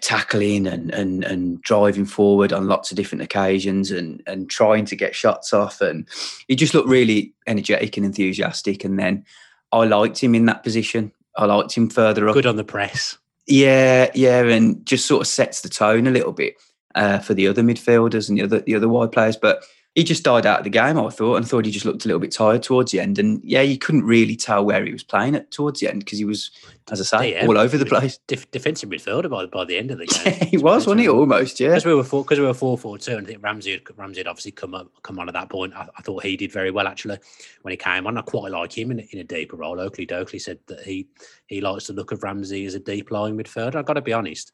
tackling 0.00 0.66
and, 0.66 0.92
and 0.92 1.24
and 1.24 1.60
driving 1.62 2.04
forward 2.04 2.52
on 2.52 2.68
lots 2.68 2.90
of 2.90 2.96
different 2.96 3.22
occasions 3.22 3.90
and 3.90 4.22
and 4.26 4.48
trying 4.48 4.84
to 4.86 4.96
get 4.96 5.14
shots 5.14 5.52
off. 5.52 5.80
And 5.80 6.06
he 6.48 6.54
just 6.54 6.74
looked 6.74 6.88
really 6.88 7.34
energetic 7.46 7.96
and 7.96 8.06
enthusiastic. 8.06 8.84
And 8.84 8.98
then 8.98 9.24
I 9.72 9.84
liked 9.84 10.22
him 10.22 10.34
in 10.34 10.46
that 10.46 10.62
position. 10.62 11.12
I 11.36 11.46
liked 11.46 11.76
him 11.76 11.88
further 11.90 12.28
up. 12.28 12.34
Good 12.34 12.46
on 12.46 12.56
the 12.56 12.64
press. 12.64 13.18
Yeah 13.46 14.10
yeah 14.14 14.42
and 14.44 14.86
just 14.86 15.06
sort 15.06 15.22
of 15.22 15.26
sets 15.26 15.62
the 15.62 15.68
tone 15.68 16.06
a 16.06 16.12
little 16.12 16.32
bit 16.32 16.54
uh, 16.94 17.18
for 17.18 17.34
the 17.34 17.48
other 17.48 17.62
midfielders 17.62 18.28
and 18.28 18.38
the 18.38 18.42
other 18.44 18.60
the 18.60 18.74
other 18.74 18.88
wide 18.88 19.12
players. 19.12 19.36
But 19.36 19.64
he 19.94 20.04
just 20.04 20.24
died 20.24 20.46
out 20.46 20.60
of 20.60 20.64
the 20.64 20.70
game. 20.70 20.98
I 20.98 21.10
thought, 21.10 21.36
and 21.36 21.46
thought 21.46 21.66
he 21.66 21.70
just 21.70 21.84
looked 21.84 22.04
a 22.06 22.08
little 22.08 22.20
bit 22.20 22.32
tired 22.32 22.62
towards 22.62 22.92
the 22.92 23.00
end. 23.00 23.18
And 23.18 23.42
yeah, 23.44 23.60
you 23.60 23.76
couldn't 23.76 24.04
really 24.04 24.36
tell 24.36 24.64
where 24.64 24.84
he 24.84 24.92
was 24.92 25.02
playing 25.02 25.34
at 25.34 25.50
towards 25.50 25.80
the 25.80 25.88
end 25.88 25.98
because 25.98 26.18
he 26.18 26.24
was, 26.24 26.50
as 26.90 27.00
I 27.00 27.18
say, 27.18 27.34
DM, 27.34 27.48
all 27.48 27.58
over 27.58 27.76
the 27.76 27.84
place. 27.84 28.18
Def- 28.26 28.50
defensive 28.50 28.88
midfielder 28.88 29.28
by, 29.28 29.44
by 29.46 29.66
the 29.66 29.76
end 29.76 29.90
of 29.90 29.98
the 29.98 30.06
game. 30.06 30.34
he 30.48 30.56
was, 30.56 30.86
wasn't 30.86 31.00
he? 31.00 31.08
Almost, 31.08 31.60
yeah. 31.60 31.68
Because 31.68 31.84
we 31.84 31.94
were 31.94 32.04
four, 32.04 32.24
because 32.24 32.38
we 32.38 32.46
were 32.46 32.54
four 32.54 32.78
four 32.78 32.96
two, 32.96 33.16
and 33.16 33.26
I 33.26 33.30
think 33.30 33.42
Ramsey 33.42 33.72
had, 33.72 33.82
Ramsey 33.98 34.20
had 34.20 34.28
obviously 34.28 34.52
come 34.52 34.74
up, 34.74 34.90
come 35.02 35.18
on 35.18 35.28
at 35.28 35.34
that 35.34 35.50
point. 35.50 35.74
I, 35.74 35.86
I, 35.98 36.02
thought 36.02 36.24
he 36.24 36.38
did 36.38 36.52
very 36.52 36.70
well 36.70 36.88
actually 36.88 37.18
when 37.60 37.72
he 37.72 37.76
came 37.76 38.06
on. 38.06 38.16
I 38.16 38.22
quite 38.22 38.50
like 38.50 38.76
him 38.76 38.92
in, 38.92 39.00
in 39.00 39.18
a 39.18 39.24
deeper 39.24 39.56
role. 39.56 39.78
Oakley 39.78 40.06
Dokley 40.06 40.40
said 40.40 40.58
that 40.68 40.80
he 40.80 41.06
he 41.46 41.60
likes 41.60 41.88
the 41.88 41.92
look 41.92 42.12
of 42.12 42.22
Ramsey 42.22 42.64
as 42.64 42.74
a 42.74 42.80
deep 42.80 43.10
lying 43.10 43.36
midfielder. 43.36 43.76
I've 43.76 43.86
got 43.86 43.94
to 43.94 44.00
be 44.00 44.14
honest. 44.14 44.52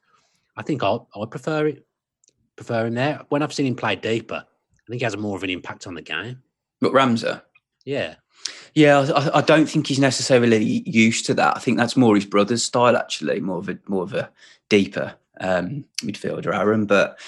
I 0.57 0.62
think 0.62 0.83
I 0.83 0.98
I 1.14 1.27
prefer 1.31 1.68
it 1.68 1.85
prefer 2.57 2.87
him 2.87 2.94
there. 2.94 3.24
When 3.29 3.42
I've 3.42 3.53
seen 3.53 3.66
him 3.66 3.77
play 3.77 3.94
deeper, 3.94 4.44
I 4.88 4.90
think 4.90 5.01
he 5.01 5.05
has 5.05 5.16
more 5.16 5.37
of 5.37 5.42
an 5.42 5.51
impact 5.51 5.87
on 5.87 5.94
the 5.94 6.03
game. 6.03 6.42
But 6.81 6.92
Ramsey, 6.92 7.33
yeah, 7.85 8.14
yeah, 8.74 9.01
I, 9.14 9.38
I, 9.38 9.40
don't 9.42 9.66
think 9.66 9.87
he's 9.87 9.98
necessarily 9.98 10.83
used 10.87 11.27
to 11.27 11.35
that. 11.35 11.57
I 11.57 11.61
think 11.61 11.77
that's 11.77 11.96
more 11.96 12.14
his 12.14 12.24
brother's 12.24 12.64
style, 12.64 12.96
actually, 12.96 13.40
more 13.40 13.59
of 13.59 13.68
a 13.68 13.79
more 13.87 14.03
of 14.03 14.14
a 14.14 14.31
deeper 14.68 15.14
um, 15.40 15.85
midfielder, 16.03 16.55
Aaron. 16.55 16.87
But 16.87 17.18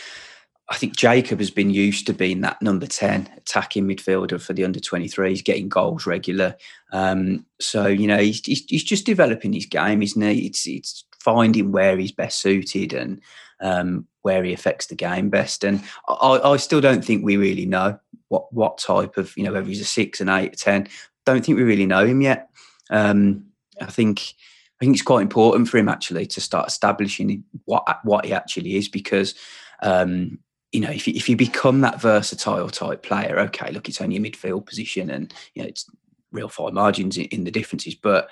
I 0.69 0.77
think 0.77 0.97
Jacob 0.97 1.39
has 1.41 1.51
been 1.51 1.71
used 1.71 2.07
to 2.07 2.15
being 2.15 2.41
that 2.43 2.63
number 2.63 2.87
ten 2.87 3.29
attacking 3.37 3.87
midfielder 3.87 4.41
for 4.41 4.53
the 4.53 4.65
under 4.65 4.81
twenty 4.81 5.09
threes, 5.09 5.43
getting 5.43 5.69
goals 5.69 6.07
regular. 6.07 6.57
Um, 6.93 7.45
so 7.61 7.87
you 7.87 8.07
know 8.07 8.19
he's, 8.19 8.45
he's, 8.47 8.65
he's 8.67 8.85
just 8.85 9.05
developing 9.05 9.53
his 9.53 9.67
game, 9.67 10.03
isn't 10.03 10.23
he? 10.23 10.47
It's 10.47 10.67
it's 10.67 11.05
finding 11.19 11.73
where 11.73 11.99
he's 11.99 12.13
best 12.13 12.41
suited 12.41 12.93
and 12.95 13.21
um, 13.61 14.07
where 14.23 14.45
he 14.45 14.53
affects 14.53 14.87
the 14.87 14.95
game 14.95 15.31
best. 15.31 15.65
And 15.65 15.83
I, 16.09 16.41
I, 16.43 16.57
still 16.57 16.81
don't 16.81 17.05
think 17.05 17.25
we 17.25 17.37
really 17.37 17.67
know 17.67 17.99
what 18.29 18.53
what 18.53 18.79
type 18.79 19.17
of 19.17 19.37
you 19.37 19.45
know 19.45 19.53
whether 19.53 19.67
he's 19.67 19.81
a 19.81 19.85
six, 19.85 20.21
an 20.21 20.29
eight, 20.29 20.55
a 20.55 20.57
ten. 20.57 20.89
Don't 21.27 21.45
think 21.45 21.57
we 21.57 21.65
really 21.65 21.87
know 21.87 22.05
him 22.05 22.21
yet. 22.21 22.51
Um, 22.91 23.47
I 23.81 23.87
think 23.87 24.35
I 24.81 24.85
think 24.85 24.95
it's 24.95 25.03
quite 25.03 25.23
important 25.23 25.69
for 25.69 25.79
him 25.79 25.89
actually 25.89 26.27
to 26.27 26.41
start 26.41 26.69
establishing 26.69 27.45
what 27.65 28.01
what 28.05 28.25
he 28.25 28.33
actually 28.33 28.77
is 28.77 28.89
because. 28.89 29.35
Um, 29.83 30.39
you 30.73 30.79
know, 30.79 30.91
if 30.91 31.09
you, 31.09 31.15
if 31.17 31.29
you 31.29 31.35
become 31.35 31.81
that 31.81 32.01
versatile 32.01 32.69
type 32.71 33.03
player, 33.03 33.41
okay, 33.41 33.73
look, 33.73 33.89
it's 33.89 34.01
only 34.01 34.17
a 34.17 34.21
midfield 34.21 34.67
position, 34.67 35.11
and 35.11 35.35
you 35.53 35.63
know 35.63 35.69
it's 35.69 35.91
real 36.31 36.49
fine 36.49 36.75
margins 36.75 37.17
in, 37.17 37.25
in 37.25 37.43
the 37.43 37.51
differences. 37.51 37.97
But 37.97 38.29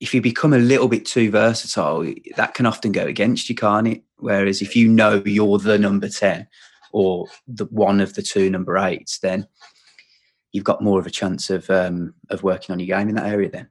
if 0.00 0.14
you 0.14 0.22
become 0.22 0.54
a 0.54 0.58
little 0.58 0.88
bit 0.88 1.04
too 1.04 1.30
versatile, 1.30 2.10
that 2.36 2.54
can 2.54 2.66
often 2.66 2.90
go 2.90 3.04
against 3.04 3.48
you, 3.48 3.54
can't 3.54 3.86
it? 3.86 4.02
Whereas 4.16 4.62
if 4.62 4.74
you 4.74 4.88
know 4.88 5.22
you're 5.24 5.58
the 5.58 5.78
number 5.78 6.08
10 6.08 6.48
or 6.92 7.26
the 7.46 7.66
one 7.66 8.00
of 8.00 8.14
the 8.14 8.22
two 8.22 8.50
number 8.50 8.78
eights, 8.78 9.18
then 9.18 9.46
you've 10.52 10.64
got 10.64 10.82
more 10.82 10.98
of 10.98 11.06
a 11.06 11.10
chance 11.10 11.50
of 11.50 11.68
um, 11.70 12.14
of 12.30 12.42
working 12.42 12.72
on 12.72 12.80
your 12.80 12.98
game 12.98 13.08
in 13.08 13.14
that 13.14 13.26
area 13.26 13.50
then. 13.50 13.68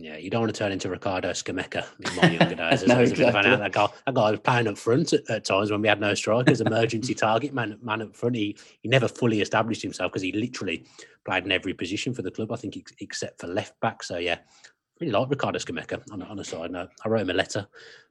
Yeah, 0.00 0.16
you 0.16 0.30
don't 0.30 0.42
want 0.42 0.54
to 0.54 0.58
turn 0.58 0.70
into 0.70 0.88
Riccardo 0.88 1.30
Scimeca 1.30 1.84
in 1.98 2.16
my 2.16 2.30
younger 2.30 2.54
days. 2.70 2.86
no, 2.86 3.00
exactly. 3.00 3.50
that, 3.50 3.72
guy, 3.72 3.88
that 4.06 4.14
guy 4.14 4.30
was 4.30 4.38
playing 4.38 4.68
up 4.68 4.78
front 4.78 5.12
at, 5.12 5.28
at, 5.28 5.44
times 5.44 5.72
when 5.72 5.82
we 5.82 5.88
had 5.88 6.00
no 6.00 6.14
strikers, 6.14 6.60
emergency 6.60 7.14
target 7.16 7.52
man, 7.52 7.76
man 7.82 8.02
up 8.02 8.14
front. 8.14 8.36
He, 8.36 8.56
he 8.80 8.88
never 8.88 9.08
fully 9.08 9.40
established 9.40 9.82
himself 9.82 10.12
because 10.12 10.22
he 10.22 10.30
literally 10.30 10.86
played 11.24 11.44
in 11.44 11.50
every 11.50 11.74
position 11.74 12.14
for 12.14 12.22
the 12.22 12.30
club, 12.30 12.52
I 12.52 12.56
think, 12.56 12.80
except 13.00 13.40
for 13.40 13.48
left 13.48 13.78
back. 13.80 14.04
So, 14.04 14.18
yeah, 14.18 14.38
really 15.00 15.12
like 15.12 15.30
Riccardo 15.30 15.58
Scimeca 15.58 16.02
on, 16.12 16.22
on 16.22 16.38
a 16.38 16.44
side 16.44 16.70
note. 16.70 16.90
I 17.04 17.08
wrote 17.08 17.22
him 17.22 17.30
a 17.30 17.34
letter 17.34 17.66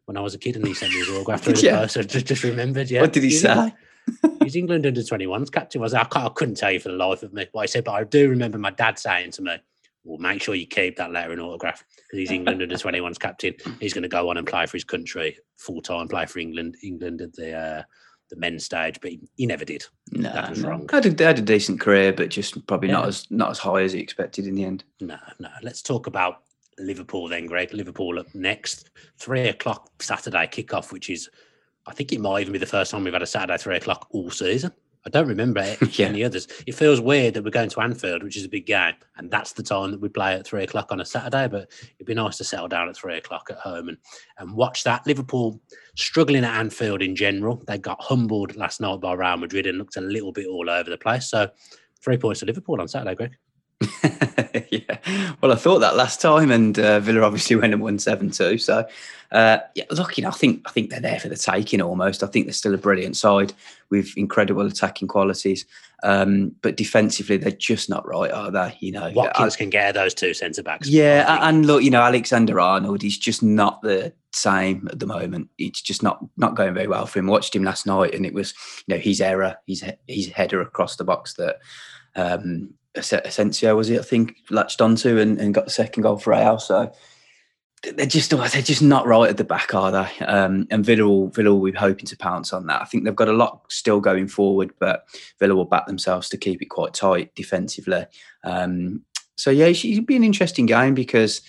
when 0.06 0.18
I 0.18 0.22
was 0.22 0.34
a 0.34 0.38
kid 0.38 0.56
and 0.56 0.66
he 0.66 0.74
sent 0.74 0.94
me 0.94 1.00
his 1.00 1.10
autograph 1.10 1.44
through 1.44 1.54
yeah. 1.58 1.74
the 1.74 1.82
post. 1.82 1.98
I 1.98 2.02
just, 2.04 2.26
just 2.26 2.44
remembered. 2.44 2.90
Yeah. 2.90 3.02
What 3.02 3.14
did 3.14 3.24
he 3.24 3.30
he's 3.30 3.42
say? 3.42 3.74
he's 4.44 4.56
England 4.56 4.86
under 4.86 5.02
21s 5.02 5.52
captain. 5.52 5.82
I, 5.82 5.84
was, 5.84 5.94
I, 5.94 6.08
I 6.10 6.30
couldn't 6.30 6.56
tell 6.56 6.72
you 6.72 6.80
for 6.80 6.90
the 6.90 6.96
life 6.96 7.24
of 7.24 7.34
me 7.34 7.48
what 7.52 7.64
I 7.64 7.66
said, 7.66 7.84
but 7.84 7.94
I 7.94 8.04
do 8.04 8.30
remember 8.30 8.58
my 8.58 8.72
dad 8.72 8.98
saying 8.98 9.32
to 9.32 9.42
me, 9.42 9.58
well, 10.04 10.18
make 10.18 10.42
sure 10.42 10.56
you 10.56 10.66
keep 10.66 10.96
that 10.98 11.12
letter 11.12 11.34
and 11.34 11.42
autograph 11.42 11.84
because 11.96 12.20
he's 12.20 12.32
England 12.32 12.62
under 12.62 12.76
21s 12.76 13.20
captain. 13.20 13.54
He's 13.82 13.94
going 13.94 14.04
to 14.04 14.08
go 14.08 14.30
on 14.30 14.38
and 14.38 14.48
play 14.48 14.66
for 14.66 14.78
his 14.78 14.86
country 14.86 15.38
full 15.58 15.82
time, 15.82 16.08
play 16.08 16.26
for 16.26 16.40
England, 16.40 16.78
England 16.82 17.22
at 17.22 17.34
the 17.34 17.54
uh, 17.54 17.84
the 18.30 18.36
men's 18.36 18.66
stage, 18.66 19.00
but 19.02 19.12
he, 19.12 19.20
he 19.36 19.46
never 19.46 19.66
did. 19.66 19.86
No, 20.12 20.32
that 20.32 20.50
was 20.50 20.64
no. 20.64 20.70
wrong. 20.70 20.90
Had 20.92 21.06
a, 21.06 21.24
had 21.24 21.40
a 21.40 21.42
decent 21.42 21.80
career, 21.80 22.14
but 22.14 22.30
just 22.30 22.66
probably 22.68 22.90
yeah. 22.90 22.96
not 22.96 23.08
as 23.08 23.28
not 23.30 23.52
as 23.52 23.60
high 23.60 23.82
as 23.82 23.94
he 23.94 24.00
expected 24.00 24.48
in 24.48 24.56
the 24.56 24.64
end. 24.64 24.84
No, 25.02 25.18
no. 25.40 25.50
Let's 25.62 25.82
talk 25.82 26.08
about 26.08 26.44
Liverpool 26.80 27.28
then, 27.28 27.46
Greg. 27.46 27.74
Liverpool 27.74 28.20
up 28.20 28.34
next. 28.34 28.90
Three 29.18 29.48
o'clock 29.48 30.02
Saturday 30.02 30.48
kickoff, 30.48 30.92
which 30.92 31.10
is, 31.10 31.30
I 31.86 31.94
think 31.94 32.12
it 32.12 32.22
might 32.22 32.42
even 32.42 32.54
be 32.54 32.60
the 32.60 32.66
first 32.66 32.92
time 32.92 33.04
we've 33.04 33.14
had 33.14 33.22
a 33.22 33.28
Saturday 33.28 33.58
three 33.58 33.78
o'clock 33.78 34.08
all 34.12 34.30
season. 34.30 34.72
I 35.08 35.10
don't 35.10 35.28
remember 35.28 35.62
yeah. 35.94 36.08
any 36.08 36.24
others. 36.26 36.50
It 36.68 36.76
feels 36.76 37.00
weird 37.00 37.34
that 37.34 37.44
we're 37.44 37.50
going 37.50 37.70
to 37.70 37.80
Anfield, 37.80 38.24
which 38.24 38.36
is 38.36 38.44
a 38.44 38.50
big 38.50 38.66
game, 38.66 38.96
and 39.16 39.32
that's 39.32 39.54
the 39.54 39.64
time 39.64 39.92
that 39.92 40.02
we 40.02 40.10
play 40.10 40.34
at 40.34 40.46
three 40.46 40.64
o'clock 40.64 40.92
on 40.92 41.00
a 41.00 41.06
Saturday. 41.06 41.48
But 41.48 41.72
it'd 41.96 42.06
be 42.06 42.14
nice 42.14 42.36
to 42.38 42.44
settle 42.44 42.68
down 42.68 42.90
at 42.90 42.98
three 42.98 43.18
o'clock 43.18 43.48
at 43.50 43.58
home 43.58 43.88
and, 43.88 43.98
and 44.38 44.52
watch 44.52 44.84
that. 44.84 45.08
Liverpool 45.08 45.62
struggling 45.96 46.44
at 46.44 46.60
Anfield 46.60 47.02
in 47.02 47.16
general. 47.16 47.64
They 47.68 47.78
got 47.78 48.02
humbled 48.02 48.58
last 48.58 48.82
night 48.82 49.00
by 49.00 49.14
Real 49.14 49.38
Madrid 49.38 49.66
and 49.66 49.78
looked 49.78 49.96
a 49.96 50.02
little 50.02 50.34
bit 50.34 50.48
all 50.48 50.70
over 50.70 50.90
the 50.90 50.98
place. 50.98 51.30
So 51.30 51.50
three 52.02 52.18
points 52.18 52.42
to 52.42 52.46
Liverpool 52.46 52.82
on 52.82 52.90
Saturday, 52.90 53.16
Greg. 53.16 53.38
yeah, 54.72 54.98
well, 55.40 55.52
I 55.52 55.56
thought 55.56 55.80
that 55.80 55.96
last 55.96 56.20
time, 56.20 56.50
and 56.50 56.80
uh, 56.80 57.00
Villa 57.00 57.22
obviously 57.22 57.56
went 57.58 57.74
and 57.74 57.82
won 57.82 58.00
seven 58.00 58.32
two. 58.32 58.58
So, 58.58 58.88
uh, 59.32 59.60
yeah, 59.76 59.84
look, 59.92 60.18
you 60.18 60.24
know, 60.24 60.30
I 60.30 60.34
think 60.34 60.64
I 60.66 60.72
think 60.72 60.90
they're 60.90 61.00
there 61.00 61.20
for 61.20 61.30
the 61.30 61.36
taking 61.36 61.82
almost. 61.82 62.24
I 62.24 62.28
think 62.28 62.48
they're 62.48 62.54
still 62.54 62.74
a 62.74 62.80
brilliant 62.80 63.18
side 63.18 63.54
with 63.92 64.18
incredible 64.18 64.66
attacking 64.66 65.08
qualities, 65.08 65.66
um, 66.02 66.56
but 66.64 66.76
defensively 66.76 67.38
they're 67.38 67.52
just 67.52 67.88
not 67.88 68.08
right, 68.08 68.32
are 68.32 68.50
they? 68.50 68.76
You 68.80 68.94
know, 68.94 69.12
Watkins 69.14 69.56
I, 69.56 69.58
can 69.58 69.70
get 69.70 69.94
those 69.94 70.16
two 70.16 70.34
centre 70.34 70.64
backs. 70.64 70.90
Yeah, 70.90 71.48
and 71.48 71.68
look, 71.68 71.84
you 71.84 71.92
know, 71.92 72.02
Alexander 72.02 72.60
Arnold, 72.60 73.04
he's 73.04 73.20
just 73.20 73.44
not 73.44 73.84
the 73.84 74.12
same 74.34 74.88
at 74.92 75.00
the 75.00 75.06
moment. 75.06 75.50
It's 75.60 75.82
just 75.82 76.02
not 76.02 76.26
not 76.36 76.56
going 76.56 76.74
very 76.74 76.88
well 76.88 77.06
for 77.06 77.20
him. 77.20 77.30
I 77.30 77.34
watched 77.34 77.56
him 77.56 77.64
last 77.64 77.86
night, 77.86 78.16
and 78.16 78.26
it 78.26 78.34
was 78.34 78.56
you 78.88 78.96
know 78.96 79.00
his 79.00 79.22
error, 79.22 79.56
his 79.68 79.84
his 80.08 80.30
header 80.30 80.62
across 80.62 80.96
the 80.96 81.04
box 81.04 81.36
that. 81.36 81.58
Um, 82.16 82.74
Asensio 82.98 83.76
was 83.76 83.90
it? 83.90 84.00
I 84.00 84.04
think 84.04 84.38
latched 84.50 84.82
onto 84.82 85.18
and, 85.18 85.40
and 85.40 85.54
got 85.54 85.66
the 85.66 85.72
second 85.72 86.04
goal 86.04 86.18
for 86.18 86.32
Real. 86.32 86.60
So 86.60 86.92
they're 87.84 88.06
just 88.06 88.32
they're 88.32 88.62
just 88.62 88.82
not 88.82 89.06
right 89.06 89.30
at 89.30 89.38
the 89.38 89.44
back, 89.44 89.74
are 89.74 89.92
they? 89.92 90.26
Um, 90.26 90.68
and 90.72 90.86
Villa 90.86 91.08
will 91.08 91.28
Villa 91.30 91.54
will 91.54 91.72
be 91.72 91.78
hoping 91.78 92.06
to 92.06 92.18
pounce 92.18 92.54
on 92.54 92.66
that. 92.68 92.82
I 92.82 92.86
think 92.86 93.04
they've 93.04 93.16
got 93.16 93.30
a 93.30 93.34
lot 93.34 93.62
still 93.70 94.00
going 94.00 94.28
forward, 94.28 94.74
but 94.80 95.06
Villa 95.40 95.56
will 95.56 95.66
back 95.66 95.86
themselves 95.86 96.30
to 96.30 96.38
keep 96.38 96.62
it 96.62 96.70
quite 96.70 96.94
tight 96.94 97.34
defensively. 97.36 98.06
Um, 98.44 99.04
so 99.36 99.52
yeah, 99.52 99.68
it 99.68 99.76
should 99.76 100.08
be 100.08 100.16
an 100.16 100.24
interesting 100.24 100.66
game 100.66 100.96
because 100.96 101.42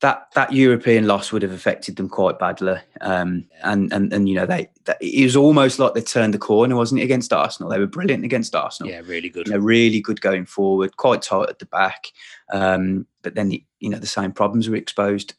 that 0.00 0.28
that 0.34 0.52
European 0.52 1.06
loss 1.06 1.32
would 1.32 1.42
have 1.42 1.52
affected 1.52 1.96
them 1.96 2.08
quite 2.08 2.38
badly. 2.38 2.76
Um, 3.00 3.46
and 3.62 3.92
and 3.92 4.12
and 4.12 4.28
you 4.28 4.34
know 4.34 4.46
they 4.46 4.68
it 5.00 5.24
was 5.24 5.36
almost 5.36 5.78
like 5.78 5.94
they 5.94 6.02
turned 6.02 6.34
the 6.34 6.38
corner, 6.38 6.76
wasn't 6.76 7.00
it, 7.00 7.04
against 7.04 7.32
Arsenal? 7.32 7.70
They 7.70 7.78
were 7.78 7.86
brilliant 7.86 8.24
against 8.24 8.54
Arsenal. 8.54 8.92
Yeah, 8.92 9.00
really 9.04 9.30
good. 9.30 9.46
You 9.46 9.54
know, 9.54 9.58
really 9.58 10.00
good 10.00 10.20
going 10.20 10.44
forward, 10.44 10.96
quite 10.96 11.22
tight 11.22 11.48
at 11.48 11.58
the 11.58 11.66
back. 11.66 12.08
Um, 12.52 13.06
but 13.22 13.34
then 13.34 13.50
you 13.50 13.90
know 13.90 13.98
the 13.98 14.06
same 14.06 14.32
problems 14.32 14.68
were 14.68 14.76
exposed 14.76 15.34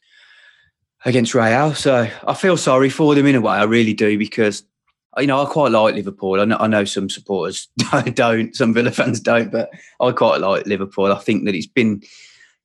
against 1.04 1.34
Real. 1.34 1.74
So 1.74 2.08
I 2.26 2.34
feel 2.34 2.56
sorry 2.56 2.90
for 2.90 3.14
them 3.14 3.26
in 3.26 3.36
a 3.36 3.40
way. 3.40 3.56
I 3.56 3.64
really 3.64 3.94
do 3.94 4.18
because 4.18 4.64
you 5.18 5.28
know 5.28 5.40
I 5.40 5.46
quite 5.46 5.70
like 5.70 5.94
Liverpool. 5.94 6.40
I 6.40 6.44
know, 6.46 6.56
I 6.58 6.66
know 6.66 6.84
some 6.84 7.08
supporters 7.08 7.68
don't, 8.14 8.56
some 8.56 8.74
Villa 8.74 8.90
fans 8.90 9.20
don't, 9.20 9.52
but 9.52 9.70
I 10.00 10.10
quite 10.10 10.40
like 10.40 10.66
Liverpool. 10.66 11.12
I 11.12 11.18
think 11.18 11.44
that 11.44 11.54
it's 11.54 11.66
been 11.66 12.02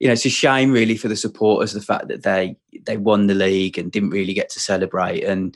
you 0.03 0.09
know, 0.09 0.13
it's 0.13 0.25
a 0.25 0.29
shame 0.29 0.73
really 0.73 0.97
for 0.97 1.07
the 1.07 1.15
supporters 1.15 1.71
the 1.71 1.79
fact 1.79 2.09
that 2.09 2.23
they 2.23 2.57
they 2.85 2.97
won 2.97 3.27
the 3.27 3.33
league 3.33 3.77
and 3.77 3.89
didn't 3.89 4.09
really 4.09 4.33
get 4.33 4.49
to 4.49 4.59
celebrate. 4.59 5.23
And 5.23 5.55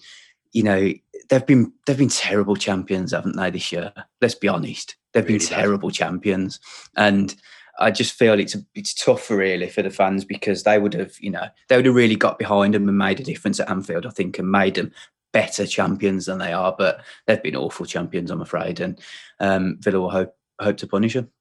you 0.53 0.63
know, 0.63 0.93
they've 1.27 1.45
been 1.45 1.73
they've 1.85 1.97
been 1.97 2.07
terrible 2.07 2.55
champions, 2.55 3.11
haven't 3.11 3.35
they? 3.35 3.49
This 3.49 3.73
year, 3.73 3.91
let's 4.21 4.35
be 4.35 4.47
honest, 4.47 4.95
they've 5.11 5.25
really 5.25 5.39
been 5.39 5.47
terrible 5.47 5.89
does. 5.89 5.97
champions. 5.97 6.61
And 6.95 7.35
I 7.77 7.91
just 7.91 8.13
feel 8.13 8.39
it's 8.39 8.55
it's 8.73 8.93
tough 8.93 9.29
really 9.29 9.67
for 9.67 9.81
the 9.81 9.89
fans 9.89 10.23
because 10.23 10.63
they 10.63 10.79
would 10.79 10.93
have, 10.93 11.11
you 11.19 11.31
know, 11.31 11.49
they 11.67 11.75
would 11.75 11.85
have 11.85 11.93
really 11.93 12.15
got 12.15 12.39
behind 12.39 12.73
them 12.73 12.87
and 12.87 12.97
made 12.97 13.19
a 13.19 13.25
difference 13.25 13.59
at 13.59 13.69
Anfield, 13.69 14.05
I 14.05 14.11
think, 14.11 14.39
and 14.39 14.49
made 14.49 14.75
them 14.75 14.93
better 15.33 15.67
champions 15.67 16.27
than 16.27 16.37
they 16.37 16.53
are. 16.53 16.73
But 16.77 17.01
they've 17.25 17.43
been 17.43 17.57
awful 17.57 17.85
champions, 17.85 18.31
I'm 18.31 18.39
afraid, 18.39 18.79
and 18.79 18.97
um, 19.41 19.75
Villa 19.81 19.99
will 19.99 20.09
hope 20.09 20.33
hope 20.61 20.77
to 20.77 20.87
punish 20.87 21.15
them. 21.15 21.31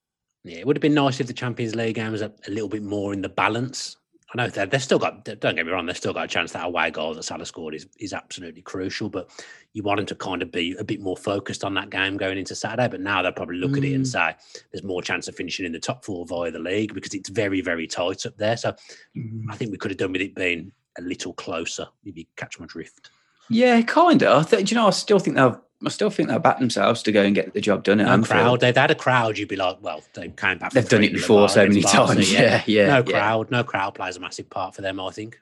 Yeah, 0.46 0.58
it 0.58 0.66
would 0.66 0.76
have 0.76 0.82
been 0.82 0.94
nice 0.94 1.18
if 1.18 1.26
the 1.26 1.32
Champions 1.32 1.74
League 1.74 1.96
game 1.96 2.12
was 2.12 2.22
a, 2.22 2.32
a 2.46 2.50
little 2.50 2.68
bit 2.68 2.82
more 2.82 3.12
in 3.12 3.20
the 3.20 3.28
balance. 3.28 3.96
I 4.32 4.36
know 4.36 4.48
they've, 4.48 4.70
they've 4.70 4.82
still 4.82 4.98
got, 4.98 5.24
don't 5.24 5.56
get 5.56 5.66
me 5.66 5.72
wrong, 5.72 5.86
they've 5.86 5.96
still 5.96 6.12
got 6.12 6.24
a 6.24 6.28
chance 6.28 6.52
that 6.52 6.64
away 6.64 6.90
goal 6.90 7.14
that 7.14 7.24
Salah 7.24 7.46
scored 7.46 7.74
is, 7.74 7.86
is 7.98 8.12
absolutely 8.12 8.62
crucial, 8.62 9.08
but 9.08 9.30
you 9.72 9.82
want 9.82 9.98
them 9.98 10.06
to 10.06 10.14
kind 10.14 10.42
of 10.42 10.52
be 10.52 10.76
a 10.78 10.84
bit 10.84 11.00
more 11.00 11.16
focused 11.16 11.64
on 11.64 11.74
that 11.74 11.90
game 11.90 12.16
going 12.16 12.38
into 12.38 12.54
Saturday. 12.54 12.88
But 12.88 13.00
now 13.00 13.22
they'll 13.22 13.32
probably 13.32 13.56
look 13.56 13.72
mm. 13.72 13.78
at 13.78 13.84
it 13.84 13.94
and 13.94 14.04
mm. 14.04 14.08
say 14.08 14.34
there's 14.72 14.84
more 14.84 15.02
chance 15.02 15.26
of 15.26 15.34
finishing 15.34 15.66
in 15.66 15.72
the 15.72 15.80
top 15.80 16.04
four 16.04 16.26
via 16.26 16.50
the 16.50 16.58
league 16.60 16.94
because 16.94 17.14
it's 17.14 17.28
very, 17.28 17.60
very 17.60 17.86
tight 17.86 18.24
up 18.24 18.36
there. 18.36 18.56
So 18.56 18.74
mm. 19.16 19.44
I 19.50 19.56
think 19.56 19.72
we 19.72 19.78
could 19.78 19.90
have 19.90 19.98
done 19.98 20.12
with 20.12 20.22
it 20.22 20.34
being 20.34 20.70
a 20.98 21.02
little 21.02 21.32
closer 21.32 21.86
if 22.04 22.16
you 22.16 22.24
catch 22.36 22.60
my 22.60 22.66
drift. 22.66 23.10
Yeah, 23.48 23.80
kind 23.82 24.22
of. 24.22 24.46
I 24.46 24.48
th- 24.48 24.70
you 24.70 24.74
know, 24.76 24.88
I 24.88 24.90
still 24.90 25.18
think 25.18 25.36
they'll 25.36 25.62
I 25.84 25.90
still 25.90 26.08
think 26.10 26.28
they'll 26.28 26.38
back 26.38 26.58
themselves 26.58 27.02
to 27.02 27.12
go 27.12 27.22
and 27.22 27.34
get 27.34 27.52
the 27.52 27.60
job 27.60 27.84
done 27.84 28.00
at 28.00 28.06
No 28.06 28.12
Anfield. 28.14 28.28
crowd. 28.30 28.60
They'd 28.60 28.76
had 28.78 28.90
a 28.90 28.94
crowd. 28.94 29.36
You'd 29.36 29.48
be 29.48 29.56
like, 29.56 29.76
well, 29.82 30.02
they 30.14 30.28
came 30.28 30.56
back. 30.58 30.72
They've 30.72 30.88
done 30.88 31.04
it 31.04 31.12
before 31.12 31.48
so 31.50 31.66
many 31.66 31.82
times. 31.82 32.32
Yeah, 32.32 32.62
yeah, 32.66 32.86
No 32.86 32.96
yeah. 32.96 33.02
crowd. 33.02 33.50
No 33.50 33.62
crowd 33.62 33.94
plays 33.94 34.16
a 34.16 34.20
massive 34.20 34.48
part 34.48 34.74
for 34.74 34.80
them. 34.82 34.98
I 34.98 35.10
think. 35.10 35.38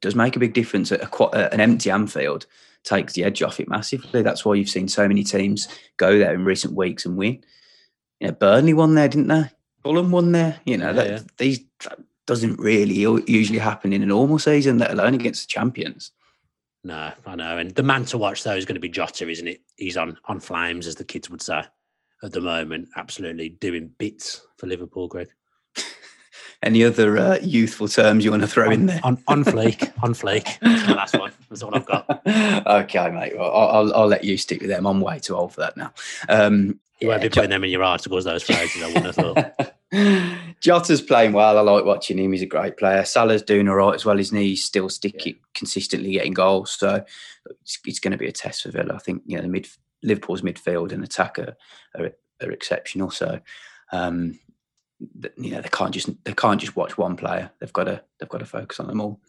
does 0.00 0.14
make 0.14 0.36
a 0.36 0.38
big 0.38 0.54
difference. 0.54 0.92
At 0.92 1.02
a, 1.02 1.52
an 1.52 1.60
empty 1.60 1.90
Anfield 1.90 2.46
takes 2.84 3.12
the 3.14 3.24
edge 3.24 3.42
off 3.42 3.58
it 3.60 3.68
massively. 3.68 4.22
That's 4.22 4.44
why 4.44 4.54
you've 4.54 4.68
seen 4.68 4.86
so 4.88 5.06
many 5.08 5.24
teams 5.24 5.66
go 5.96 6.16
there 6.18 6.32
in 6.34 6.44
recent 6.44 6.74
weeks 6.74 7.04
and 7.04 7.16
win. 7.16 7.42
You 8.20 8.28
know, 8.28 8.32
Burnley 8.34 8.74
won 8.74 8.94
there, 8.94 9.08
didn't 9.08 9.28
they? 9.28 9.50
Fulham 9.82 10.12
won 10.12 10.30
there. 10.32 10.60
You 10.64 10.78
know, 10.78 10.86
Yeah, 10.88 10.92
that, 10.92 11.06
yeah. 11.10 11.18
these 11.38 11.60
that 11.84 11.98
doesn't 12.26 12.58
really 12.60 12.94
usually 13.26 13.58
happen 13.58 13.92
in 13.92 14.00
a 14.02 14.06
normal 14.06 14.38
season, 14.38 14.78
let 14.78 14.92
alone 14.92 15.14
against 15.14 15.42
the 15.48 15.52
champions. 15.52 16.12
No, 16.84 17.12
I 17.26 17.36
know. 17.36 17.58
And 17.58 17.70
the 17.72 17.82
man 17.82 18.04
to 18.06 18.18
watch 18.18 18.42
though 18.42 18.56
is 18.56 18.64
going 18.64 18.74
to 18.74 18.80
be 18.80 18.88
Jota, 18.88 19.28
isn't 19.28 19.46
it? 19.46 19.60
He's 19.76 19.96
on 19.96 20.18
on 20.24 20.40
flames, 20.40 20.86
as 20.86 20.96
the 20.96 21.04
kids 21.04 21.30
would 21.30 21.42
say, 21.42 21.62
at 22.22 22.32
the 22.32 22.40
moment. 22.40 22.88
Absolutely 22.96 23.50
doing 23.50 23.92
bits 23.98 24.44
for 24.56 24.66
Liverpool, 24.66 25.06
Greg. 25.06 25.28
Any 26.62 26.84
other 26.84 27.18
uh, 27.18 27.38
youthful 27.40 27.88
terms 27.88 28.24
you 28.24 28.30
want 28.30 28.42
to 28.42 28.48
throw 28.48 28.70
in 28.70 28.86
there? 28.86 29.00
on 29.04 29.22
on 29.28 29.44
fleek, 29.44 29.92
on 30.02 30.12
fleek. 30.12 30.58
That's 30.60 30.86
the 30.86 30.94
last 30.94 31.18
one. 31.18 31.32
That's 31.48 31.62
all 31.62 31.74
I've 31.74 31.86
got. 31.86 32.26
okay, 32.66 33.10
mate. 33.10 33.38
Well, 33.38 33.52
I'll, 33.52 33.68
I'll, 33.68 33.94
I'll 33.94 34.08
let 34.08 34.24
you 34.24 34.36
stick 34.36 34.60
with 34.60 34.70
them. 34.70 34.86
I'm 34.86 35.00
way 35.00 35.20
too 35.20 35.36
old 35.36 35.54
for 35.54 35.60
that 35.60 35.76
now. 35.76 35.92
Um, 36.28 36.80
You 37.00 37.08
won't 37.08 37.22
be 37.22 37.28
putting 37.28 37.50
them 37.50 37.64
in 37.64 37.70
your 37.70 37.84
articles, 37.84 38.24
those 38.24 38.42
phrases. 38.42 38.82
I 38.82 38.86
wouldn't 38.86 39.06
have 39.06 39.14
thought. 39.14 40.46
Jota's 40.62 41.02
playing 41.02 41.32
well. 41.32 41.58
I 41.58 41.60
like 41.60 41.84
watching 41.84 42.18
him. 42.18 42.32
He's 42.32 42.42
a 42.42 42.46
great 42.46 42.76
player. 42.76 43.04
Salah's 43.04 43.42
doing 43.42 43.68
all 43.68 43.74
right 43.74 43.96
as 43.96 44.04
well. 44.04 44.16
His 44.16 44.32
knees 44.32 44.64
still 44.64 44.88
sticky, 44.88 45.40
consistently 45.54 46.12
getting 46.12 46.34
goals. 46.34 46.70
So 46.70 47.04
it's, 47.62 47.80
it's 47.84 47.98
going 47.98 48.12
to 48.12 48.18
be 48.18 48.28
a 48.28 48.32
test 48.32 48.62
for 48.62 48.70
Villa. 48.70 48.94
I 48.94 48.98
think 48.98 49.22
you 49.26 49.36
know 49.36 49.42
the 49.42 49.48
mid 49.48 49.68
Liverpool's 50.04 50.42
midfield 50.42 50.92
and 50.92 51.02
attack 51.02 51.38
are, 51.40 51.56
are, 51.98 52.10
are 52.40 52.50
exceptional. 52.52 53.10
So 53.10 53.40
um, 53.90 54.38
you 55.36 55.50
know 55.50 55.60
they 55.60 55.68
can't 55.68 55.92
just 55.92 56.08
they 56.24 56.32
can't 56.32 56.60
just 56.60 56.76
watch 56.76 56.96
one 56.96 57.16
player. 57.16 57.50
They've 57.58 57.72
got 57.72 57.84
to 57.84 58.00
they've 58.20 58.28
got 58.28 58.38
to 58.38 58.46
focus 58.46 58.78
on 58.78 58.86
them 58.86 59.00
all. 59.00 59.20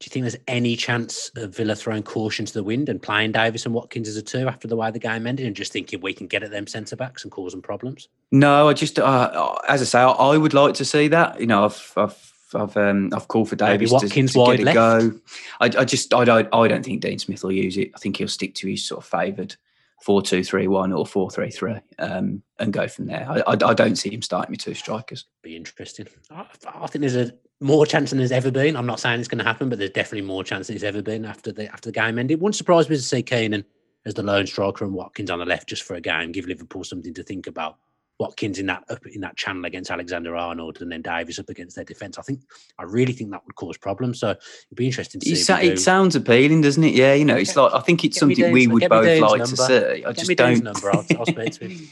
Do 0.00 0.06
you 0.06 0.10
think 0.10 0.22
there's 0.22 0.36
any 0.46 0.76
chance 0.76 1.30
of 1.34 1.56
Villa 1.56 1.74
throwing 1.74 2.04
caution 2.04 2.46
to 2.46 2.54
the 2.54 2.62
wind 2.62 2.88
and 2.88 3.02
playing 3.02 3.32
Davis 3.32 3.66
and 3.66 3.74
Watkins 3.74 4.06
as 4.06 4.16
a 4.16 4.22
two 4.22 4.46
after 4.46 4.68
the 4.68 4.76
way 4.76 4.92
the 4.92 5.00
game 5.00 5.26
ended 5.26 5.46
and 5.46 5.56
just 5.56 5.72
thinking 5.72 6.00
we 6.00 6.14
can 6.14 6.28
get 6.28 6.44
at 6.44 6.52
them 6.52 6.68
centre 6.68 6.94
backs 6.94 7.24
and 7.24 7.32
cause 7.32 7.50
them 7.52 7.62
problems? 7.62 8.08
No, 8.30 8.68
I 8.68 8.74
just 8.74 8.98
uh, 9.00 9.56
as 9.68 9.82
I 9.82 9.84
say, 9.84 9.98
I, 9.98 10.10
I 10.10 10.36
would 10.36 10.54
like 10.54 10.74
to 10.74 10.84
see 10.84 11.08
that. 11.08 11.40
You 11.40 11.46
know, 11.46 11.64
I've 11.64 11.92
I've 11.96 12.32
I've 12.54 12.76
um, 12.76 13.10
I've 13.12 13.28
called 13.28 13.48
for 13.48 13.56
Maybe 13.56 13.86
Davis 13.86 13.90
to, 13.90 13.94
Watkins 13.94 14.32
to 14.34 14.38
wide 14.38 14.58
get 14.58 14.62
a 14.62 14.64
left. 14.66 14.74
go. 14.74 15.20
I, 15.60 15.64
I 15.80 15.84
just 15.84 16.14
I 16.14 16.24
don't 16.24 16.48
I 16.52 16.68
don't 16.68 16.84
think 16.84 17.00
Dean 17.00 17.18
Smith 17.18 17.42
will 17.42 17.52
use 17.52 17.76
it. 17.76 17.90
I 17.94 17.98
think 17.98 18.18
he'll 18.18 18.28
stick 18.28 18.54
to 18.56 18.68
his 18.68 18.84
sort 18.84 19.02
of 19.02 19.08
favoured 19.10 19.56
four 20.02 20.22
two 20.22 20.44
three 20.44 20.68
one 20.68 20.92
or 20.92 21.04
four 21.04 21.28
three 21.30 21.50
three 21.50 21.74
um, 21.98 22.42
and 22.60 22.72
go 22.72 22.86
from 22.86 23.06
there. 23.06 23.26
I, 23.28 23.40
I, 23.40 23.52
I 23.52 23.74
don't 23.74 23.96
see 23.96 24.10
him 24.10 24.22
starting 24.22 24.52
with 24.52 24.60
two 24.60 24.74
strikers. 24.74 25.24
Be 25.42 25.56
interesting. 25.56 26.06
I, 26.30 26.46
I 26.72 26.86
think 26.86 27.00
there's 27.00 27.16
a 27.16 27.32
more 27.60 27.86
chance 27.86 28.10
than 28.10 28.18
there's 28.18 28.32
ever 28.32 28.50
been. 28.50 28.76
I'm 28.76 28.86
not 28.86 29.00
saying 29.00 29.20
it's 29.20 29.28
going 29.28 29.38
to 29.38 29.44
happen, 29.44 29.68
but 29.68 29.78
there's 29.78 29.90
definitely 29.90 30.26
more 30.26 30.44
chance 30.44 30.68
than 30.68 30.74
there's 30.74 30.84
ever 30.84 31.02
been 31.02 31.24
after 31.24 31.52
the 31.52 31.66
after 31.72 31.90
the 31.90 31.92
game 31.92 32.18
ended. 32.18 32.40
Wouldn't 32.40 32.56
surprise 32.56 32.88
me 32.88 32.96
to 32.96 33.02
see 33.02 33.22
Keinan 33.22 33.64
as 34.06 34.14
the 34.14 34.22
lone 34.22 34.46
striker 34.46 34.84
and 34.84 34.94
Watkins 34.94 35.30
on 35.30 35.38
the 35.38 35.44
left 35.44 35.68
just 35.68 35.82
for 35.82 35.94
a 35.94 36.00
game, 36.00 36.32
give 36.32 36.46
Liverpool 36.46 36.84
something 36.84 37.14
to 37.14 37.22
think 37.22 37.46
about. 37.46 37.76
Watkins 38.20 38.58
in 38.58 38.66
that 38.66 38.82
up 38.90 39.06
in 39.06 39.20
that 39.20 39.36
channel 39.36 39.64
against 39.64 39.92
Alexander 39.92 40.34
Arnold 40.34 40.78
and 40.80 40.90
then 40.90 41.02
Davis 41.02 41.38
up 41.38 41.48
against 41.48 41.76
their 41.76 41.84
defence. 41.84 42.18
I 42.18 42.22
think 42.22 42.40
I 42.76 42.82
really 42.82 43.12
think 43.12 43.30
that 43.30 43.44
would 43.46 43.54
cause 43.54 43.76
problems. 43.76 44.18
So 44.18 44.30
it'd 44.30 44.40
be 44.74 44.86
interesting 44.86 45.20
to 45.20 45.24
see. 45.24 45.34
It, 45.34 45.38
if 45.38 45.44
sa- 45.44 45.58
it 45.58 45.78
sounds 45.78 46.16
appealing, 46.16 46.62
doesn't 46.62 46.82
it? 46.82 46.94
Yeah, 46.94 47.14
you 47.14 47.24
know, 47.24 47.36
it's 47.36 47.54
like 47.54 47.72
I 47.72 47.78
think 47.78 48.04
it's 48.04 48.18
Get 48.18 48.26
me 48.26 48.34
something 48.34 48.52
we 48.52 48.66
would 48.66 48.88
both 48.88 49.04
Dean's 49.04 49.22
like 49.22 49.44
to 49.44 49.56
see. 49.56 49.74
I 49.74 50.00
Get 50.00 50.16
just 50.16 50.28
me 50.28 50.34
don't. 50.34 50.64
number. 50.64 50.90
I'll, 50.90 51.06
I'll 51.16 51.26
speak 51.26 51.52
to 51.52 51.68
him. 51.68 51.88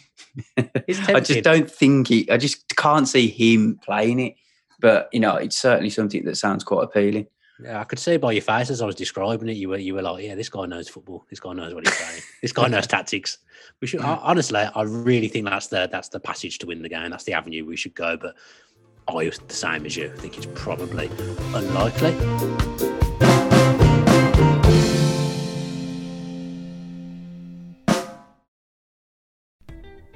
I 1.15 1.21
just 1.21 1.45
don't 1.45 1.71
think 1.71 2.11
it. 2.11 2.29
I 2.29 2.39
just 2.39 2.75
can't 2.75 3.07
see 3.07 3.29
him 3.29 3.79
playing 3.85 4.19
it. 4.19 4.35
But 4.81 5.09
you 5.13 5.21
know, 5.21 5.37
it's 5.37 5.59
certainly 5.59 5.91
something 5.91 6.25
that 6.25 6.37
sounds 6.37 6.65
quite 6.65 6.85
appealing. 6.85 7.27
Yeah, 7.63 7.81
I 7.81 7.85
could 7.85 7.99
see 7.99 8.19
by 8.19 8.33
your 8.33 8.43
face 8.43 8.69
as 8.69 8.83
I 8.83 8.87
was 8.87 8.95
describing 8.95 9.49
it, 9.49 9.57
you 9.57 9.71
were 9.71 9.79
you 9.79 9.95
were 9.95 10.03
like, 10.03 10.25
yeah, 10.25 10.35
this 10.35 10.51
guy 10.51 10.67
knows 10.67 10.89
football. 10.89 11.25
This 11.31 11.41
guy 11.41 11.55
knows 11.55 11.73
what 11.73 11.87
he's 11.87 11.97
saying. 11.97 12.23
this 12.43 12.53
guy 12.53 12.69
knows 12.69 12.87
tactics. 12.87 13.39
We 13.81 13.87
should 13.87 14.01
I- 14.01 14.21
honestly, 14.23 14.61
I 14.61 14.83
really 14.83 15.29
think 15.29 15.47
that's 15.47 15.69
the 15.69 15.89
that's 15.91 16.09
the 16.09 16.21
passage 16.21 16.59
to 16.59 16.67
win 16.67 16.83
the 16.83 16.89
game. 16.89 17.11
That's 17.11 17.25
the 17.25 17.33
avenue 17.33 17.65
we 17.65 17.77
should 17.77 17.95
go. 17.95 18.17
But 18.17 18.37
I 19.09 19.15
was 19.15 19.39
the 19.39 19.55
same 19.55 19.87
as 19.87 19.97
you. 19.97 20.13
I 20.13 20.19
think 20.19 20.37
it's 20.37 20.49
probably 20.55 21.11
unlikely. 21.55 22.15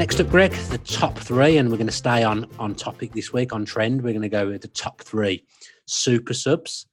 Next 0.00 0.18
up, 0.18 0.30
Greg, 0.30 0.52
the 0.70 0.80
top 0.82 1.18
three, 1.18 1.58
and 1.58 1.70
we're 1.70 1.76
going 1.76 1.86
to 1.86 1.92
stay 1.92 2.24
on 2.24 2.48
on 2.58 2.74
topic 2.74 3.12
this 3.12 3.32
week 3.32 3.52
on 3.52 3.64
trend. 3.64 4.02
We're 4.02 4.12
going 4.12 4.22
to 4.22 4.28
go 4.28 4.48
with 4.48 4.62
the 4.62 4.68
top 4.68 5.02
three 5.02 5.44
super 5.86 6.34
subs. 6.34 6.86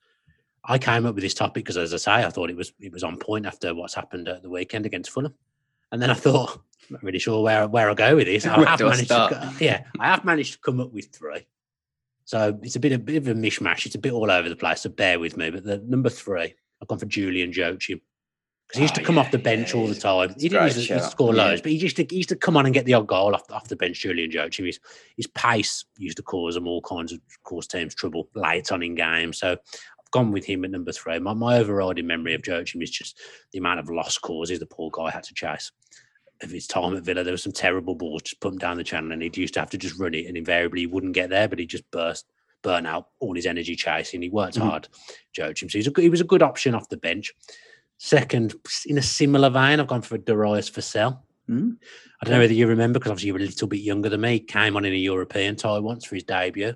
I 0.66 0.78
came 0.78 1.06
up 1.06 1.16
with 1.16 1.24
this 1.24 1.34
topic 1.34 1.64
because, 1.64 1.78
as 1.78 1.94
I 1.94 1.98
say, 1.98 2.12
I 2.26 2.30
thought 2.30 2.50
it 2.50 2.58
was 2.58 2.74
it 2.80 2.92
was 2.92 3.04
on 3.04 3.18
point 3.18 3.46
after 3.46 3.74
what's 3.74 3.94
happened 3.94 4.28
at 4.28 4.44
the 4.44 4.50
weekend 4.50 4.86
against 4.86 5.10
Fulham, 5.10 5.34
and 5.92 6.02
then 6.02 6.10
I 6.10 6.16
thought, 6.16 6.60
I'm 6.90 6.94
not 6.94 7.04
really 7.04 7.20
sure 7.20 7.42
where 7.42 7.68
where 7.68 7.90
I 7.90 7.94
go 7.94 8.16
with 8.18 8.28
this. 8.28 8.46
I 8.46 8.64
have 8.64 8.80
managed, 8.80 9.08
to, 9.08 9.54
yeah, 9.60 9.86
I 10.00 10.08
have 10.08 10.26
managed 10.26 10.54
to 10.54 10.60
come 10.60 10.80
up 10.80 10.92
with 10.92 11.08
three. 11.16 11.48
So 12.26 12.60
it's 12.62 12.76
a 12.76 12.80
bit 12.80 12.92
a 12.92 13.00
bit 13.00 13.16
of 13.16 13.30
a 13.30 13.34
mishmash. 13.34 13.86
It's 13.86 13.96
a 13.96 14.00
bit 14.00 14.12
all 14.12 14.30
over 14.30 14.50
the 14.50 14.56
place. 14.56 14.82
So 14.82 14.90
bear 14.90 15.20
with 15.20 15.38
me. 15.38 15.50
But 15.50 15.64
the 15.64 15.78
number 15.78 16.10
three, 16.10 16.54
I've 16.82 16.88
gone 16.88 17.00
for 17.00 17.06
Julian 17.06 17.54
Joachim 17.54 18.02
because 18.68 18.78
he 18.80 18.82
used 18.84 18.96
to 18.96 19.02
Oh, 19.02 19.06
come 19.06 19.18
off 19.18 19.32
the 19.32 19.38
bench 19.38 19.74
yeah, 19.74 19.80
all 19.80 19.88
the 19.88 19.96
time. 19.96 20.36
He 20.38 20.50
didn't 20.50 20.64
used 20.66 20.76
to, 20.76 20.82
used 20.82 20.90
to 20.92 21.00
shout, 21.00 21.12
score 21.12 21.34
yeah. 21.36 21.44
loads, 21.46 21.62
but 21.62 21.72
he 21.72 21.78
used 21.78 21.96
to 21.98 22.06
he 22.10 22.18
used 22.18 22.30
to 22.30 22.36
come 22.36 22.58
on 22.58 22.66
and 22.66 22.74
get 22.74 22.86
the 22.86 22.94
odd 22.96 23.08
goal 23.08 23.34
off, 23.34 23.50
off 23.52 23.68
the 23.68 23.76
bench. 23.76 24.00
Julian 24.02 24.32
Joachim, 24.32 24.66
his 24.66 24.80
his 25.16 25.28
pace 25.28 25.86
used 25.98 26.18
to 26.18 26.24
cause 26.24 26.56
him 26.56 26.68
all 26.68 26.82
kinds 26.82 27.12
of 27.14 27.20
cause 27.44 27.68
teams 27.68 27.96
trouble 27.96 28.30
late 28.36 28.72
on 28.72 28.84
in 28.84 28.96
games. 28.96 29.40
So 29.40 29.52
I've 29.52 30.12
gone 30.12 30.32
with 30.32 30.46
him 30.46 30.66
at 30.66 30.72
number 30.72 30.92
three. 30.92 31.18
My, 31.20 31.34
my 31.34 31.58
overriding 31.58 32.08
memory 32.08 32.34
of 32.34 32.46
Joachim 32.46 32.82
is 32.82 32.92
just 32.92 33.20
the 33.52 33.60
amount 33.60 33.80
of 33.80 33.90
lost 33.90 34.22
causes 34.22 34.60
the 34.60 34.66
poor 34.66 34.90
guy 34.92 35.12
had 35.12 35.24
to 35.24 35.34
chase. 35.34 35.72
Of 36.44 36.52
his 36.52 36.68
time 36.68 36.96
at 36.96 37.04
Villa, 37.04 37.24
there 37.24 37.34
were 37.34 37.38
some 37.38 37.52
terrible 37.52 37.96
balls 37.96 38.22
just 38.22 38.40
put 38.42 38.54
him 38.54 38.60
down 38.60 38.78
the 38.78 38.84
channel, 38.84 39.12
and 39.12 39.24
he'd 39.24 39.36
used 39.38 39.56
to 39.56 39.60
have 39.60 39.72
to 39.72 39.78
just 39.78 39.98
run 40.00 40.14
it, 40.14 40.28
and 40.28 40.38
invariably 40.38 40.82
he 40.82 40.86
wouldn't 40.88 41.14
get 41.16 41.32
there, 41.32 41.48
but 41.48 41.58
he 41.58 41.66
just 41.66 41.90
burst, 41.90 42.28
burn 42.62 42.86
out 42.86 43.08
all 43.20 43.34
his 43.34 43.48
energy 43.48 43.76
chasing. 43.76 44.22
He 44.22 44.30
worked 44.30 44.56
Mhm. 44.56 44.62
hard, 44.70 44.88
Joachim. 45.36 45.68
So 45.68 45.80
a, 45.80 46.02
he 46.02 46.10
was 46.10 46.22
a 46.22 46.26
good 46.26 46.44
option 46.44 46.76
off 46.76 46.90
the 46.90 46.98
bench. 46.98 47.34
Second, 47.98 48.56
in 48.86 48.98
a 48.98 49.02
similar 49.02 49.50
vein, 49.50 49.80
I've 49.80 49.88
gone 49.88 50.02
for 50.02 50.18
Darius 50.18 50.70
Vassell. 50.70 51.20
Mm. 51.50 51.78
I 52.22 52.26
don't 52.26 52.34
know 52.34 52.40
whether 52.40 52.54
you 52.54 52.68
remember 52.68 53.00
because 53.00 53.12
obviously 53.12 53.28
you're 53.30 53.38
a 53.38 53.42
little 53.42 53.68
bit 53.68 53.80
younger 53.80 54.10
than 54.10 54.22
me. 54.22 54.40
Came 54.40 54.76
on 54.76 54.86
in 54.86 54.94
a 54.94 54.98
European 54.98 55.56
tie 55.56 55.80
once 55.80 56.06
for 56.06 56.16
his 56.16 56.24
debut 56.24 56.74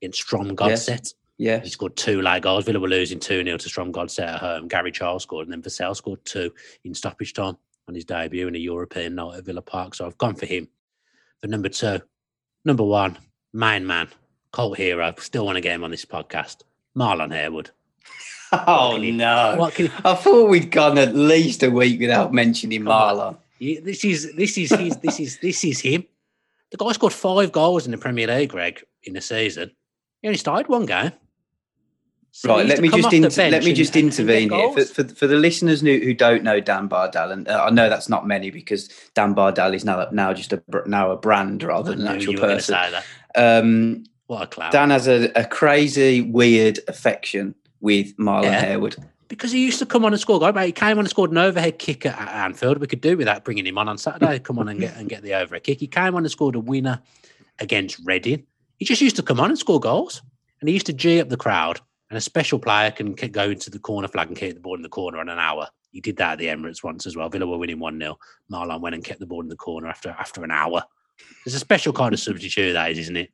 against 0.00 0.26
Strømsgodset. 0.26 1.14
Yeah. 1.38 1.60
He 1.60 1.68
scored 1.68 1.96
two 1.96 2.22
late 2.22 2.42
goals. 2.42 2.64
Villa 2.64 2.80
were 2.80 2.88
losing 2.88 3.20
2 3.20 3.44
0 3.44 3.58
to 3.58 3.68
Strømsgodset 3.68 4.26
at 4.26 4.40
home. 4.40 4.68
Gary 4.68 4.90
Charles 4.90 5.22
scored, 5.22 5.46
and 5.46 5.52
then 5.52 5.62
Vassell 5.62 5.94
scored 5.94 6.24
two 6.24 6.50
in 6.84 6.94
stoppage 6.94 7.34
time 7.34 7.56
on 7.88 7.94
his 7.94 8.04
debut 8.04 8.48
in 8.48 8.54
a 8.54 8.58
European 8.58 9.14
night 9.14 9.38
at 9.38 9.44
Villa 9.44 9.62
Park. 9.62 9.94
So 9.94 10.06
I've 10.06 10.18
gone 10.18 10.34
for 10.34 10.46
him 10.46 10.68
for 11.40 11.48
number 11.48 11.68
two. 11.68 12.00
Number 12.64 12.84
one, 12.84 13.18
main 13.52 13.86
man, 13.86 14.08
cult 14.52 14.78
hero. 14.78 15.14
Still 15.18 15.44
want 15.44 15.56
to 15.56 15.60
get 15.60 15.74
him 15.74 15.84
on 15.84 15.90
this 15.90 16.04
podcast. 16.04 16.62
Marlon 16.96 17.32
Harewood. 17.32 17.70
Oh 18.66 18.96
no! 18.96 19.56
What 19.58 19.74
can 19.74 19.90
I 20.04 20.14
thought 20.14 20.48
we'd 20.48 20.70
gone 20.70 20.98
at 20.98 21.14
least 21.14 21.62
a 21.62 21.70
week 21.70 22.00
without 22.00 22.32
mentioning. 22.32 22.82
Marlon. 22.82 23.36
Yeah, 23.58 23.80
this 23.82 24.04
is 24.04 24.34
this 24.36 24.58
is 24.58 24.70
his 24.70 24.96
this 24.98 25.20
is 25.20 25.38
this 25.38 25.64
is 25.64 25.80
him. 25.80 26.04
The 26.70 26.76
guy 26.76 26.92
scored 26.92 27.12
five 27.12 27.52
goals 27.52 27.86
in 27.86 27.92
the 27.92 27.98
Premier 27.98 28.26
League, 28.26 28.50
Greg, 28.50 28.82
in 29.04 29.14
the 29.14 29.20
season. 29.20 29.72
He 30.20 30.28
only 30.28 30.38
started 30.38 30.68
one 30.68 30.86
game. 30.86 31.12
So 32.32 32.50
Right, 32.50 32.66
let 32.66 32.80
me 32.80 32.90
just 32.90 33.12
inter- 33.14 33.48
let 33.48 33.64
me 33.64 33.72
just 33.72 33.96
and- 33.96 34.04
and 34.04 34.10
get 34.12 34.18
intervene 34.18 34.50
here 34.50 34.72
for, 34.72 34.84
for 34.84 35.14
for 35.14 35.26
the 35.26 35.36
listeners 35.36 35.80
who, 35.80 35.98
who 36.00 36.12
don't 36.12 36.42
know 36.42 36.60
Dan 36.60 36.86
Bardell, 36.86 37.30
and 37.30 37.48
uh, 37.48 37.64
I 37.64 37.70
know 37.70 37.88
that's 37.88 38.10
not 38.10 38.26
many 38.26 38.50
because 38.50 38.90
Dan 39.14 39.32
Bardell 39.32 39.72
is 39.72 39.86
now 39.86 40.06
now 40.12 40.34
just 40.34 40.52
a 40.52 40.62
now 40.84 41.12
a 41.12 41.16
brand 41.16 41.62
rather 41.62 41.92
than 41.94 42.06
an 42.06 42.14
actual 42.14 42.34
person. 42.34 42.76
Um, 43.34 44.04
What 44.26 44.42
a 44.42 44.46
clown! 44.48 44.70
Dan 44.70 44.90
has 44.90 45.08
a, 45.08 45.30
a 45.34 45.46
crazy, 45.46 46.20
weird 46.20 46.80
affection 46.88 47.54
with 47.80 48.16
Marlon 48.16 48.44
Yeah. 48.44 48.60
Harewood. 48.60 48.96
because 49.28 49.50
he 49.52 49.64
used 49.64 49.78
to 49.80 49.86
come 49.86 50.04
on 50.04 50.12
and 50.12 50.20
score. 50.20 50.38
Guy, 50.38 50.66
he 50.66 50.72
came 50.72 50.92
on 50.92 51.00
and 51.00 51.08
scored 51.10 51.30
an 51.32 51.38
overhead 51.38 51.78
kick 51.78 52.06
at 52.06 52.18
at 52.18 52.28
Anfield. 52.28 52.78
We 52.78 52.86
could 52.86 53.00
do 53.00 53.16
without 53.16 53.44
bringing 53.44 53.66
him 53.66 53.78
on 53.78 53.88
on 53.88 53.98
Saturday. 53.98 54.38
Come 54.46 54.58
on 54.58 54.68
and 54.68 54.80
get 54.80 54.96
and 54.96 55.08
get 55.08 55.22
the 55.22 55.34
overhead 55.34 55.64
kick. 55.64 55.80
He 55.80 55.86
came 55.86 56.14
on 56.14 56.22
and 56.24 56.30
scored 56.30 56.54
a 56.54 56.60
winner 56.60 57.00
against 57.58 58.00
Reading. 58.04 58.44
He 58.78 58.84
just 58.84 59.00
used 59.00 59.16
to 59.16 59.22
come 59.22 59.40
on 59.40 59.48
and 59.50 59.58
score 59.58 59.80
goals, 59.80 60.20
and 60.60 60.68
he 60.68 60.74
used 60.74 60.86
to 60.86 60.92
g 60.92 61.20
up 61.20 61.28
the 61.28 61.36
crowd. 61.36 61.80
And 62.08 62.16
a 62.16 62.20
special 62.20 62.58
player 62.60 62.92
can 62.92 63.14
go 63.14 63.44
into 63.50 63.68
the 63.68 63.80
corner 63.80 64.06
flag 64.06 64.28
and 64.28 64.36
keep 64.36 64.54
the 64.54 64.60
ball 64.60 64.76
in 64.76 64.82
the 64.82 64.88
corner 64.88 65.18
on 65.18 65.28
an 65.28 65.38
hour. 65.40 65.66
He 65.90 66.00
did 66.00 66.18
that 66.18 66.32
at 66.34 66.38
the 66.38 66.46
Emirates 66.46 66.84
once 66.84 67.04
as 67.06 67.16
well. 67.16 67.28
Villa 67.28 67.46
were 67.46 67.58
winning 67.58 67.80
one 67.80 67.98
0 67.98 68.16
Marlon 68.52 68.80
went 68.80 68.94
and 68.94 69.02
kept 69.02 69.18
the 69.18 69.26
ball 69.26 69.40
in 69.40 69.48
the 69.48 69.56
corner 69.56 69.88
after 69.88 70.10
after 70.10 70.44
an 70.44 70.50
hour. 70.52 70.84
There's 71.44 71.54
a 71.54 71.58
special 71.58 71.92
kind 71.94 72.12
of 72.12 72.20
substitute 72.20 72.74
that 72.74 72.90
is, 72.92 72.98
isn't 72.98 73.16
it? 73.16 73.30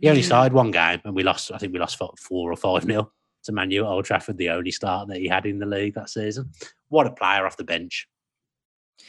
He 0.00 0.08
only 0.08 0.22
started 0.22 0.54
one 0.54 0.70
game, 0.70 1.00
and 1.04 1.14
we 1.14 1.22
lost. 1.22 1.52
I 1.52 1.58
think 1.58 1.72
we 1.72 1.78
lost 1.78 1.98
four 1.98 2.50
or 2.50 2.56
five 2.56 2.86
nil 2.86 3.12
to 3.46 3.52
Man 3.52 3.70
U 3.70 3.84
at 3.84 3.88
Old 3.88 4.04
Trafford, 4.04 4.36
the 4.38 4.50
only 4.50 4.70
start 4.70 5.08
that 5.08 5.16
he 5.18 5.26
had 5.28 5.46
in 5.46 5.58
the 5.58 5.66
league 5.66 5.94
that 5.94 6.10
season. 6.10 6.50
What 6.88 7.06
a 7.06 7.10
player 7.10 7.46
off 7.46 7.56
the 7.56 7.64
bench. 7.64 8.06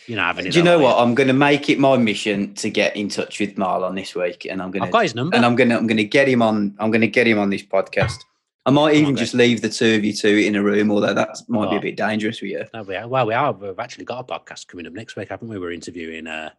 You 0.05 0.15
know, 0.15 0.23
having 0.23 0.49
Do 0.49 0.57
you 0.57 0.63
know 0.63 0.77
way. 0.79 0.85
what? 0.85 0.97
I'm 0.99 1.15
going 1.15 1.27
to 1.27 1.33
make 1.33 1.69
it 1.69 1.79
my 1.79 1.95
mission 1.97 2.53
to 2.55 2.69
get 2.69 2.95
in 2.95 3.07
touch 3.09 3.39
with 3.39 3.55
Marlon 3.55 3.95
this 3.95 4.15
week, 4.15 4.45
and 4.49 4.61
I'm 4.61 4.71
going 4.71 4.81
I've 4.83 4.89
to 4.89 4.91
got 4.93 5.03
his 5.03 5.15
number. 5.15 5.35
and 5.35 5.45
I'm 5.45 5.55
going 5.55 5.69
to 5.69 5.77
I'm 5.77 5.87
going 5.87 5.97
to 5.97 6.03
get 6.03 6.27
him 6.27 6.41
on. 6.41 6.75
I'm 6.79 6.91
going 6.91 7.01
to 7.01 7.07
get 7.07 7.27
him 7.27 7.39
on 7.39 7.49
this 7.49 7.63
podcast. 7.63 8.17
I 8.65 8.69
might 8.69 8.95
even 8.95 9.15
just 9.15 9.33
leave 9.33 9.61
the 9.61 9.69
two 9.69 9.95
of 9.95 10.03
you 10.03 10.11
two 10.11 10.27
in 10.27 10.55
a 10.57 10.61
room, 10.61 10.91
although 10.91 11.13
that 11.13 11.37
might 11.47 11.69
be 11.69 11.75
Oh. 11.75 11.79
a 11.79 11.81
bit 11.81 11.95
dangerous 11.95 12.39
for 12.39 12.47
you. 12.47 12.65
No, 12.73 12.83
we 12.83 12.95
are, 12.97 13.07
well, 13.07 13.25
we 13.25 13.33
are. 13.33 13.53
We've 13.53 13.79
actually 13.79 14.03
got 14.03 14.19
a 14.29 14.39
podcast 14.39 14.67
coming 14.67 14.85
up 14.85 14.91
next 14.91 15.15
week, 15.15 15.29
haven't 15.29 15.47
we? 15.47 15.57
We're 15.57 15.71
interviewing 15.71 16.27
uh, 16.27 16.49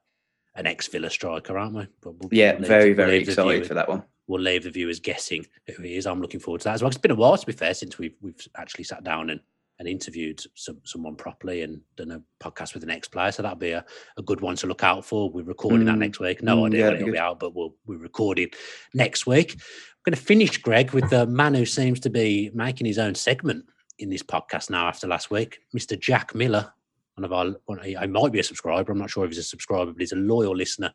an 0.55 0.67
ex 0.67 0.87
Villa 0.89 1.11
striker, 1.11 1.59
aren't 1.59 1.75
we? 1.75 1.87
But 2.01 2.15
we'll- 2.15 2.31
Yeah, 2.33 2.57
very 2.59 2.95
very 2.95 3.19
excited 3.19 3.67
for 3.67 3.75
that 3.75 3.91
one. 3.91 4.05
We'll 4.29 4.41
leave 4.43 4.63
the 4.65 4.71
viewers 4.71 5.01
guessing 5.01 5.45
who 5.75 5.83
he 5.83 5.97
is. 5.97 6.07
I'm 6.07 6.21
looking 6.21 6.39
forward 6.41 6.61
to 6.61 6.65
that 6.65 6.75
as 6.75 6.83
well. 6.83 6.89
It's 6.91 6.99
been 6.99 7.11
a 7.11 7.15
while, 7.17 7.37
to 7.37 7.47
be 7.47 7.53
fair, 7.53 7.75
since 7.75 7.99
we've 7.99 8.15
we've 8.21 8.37
actually 8.57 8.85
sat 8.85 9.03
down 9.03 9.31
and, 9.31 9.41
and 9.79 9.89
interviewed 9.89 10.43
some, 10.55 10.79
someone 10.85 11.17
properly 11.17 11.63
and 11.63 11.81
done 11.97 12.11
a 12.11 12.23
podcast 12.45 12.75
with 12.75 12.83
an 12.83 12.91
ex 12.91 13.09
player. 13.09 13.33
So 13.33 13.43
that'll 13.43 13.57
be 13.57 13.71
a, 13.71 13.85
a 14.19 14.23
good 14.23 14.41
one 14.41 14.57
to 14.57 14.67
look 14.67 14.85
out 14.85 15.05
for. 15.05 15.31
We're 15.31 15.45
recording 15.45 15.87
that 15.87 15.95
Mm. 15.97 16.01
next 16.01 16.21
week. 16.21 16.43
No 16.43 16.59
Mm, 16.59 16.67
idea 16.67 16.81
yeah, 16.81 16.87
when 16.87 16.95
it'll 16.97 17.07
be 17.07 17.13
be 17.13 17.19
out, 17.19 17.41
but 17.41 17.55
we'll 17.55 17.75
we're 17.87 17.97
recording 17.99 18.49
next 18.93 19.27
week. 19.27 19.53
I'm 19.55 20.13
going 20.13 20.17
to 20.17 20.23
finish, 20.23 20.59
Greg, 20.59 20.93
with 20.93 21.09
the 21.11 21.27
man 21.27 21.55
who 21.55 21.65
seems 21.65 21.99
to 22.01 22.11
be 22.11 22.51
making 22.55 22.87
his 22.87 22.99
own 22.99 23.15
segment 23.15 23.65
in 23.99 24.11
this 24.11 24.23
podcast 24.23 24.69
now 24.71 24.87
after 24.89 25.07
last 25.09 25.31
week, 25.31 25.59
Mr. 25.77 25.99
Jack 25.99 26.35
Miller. 26.35 26.73
One 27.17 27.25
of 27.25 27.33
our, 27.33 27.57
one, 27.67 27.81
I 27.99 28.07
might 28.07 28.31
be 28.31 28.39
a 28.39 28.45
subscriber. 28.45 28.93
I'm 28.93 28.99
not 28.99 29.11
sure 29.11 29.25
if 29.25 29.31
he's 29.31 29.39
a 29.39 29.43
subscriber, 29.43 29.91
but 29.93 30.01
he's 30.01 30.13
a 30.13 30.17
loyal 30.17 30.55
listener 30.55 30.93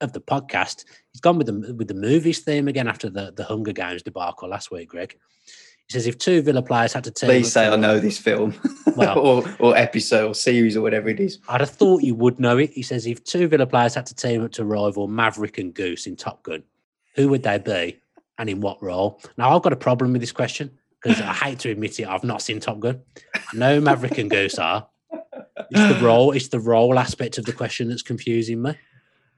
of 0.00 0.12
the 0.12 0.20
podcast. 0.20 0.84
He's 1.12 1.20
gone 1.20 1.38
with 1.38 1.46
the 1.46 1.74
with 1.74 1.88
the 1.88 1.94
movies 1.94 2.40
theme 2.40 2.68
again 2.68 2.88
after 2.88 3.08
the 3.10 3.32
the 3.34 3.44
Hunger 3.44 3.72
Games 3.72 4.02
debacle 4.02 4.48
last 4.48 4.70
week, 4.70 4.88
Greg. 4.90 5.16
He 5.86 5.92
says 5.94 6.06
if 6.06 6.18
two 6.18 6.40
Villa 6.42 6.62
players 6.62 6.92
had 6.92 7.02
to 7.04 7.10
team 7.10 7.28
Please 7.28 7.52
say 7.52 7.66
I 7.66 7.74
know 7.76 7.98
this 7.98 8.16
film, 8.18 8.54
Well- 8.96 9.18
or 9.18 9.44
or 9.58 9.76
episode 9.76 10.28
or 10.28 10.34
series 10.34 10.76
or 10.76 10.82
whatever 10.82 11.08
it 11.08 11.18
is. 11.20 11.38
I'd 11.48 11.60
have 11.60 11.70
thought 11.70 12.02
you 12.02 12.14
would 12.14 12.38
know 12.38 12.58
it. 12.58 12.70
He 12.70 12.82
says 12.82 13.06
if 13.06 13.24
two 13.24 13.48
Villa 13.48 13.66
players 13.66 13.94
had 13.94 14.06
to 14.06 14.14
team 14.14 14.44
up 14.44 14.52
to 14.52 14.64
rival 14.64 15.08
Maverick 15.08 15.58
and 15.58 15.74
Goose 15.74 16.06
in 16.06 16.16
Top 16.16 16.42
Gun, 16.42 16.62
who 17.16 17.28
would 17.28 17.42
they 17.42 17.58
be 17.58 17.98
and 18.38 18.48
in 18.48 18.60
what 18.60 18.82
role? 18.82 19.20
Now 19.36 19.54
I've 19.54 19.62
got 19.62 19.72
a 19.72 19.76
problem 19.76 20.12
with 20.12 20.20
this 20.20 20.32
question 20.32 20.70
because 21.02 21.20
I 21.20 21.32
hate 21.32 21.58
to 21.60 21.70
admit 21.70 21.98
it, 21.98 22.06
I've 22.06 22.24
not 22.24 22.42
seen 22.42 22.60
Top 22.60 22.78
Gun. 22.78 23.00
I 23.34 23.56
know 23.56 23.80
Maverick 23.80 24.18
and 24.18 24.30
Goose 24.30 24.58
are. 24.58 24.86
It's 25.72 25.98
the 25.98 26.04
role, 26.04 26.32
it's 26.32 26.48
the 26.48 26.60
role 26.60 26.98
aspect 26.98 27.38
of 27.38 27.44
the 27.46 27.52
question 27.52 27.88
that's 27.88 28.02
confusing 28.02 28.62
me. 28.62 28.74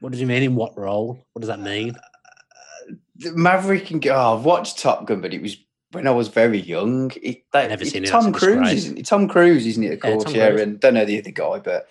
What 0.03 0.11
does 0.11 0.19
he 0.19 0.25
mean 0.25 0.43
in 0.43 0.55
what 0.55 0.77
role? 0.77 1.17
What 1.31 1.39
does 1.39 1.47
that 1.47 1.61
mean? 1.61 1.95
Maverick 3.33 3.89
and 3.89 4.05
oh, 4.07 4.35
I've 4.37 4.43
watched 4.43 4.77
Top 4.79 5.05
Gun, 5.05 5.21
but 5.21 5.33
it 5.33 5.41
was 5.41 5.55
when 5.93 6.09
I 6.09 6.11
was 6.11 6.27
very 6.27 6.59
young. 6.59 7.09
It, 7.21 7.45
that, 7.53 7.69
Never 7.69 7.85
seen 7.85 8.03
it, 8.03 8.07
Tom 8.07 8.33
Cruise, 8.33 8.69
isn't 8.73 8.97
it? 8.97 9.05
Tom 9.05 9.29
Cruise, 9.29 9.65
isn't 9.65 9.81
it? 9.81 9.93
Of 9.93 9.99
Yeah, 10.03 10.11
course, 10.11 10.23
Tom 10.25 10.35
yeah. 10.35 10.57
And 10.57 10.77
don't 10.77 10.95
know 10.95 11.05
the 11.05 11.19
other 11.19 11.31
guy, 11.31 11.59
but 11.59 11.87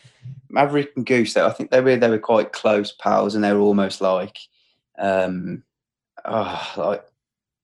Maverick 0.50 0.92
and 0.94 1.06
Goose. 1.06 1.32
though, 1.32 1.46
I 1.46 1.52
think 1.52 1.70
they 1.70 1.80
were 1.80 1.96
they 1.96 2.10
were 2.10 2.18
quite 2.18 2.52
close 2.52 2.92
pals, 2.92 3.34
and 3.34 3.42
they 3.42 3.54
were 3.54 3.60
almost 3.60 4.02
like, 4.02 4.36
um, 4.98 5.62
oh, 6.26 6.70
like, 6.76 7.06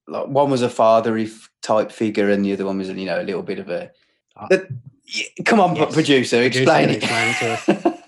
like 0.07 0.29
one 0.29 0.51
was 0.51 0.63
a 0.63 0.71
father 0.71 1.27
type 1.61 1.93
figure, 1.93 2.31
and 2.31 2.43
the 2.43 2.55
other 2.55 2.65
one 2.65 2.79
was 2.79 2.89
you 2.89 3.05
know 3.05 3.21
a 3.21 3.23
little 3.23 3.43
bit 3.43 3.59
of 3.59 3.69
a. 3.69 3.91
Uh, 4.35 4.47
the- 4.49 4.79
yeah, 5.05 5.27
come 5.45 5.61
on, 5.61 5.77
yes. 5.77 5.93
producer, 5.93 6.39
Producer, 6.39 6.63
explain 6.63 6.89
it. 6.89 6.97
explain 7.03 7.29
it 7.29 7.37
to 7.83 7.89
us. 7.91 7.99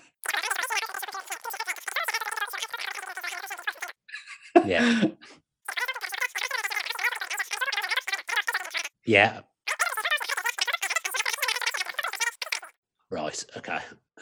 Yeah. 4.65 5.03
Yeah. 9.05 9.41
Right. 13.09 13.43
Okay. 13.57 13.79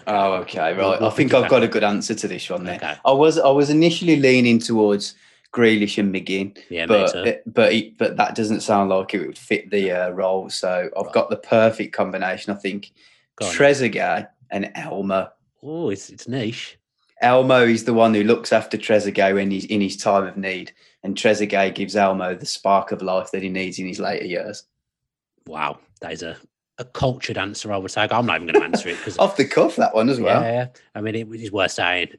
Oh, 0.07 0.33
okay, 0.35 0.73
right. 0.73 1.01
I 1.01 1.09
think 1.09 1.33
I've 1.33 1.49
got 1.49 1.61
a 1.63 1.67
good 1.67 1.83
answer 1.83 2.15
to 2.15 2.27
this 2.27 2.49
one 2.49 2.63
there. 2.63 2.77
Okay. 2.77 2.95
I 3.05 3.11
was 3.11 3.37
I 3.37 3.49
was 3.49 3.69
initially 3.69 4.15
leaning 4.15 4.57
towards 4.59 5.13
Grealish 5.53 5.97
and 5.97 6.13
McGinn, 6.13 6.57
Yeah, 6.69 6.85
but 6.85 7.13
it, 7.15 7.43
but 7.45 7.73
it, 7.73 7.97
but 7.97 8.17
that 8.17 8.33
doesn't 8.35 8.61
sound 8.61 8.89
like 8.89 9.13
it 9.13 9.25
would 9.25 9.37
fit 9.37 9.69
the 9.69 9.91
uh, 9.91 10.09
role. 10.11 10.49
So 10.49 10.89
I've 10.97 11.05
Right. 11.05 11.13
got 11.13 11.29
the 11.29 11.35
perfect 11.37 11.93
combination. 11.93 12.53
I 12.53 12.55
think 12.57 12.91
Go 13.35 13.45
on. 13.47 13.53
Trezeguet 13.53 14.29
and 14.49 14.71
Elmo. 14.75 15.29
Oh, 15.61 15.89
it's 15.89 16.09
it's 16.09 16.27
niche. 16.27 16.78
Elmo 17.21 17.65
is 17.65 17.83
the 17.83 17.93
one 17.93 18.13
who 18.13 18.23
looks 18.23 18.53
after 18.53 18.77
Trezeguet 18.77 19.33
when 19.33 19.51
he's 19.51 19.65
in 19.65 19.81
his 19.81 19.97
time 19.97 20.25
of 20.25 20.37
need, 20.37 20.71
and 21.03 21.15
Trezeguet 21.15 21.75
gives 21.75 21.95
Elmo 21.95 22.35
the 22.35 22.45
spark 22.45 22.91
of 22.91 23.01
life 23.01 23.31
that 23.31 23.43
he 23.43 23.49
needs 23.49 23.79
in 23.79 23.87
his 23.87 23.99
later 23.99 24.25
years. 24.25 24.63
Wow, 25.45 25.79
that 26.01 26.13
is 26.13 26.23
a, 26.23 26.37
a 26.77 26.85
cultured 26.85 27.37
answer. 27.37 27.73
I 27.73 27.77
would 27.77 27.91
say. 27.91 28.07
I'm 28.09 28.25
not 28.25 28.41
even 28.41 28.47
going 28.47 28.61
to 28.61 28.77
answer 28.77 28.89
it 28.89 28.97
because 28.97 29.17
Off 29.19 29.37
the 29.37 29.45
cuff, 29.45 29.75
that 29.75 29.93
one 29.93 30.09
as 30.09 30.19
well. 30.19 30.41
Yeah, 30.41 30.51
yeah. 30.51 30.67
I 30.95 31.01
mean, 31.01 31.15
it 31.15 31.27
is 31.29 31.51
worth 31.51 31.71
saying. 31.71 32.09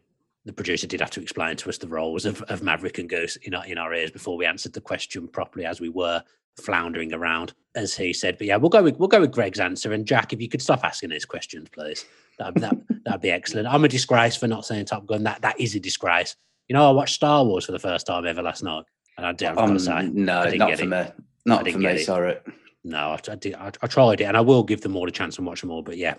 The 0.46 0.54
producer 0.54 0.86
did 0.86 1.00
have 1.00 1.10
to 1.10 1.20
explain 1.20 1.56
to 1.56 1.68
us 1.68 1.76
the 1.76 1.86
roles 1.86 2.24
of, 2.24 2.40
of 2.42 2.62
Maverick 2.62 2.98
and 2.98 3.10
Goose 3.10 3.36
in 3.36 3.54
our, 3.54 3.64
in 3.66 3.76
our 3.76 3.92
ears 3.92 4.10
before 4.10 4.38
we 4.38 4.46
answered 4.46 4.72
the 4.72 4.80
question 4.80 5.28
properly, 5.28 5.66
as 5.66 5.82
we 5.82 5.90
were 5.90 6.22
floundering 6.56 7.12
around, 7.12 7.52
as 7.74 7.94
he 7.94 8.12
said. 8.14 8.38
But 8.38 8.46
yeah, 8.46 8.56
we'll 8.56 8.70
go 8.70 8.82
with 8.82 8.98
we'll 8.98 9.08
go 9.08 9.20
with 9.20 9.32
Greg's 9.32 9.60
answer. 9.60 9.92
And 9.92 10.06
Jack, 10.06 10.32
if 10.32 10.40
you 10.40 10.48
could 10.48 10.62
stop 10.62 10.84
asking 10.84 11.10
these 11.10 11.24
questions, 11.24 11.68
please, 11.68 12.04
that 12.40 12.54
that 12.56 12.76
that'd 13.04 13.20
be 13.20 13.30
excellent. 13.30 13.68
I'm 13.68 13.84
a 13.84 13.88
disgrace 13.88 14.36
for 14.36 14.48
not 14.48 14.64
saying 14.66 14.86
Top 14.86 15.06
Gun. 15.06 15.22
That 15.22 15.42
that 15.42 15.60
is 15.60 15.74
a 15.76 15.80
disgrace. 15.80 16.34
You 16.68 16.74
know, 16.74 16.88
I 16.88 16.92
watched 16.92 17.14
Star 17.14 17.44
Wars 17.44 17.66
for 17.66 17.72
the 17.72 17.78
first 17.78 18.06
time 18.06 18.26
ever 18.26 18.42
last 18.42 18.62
night, 18.62 18.84
and 19.16 19.26
I 19.26 19.32
did. 19.32 19.48
I've 19.48 19.56
got 19.56 19.70
Um, 19.70 19.78
say, 19.78 20.08
no, 20.12 20.40
I 20.40 20.44
didn't 20.44 20.58
not 20.58 20.68
get 20.70 20.78
for 20.78 20.84
it. 20.84 20.88
me. 20.88 21.24
Not 21.46 21.64
didn't 21.64 21.80
for 21.82 21.86
me. 21.88 21.92
it. 22.00 22.04
Sorry. 22.04 22.36
No, 22.84 22.98
I, 23.10 23.18
I 23.30 23.34
did. 23.36 23.54
I, 23.54 23.70
I 23.82 23.86
tried 23.86 24.20
it, 24.20 24.24
and 24.24 24.36
I 24.36 24.40
will 24.40 24.62
give 24.62 24.80
them 24.80 24.96
all 24.96 25.06
a 25.08 25.10
chance 25.12 25.38
and 25.38 25.46
watch 25.46 25.60
them 25.60 25.70
all. 25.70 25.82
But 25.82 25.96
yeah, 25.98 26.14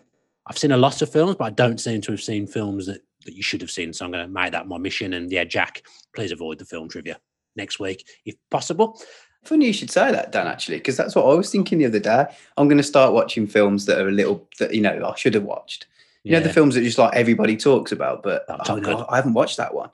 I've 0.47 0.57
seen 0.57 0.71
a 0.71 0.77
lot 0.77 1.01
of 1.01 1.11
films, 1.11 1.35
but 1.37 1.45
I 1.45 1.49
don't 1.51 1.79
seem 1.79 2.01
to 2.01 2.11
have 2.11 2.21
seen 2.21 2.47
films 2.47 2.85
that, 2.87 3.01
that 3.25 3.33
you 3.35 3.43
should 3.43 3.61
have 3.61 3.71
seen. 3.71 3.93
So 3.93 4.05
I'm 4.05 4.11
going 4.11 4.25
to 4.25 4.31
make 4.31 4.51
that 4.51 4.67
my 4.67 4.77
mission. 4.77 5.13
And 5.13 5.31
yeah, 5.31 5.43
Jack, 5.43 5.83
please 6.15 6.31
avoid 6.31 6.59
the 6.59 6.65
film 6.65 6.89
trivia 6.89 7.19
next 7.55 7.79
week 7.79 8.07
if 8.25 8.35
possible. 8.49 9.01
Funny 9.43 9.65
you 9.67 9.73
should 9.73 9.89
say 9.89 10.11
that, 10.11 10.31
Dan. 10.31 10.47
Actually, 10.47 10.77
because 10.77 10.97
that's 10.97 11.15
what 11.15 11.25
I 11.25 11.33
was 11.33 11.49
thinking 11.49 11.79
the 11.79 11.85
other 11.87 11.99
day. 11.99 12.25
I'm 12.57 12.67
going 12.67 12.77
to 12.77 12.83
start 12.83 13.13
watching 13.13 13.47
films 13.47 13.85
that 13.87 13.99
are 13.99 14.07
a 14.07 14.11
little 14.11 14.47
that 14.59 14.73
you 14.75 14.81
know 14.81 15.11
I 15.11 15.15
should 15.15 15.33
have 15.33 15.43
watched. 15.43 15.87
You 16.23 16.33
know 16.33 16.39
the 16.41 16.53
films 16.53 16.75
that 16.75 16.81
just 16.83 16.97
like 16.97 17.15
everybody 17.15 17.57
talks 17.57 17.91
about, 17.91 18.21
but 18.23 18.45
Oh, 18.47 18.57
oh, 18.69 18.79
God, 18.79 19.05
I 19.09 19.15
haven't 19.15 19.33
watched 19.33 19.57
that 19.57 19.73
one. 19.73 19.89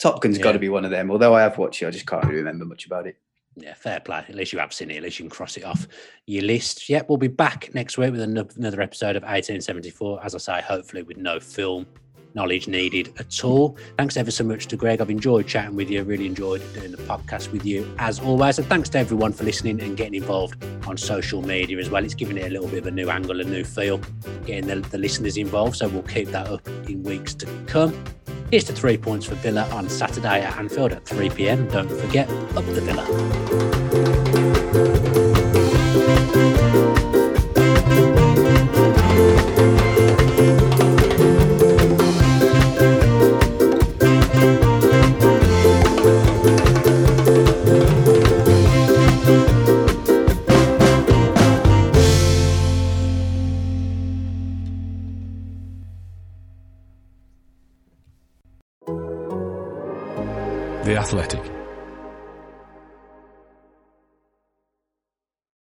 Top 0.00 0.20
Gun's 0.20 0.36
Yeah. 0.38 0.44
got 0.44 0.52
to 0.52 0.58
be 0.58 0.68
one 0.68 0.84
of 0.84 0.90
them. 0.90 1.10
Although 1.10 1.34
I 1.34 1.42
have 1.42 1.56
watched 1.58 1.82
it, 1.82 1.86
I 1.86 1.90
just 1.90 2.06
can't 2.06 2.24
really 2.24 2.36
remember 2.38 2.64
much 2.64 2.86
about 2.86 3.06
it. 3.06 3.16
Yeah, 3.56 3.74
fair 3.74 4.00
play. 4.00 4.18
At 4.28 4.34
least 4.34 4.52
you 4.52 4.58
have 4.58 4.72
seen 4.72 4.90
it. 4.90 4.98
At 4.98 5.02
least 5.02 5.18
you 5.18 5.24
can 5.24 5.30
cross 5.30 5.56
it 5.56 5.64
off 5.64 5.88
your 6.26 6.44
list. 6.44 6.88
Yep, 6.88 7.08
we'll 7.08 7.18
be 7.18 7.28
back 7.28 7.70
next 7.74 7.98
week 7.98 8.12
with 8.12 8.20
another 8.20 8.80
episode 8.80 9.16
of 9.16 9.22
1874. 9.24 10.24
As 10.24 10.34
I 10.34 10.38
say, 10.38 10.60
hopefully 10.62 11.02
with 11.02 11.16
no 11.16 11.40
film 11.40 11.86
knowledge 12.34 12.68
needed 12.68 13.12
at 13.18 13.44
all. 13.44 13.76
Thanks 13.98 14.16
ever 14.16 14.30
so 14.30 14.44
much 14.44 14.66
to 14.66 14.76
Greg. 14.76 15.00
I've 15.00 15.10
enjoyed 15.10 15.46
chatting 15.46 15.76
with 15.76 15.90
you. 15.90 16.02
Really 16.04 16.26
enjoyed 16.26 16.62
doing 16.74 16.90
the 16.90 16.98
podcast 16.98 17.52
with 17.52 17.64
you 17.64 17.92
as 17.98 18.20
always. 18.20 18.58
And 18.58 18.66
thanks 18.68 18.88
to 18.90 18.98
everyone 18.98 19.32
for 19.32 19.44
listening 19.44 19.80
and 19.80 19.96
getting 19.96 20.14
involved 20.14 20.62
on 20.86 20.96
social 20.96 21.42
media 21.42 21.78
as 21.78 21.90
well. 21.90 22.04
It's 22.04 22.14
giving 22.14 22.36
it 22.36 22.46
a 22.46 22.50
little 22.50 22.68
bit 22.68 22.78
of 22.78 22.86
a 22.86 22.90
new 22.90 23.10
angle, 23.10 23.40
a 23.40 23.44
new 23.44 23.64
feel, 23.64 23.98
getting 24.46 24.66
the, 24.66 24.76
the 24.76 24.98
listeners 24.98 25.36
involved. 25.36 25.76
So 25.76 25.88
we'll 25.88 26.02
keep 26.02 26.28
that 26.28 26.48
up 26.48 26.66
in 26.88 27.02
weeks 27.02 27.34
to 27.34 27.46
come. 27.66 27.92
Here's 28.50 28.64
to 28.64 28.72
three 28.72 28.98
points 28.98 29.26
for 29.26 29.36
Villa 29.36 29.68
on 29.70 29.88
Saturday 29.88 30.42
at 30.42 30.58
Anfield 30.58 30.92
at 30.92 31.04
3 31.06 31.30
pm. 31.30 31.68
Don't 31.68 31.88
forget, 31.88 32.28
up 32.56 32.64
the 32.66 32.80
Villa. 32.80 33.06
Athletic. 61.10 61.49